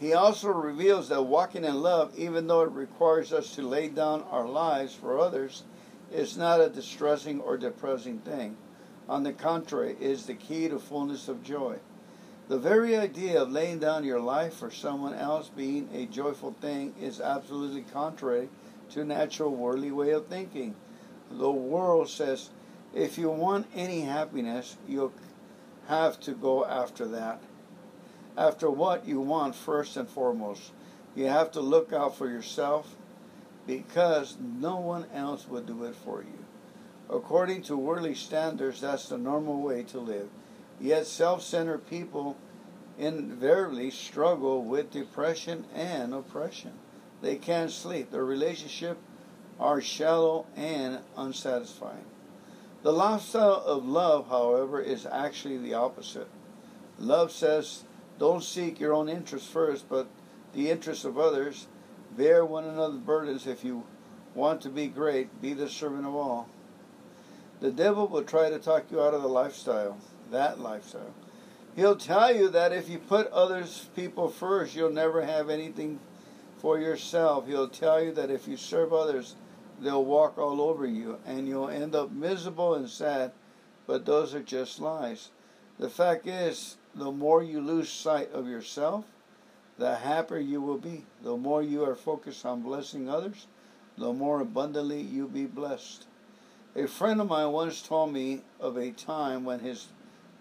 [0.00, 4.24] He also reveals that walking in love, even though it requires us to lay down
[4.24, 5.62] our lives for others,
[6.10, 8.56] is not a distressing or depressing thing.
[9.08, 11.76] On the contrary, it is the key to fullness of joy.
[12.48, 16.94] The very idea of laying down your life for someone else being a joyful thing
[17.00, 18.48] is absolutely contrary
[18.90, 20.74] to natural worldly way of thinking.
[21.30, 22.50] The world says
[22.92, 25.12] if you want any happiness, you'll
[25.86, 27.40] have to go after that
[28.36, 30.72] after what you want first and foremost.
[31.14, 32.96] You have to look out for yourself
[33.66, 36.44] because no one else will do it for you.
[37.08, 40.28] According to worldly standards, that's the normal way to live.
[40.80, 42.36] Yet self centered people
[42.98, 46.72] invariably struggle with depression and oppression.
[47.22, 48.10] They can't sleep.
[48.10, 48.98] Their relationships
[49.60, 52.04] are shallow and unsatisfying.
[52.82, 56.26] The lifestyle of love, however, is actually the opposite.
[56.98, 57.84] Love says
[58.18, 60.06] don't seek your own interests first, but
[60.52, 61.66] the interests of others.
[62.16, 63.84] Bear one another's burdens if you
[64.34, 65.40] want to be great.
[65.42, 66.48] Be the servant of all.
[67.60, 69.96] The devil will try to talk you out of the lifestyle,
[70.30, 71.14] that lifestyle.
[71.74, 75.98] He'll tell you that if you put others people first, you'll never have anything
[76.58, 77.46] for yourself.
[77.48, 79.34] He'll tell you that if you serve others,
[79.80, 83.32] they'll walk all over you and you'll end up miserable and sad,
[83.88, 85.30] but those are just lies.
[85.80, 89.04] The fact is, the more you lose sight of yourself,
[89.78, 91.04] the happier you will be.
[91.22, 93.46] The more you are focused on blessing others,
[93.98, 96.06] the more abundantly you'll be blessed.
[96.76, 99.88] A friend of mine once told me of a time when his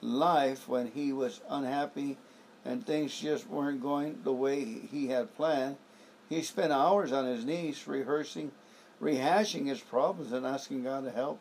[0.01, 2.17] life, when he was unhappy
[2.65, 5.77] and things just weren't going the way he had planned,
[6.29, 8.51] he spent hours on his knees rehearsing,
[9.01, 11.39] rehashing his problems and asking God to help.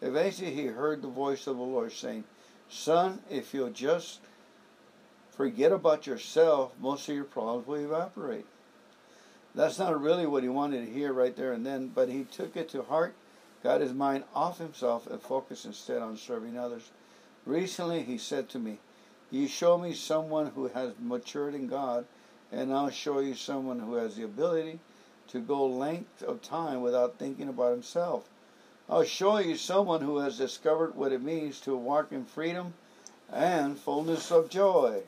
[0.00, 2.24] Eventually, he heard the voice of the Lord saying,
[2.68, 4.20] Son, if you'll just
[5.36, 8.46] forget about yourself, most of your problems will evaporate.
[9.52, 12.56] That's not really what he wanted to hear right there and then, but he took
[12.56, 13.14] it to heart,
[13.60, 16.90] got his mind off himself, and focused instead on serving others.
[17.46, 18.78] Recently, he said to me,
[19.28, 22.04] You show me someone who has matured in God,
[22.52, 24.78] and I'll show you someone who has the ability
[25.30, 28.28] to go length of time without thinking about himself.
[28.88, 32.74] I'll show you someone who has discovered what it means to walk in freedom
[33.32, 35.02] and fullness of joy.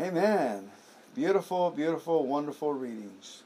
[0.00, 0.72] Amen.
[1.14, 3.44] Beautiful, beautiful, wonderful readings.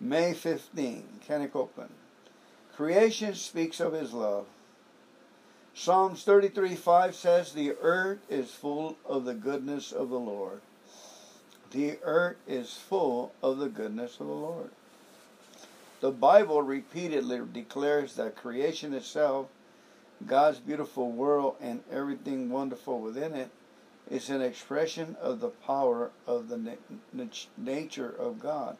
[0.00, 1.92] May 15, Kenny Copeland.
[2.74, 4.46] Creation speaks of his love.
[5.74, 10.62] Psalms 33 5 says, The earth is full of the goodness of the Lord.
[11.70, 14.70] The earth is full of the goodness of the Lord.
[16.00, 19.46] The Bible repeatedly declares that creation itself,
[20.26, 23.50] God's beautiful world, and everything wonderful within it
[24.10, 26.56] it's an expression of the power of the
[27.12, 27.24] na-
[27.58, 28.78] nature of God.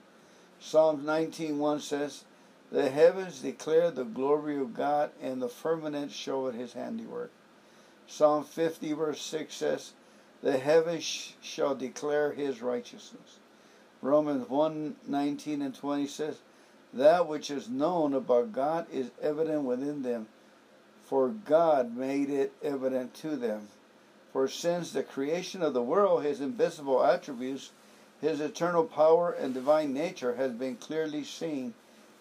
[0.59, 2.25] Psalms 19:1 says,
[2.73, 7.31] "The heavens declare the glory of God, and the firmament showeth his handiwork."
[8.07, 9.93] Psalm 50 verse 6 says,
[10.43, 13.37] "The heavens sh- shall declare his righteousness."
[14.01, 16.39] Romans 1, 19 and 20 says,
[16.95, 20.29] That which is known about God is evident within them,
[21.05, 23.69] for God made it evident to them.
[24.39, 27.73] For since the creation of the world, his invisible attributes,
[28.21, 31.75] his eternal power and divine nature has been clearly seen,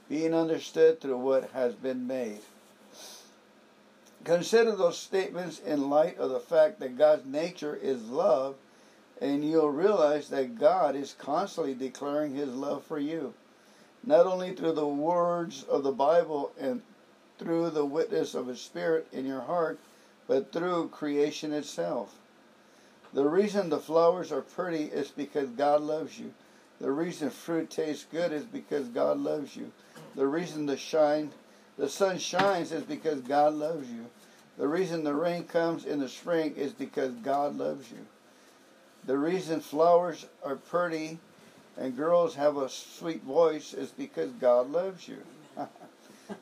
[0.10, 2.40] being understood through what has been made.
[4.24, 8.56] Consider those statements in light of the fact that God's nature is love,
[9.22, 13.36] and you'll realize that God is constantly declaring his love for you,
[14.04, 16.82] not only through the words of the Bible and
[17.38, 19.78] through the witness of his Spirit in your heart,
[20.28, 22.16] but through creation itself.
[23.14, 26.34] The reason the flowers are pretty is because God loves you.
[26.80, 29.72] The reason fruit tastes good is because God loves you.
[30.16, 31.32] The reason the shine
[31.78, 34.06] the sun shines is because God loves you.
[34.58, 38.00] The reason the rain comes in the spring is because God loves you.
[39.06, 41.20] The reason flowers are pretty
[41.78, 45.18] and girls have a sweet voice is because God loves you.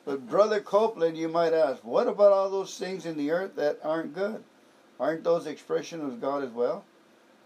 [0.03, 3.77] But Brother Copeland, you might ask, what about all those things in the earth that
[3.83, 4.43] aren't good?
[4.99, 6.85] Aren't those expression of God as well?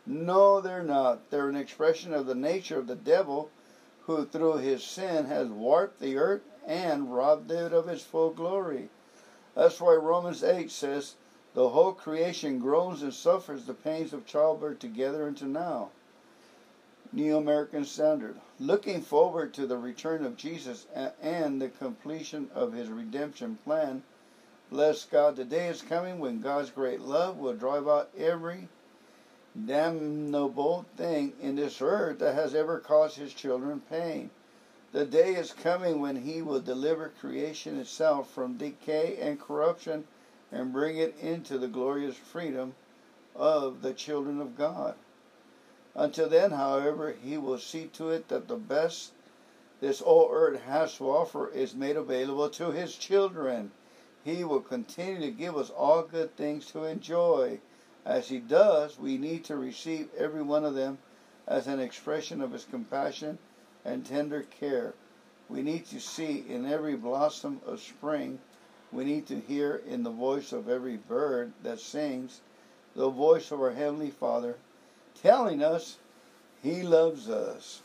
[0.06, 1.32] No, they're not.
[1.32, 3.49] They're an expression of the nature of the devil
[4.03, 8.88] who through his sin has warped the earth and robbed it of its full glory.
[9.53, 11.16] That's why Romans 8 says,
[11.56, 15.90] The whole creation groans and suffers the pains of childbirth together until now.
[17.11, 18.40] New American Standard.
[18.60, 20.86] Looking forward to the return of Jesus
[21.19, 24.03] and the completion of his redemption plan,
[24.69, 28.69] bless God, the day is coming when God's great love will drive out every
[29.60, 34.30] damnable thing in this earth that has ever caused his children pain.
[34.91, 40.06] The day is coming when he will deliver creation itself from decay and corruption
[40.52, 42.76] and bring it into the glorious freedom
[43.36, 44.94] of the children of God.
[45.95, 49.11] Until then, however, he will see to it that the best
[49.82, 53.72] this old earth has to offer is made available to his children.
[54.24, 57.60] He will continue to give us all good things to enjoy.
[58.06, 60.99] As he does, we need to receive every one of them
[61.48, 63.40] as an expression of his compassion
[63.84, 64.94] and tender care.
[65.49, 68.41] We need to see in every blossom of spring.
[68.91, 72.41] We need to hear in the voice of every bird that sings
[72.95, 74.57] the voice of our Heavenly Father
[75.21, 75.97] telling us
[76.61, 77.81] He loves us.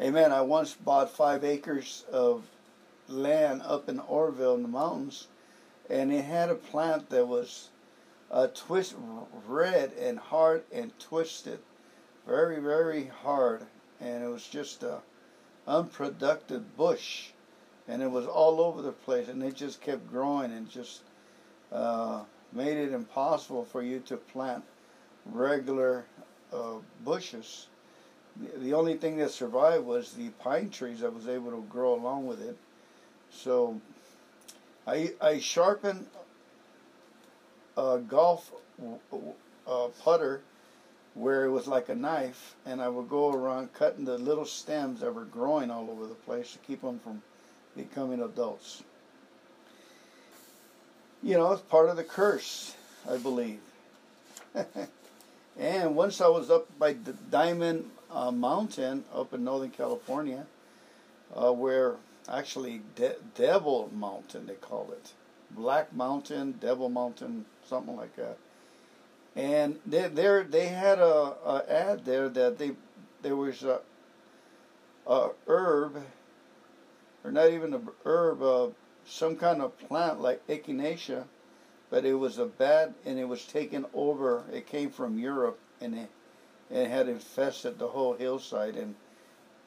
[0.00, 0.32] Amen.
[0.32, 2.44] I once bought five acres of
[3.08, 5.28] land up in Orville in the mountains,
[5.90, 7.68] and it had a plant that was
[8.30, 8.94] a uh, twist
[9.46, 11.58] red and hard and twisted,
[12.26, 13.66] very very hard,
[14.00, 15.00] and it was just a
[15.66, 17.30] unproductive bush,
[17.88, 21.02] and it was all over the place, and it just kept growing and just
[21.70, 22.22] uh,
[22.52, 24.64] made it impossible for you to plant
[25.26, 26.04] regular
[26.52, 26.74] uh,
[27.04, 27.68] bushes.
[28.58, 32.26] The, only thing that survived was the pine trees that was able to grow along
[32.26, 32.56] with it.
[33.30, 33.80] So
[34.86, 36.06] I, I sharpened
[37.76, 38.50] a golf
[39.66, 40.42] uh, putter
[41.14, 45.00] where it was like a knife, and I would go around cutting the little stems
[45.00, 47.22] that were growing all over the place to keep them from
[47.76, 48.82] becoming adults.
[51.22, 52.74] You know, it's part of the curse,
[53.08, 53.60] I believe.
[55.58, 60.46] And once I was up by the Diamond uh, Mountain up in Northern California,
[61.34, 61.96] uh, where
[62.28, 65.12] actually De- Devil Mountain they call it,
[65.50, 68.38] Black Mountain, Devil Mountain, something like that.
[69.36, 72.72] And they there they had a, a, ad there that they
[73.22, 73.80] there was a,
[75.06, 76.02] a herb,
[77.24, 78.68] or not even a herb, uh,
[79.06, 81.24] some kind of plant like echinacea
[81.92, 84.44] but it was a bat, and it was taken over.
[84.50, 86.08] It came from Europe and it,
[86.70, 88.94] it had infested the whole hillside and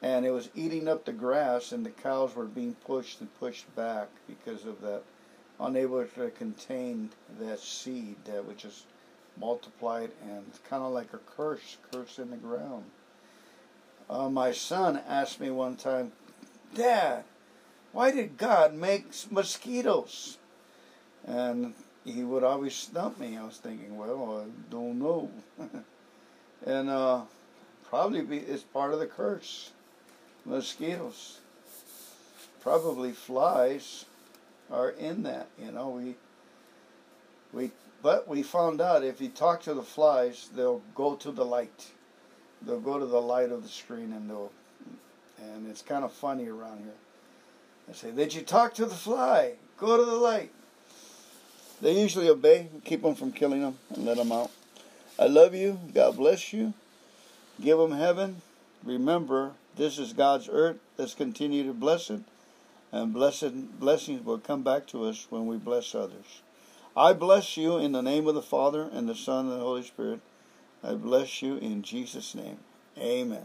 [0.02, 3.72] and it was eating up the grass and the cows were being pushed and pushed
[3.76, 5.02] back because of that
[5.60, 8.84] unable to contain that seed that which just
[9.38, 12.84] multiplied and it's kind of like a curse curse in the ground
[14.08, 16.12] uh, my son asked me one time
[16.74, 17.22] dad
[17.92, 20.38] why did god make mosquitoes
[21.26, 21.74] and
[22.06, 23.36] he would always stump me.
[23.36, 25.28] I was thinking, well, I don't know.
[26.66, 27.22] and uh,
[27.88, 29.72] probably be, it's part of the curse.
[30.44, 31.40] Mosquitoes,
[32.60, 34.04] probably flies,
[34.70, 35.48] are in that.
[35.62, 36.14] You know, we
[37.52, 41.44] we but we found out if you talk to the flies, they'll go to the
[41.44, 41.90] light.
[42.62, 44.52] They'll go to the light of the screen and they'll
[45.42, 46.94] and it's kind of funny around here.
[47.90, 49.54] I say, did you talk to the fly?
[49.78, 50.52] Go to the light.
[51.80, 54.50] They usually obey, keep them from killing them, and let them out.
[55.18, 55.78] I love you.
[55.94, 56.74] God bless you.
[57.60, 58.40] Give them heaven.
[58.84, 60.78] Remember, this is God's earth.
[60.96, 62.20] Let's continue to bless it,
[62.92, 66.40] and blessed blessings will come back to us when we bless others.
[66.96, 69.82] I bless you in the name of the Father and the Son and the Holy
[69.82, 70.20] Spirit.
[70.82, 72.58] I bless you in Jesus' name.
[72.98, 73.44] Amen.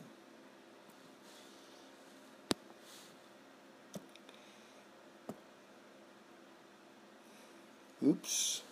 [8.12, 8.64] Oops.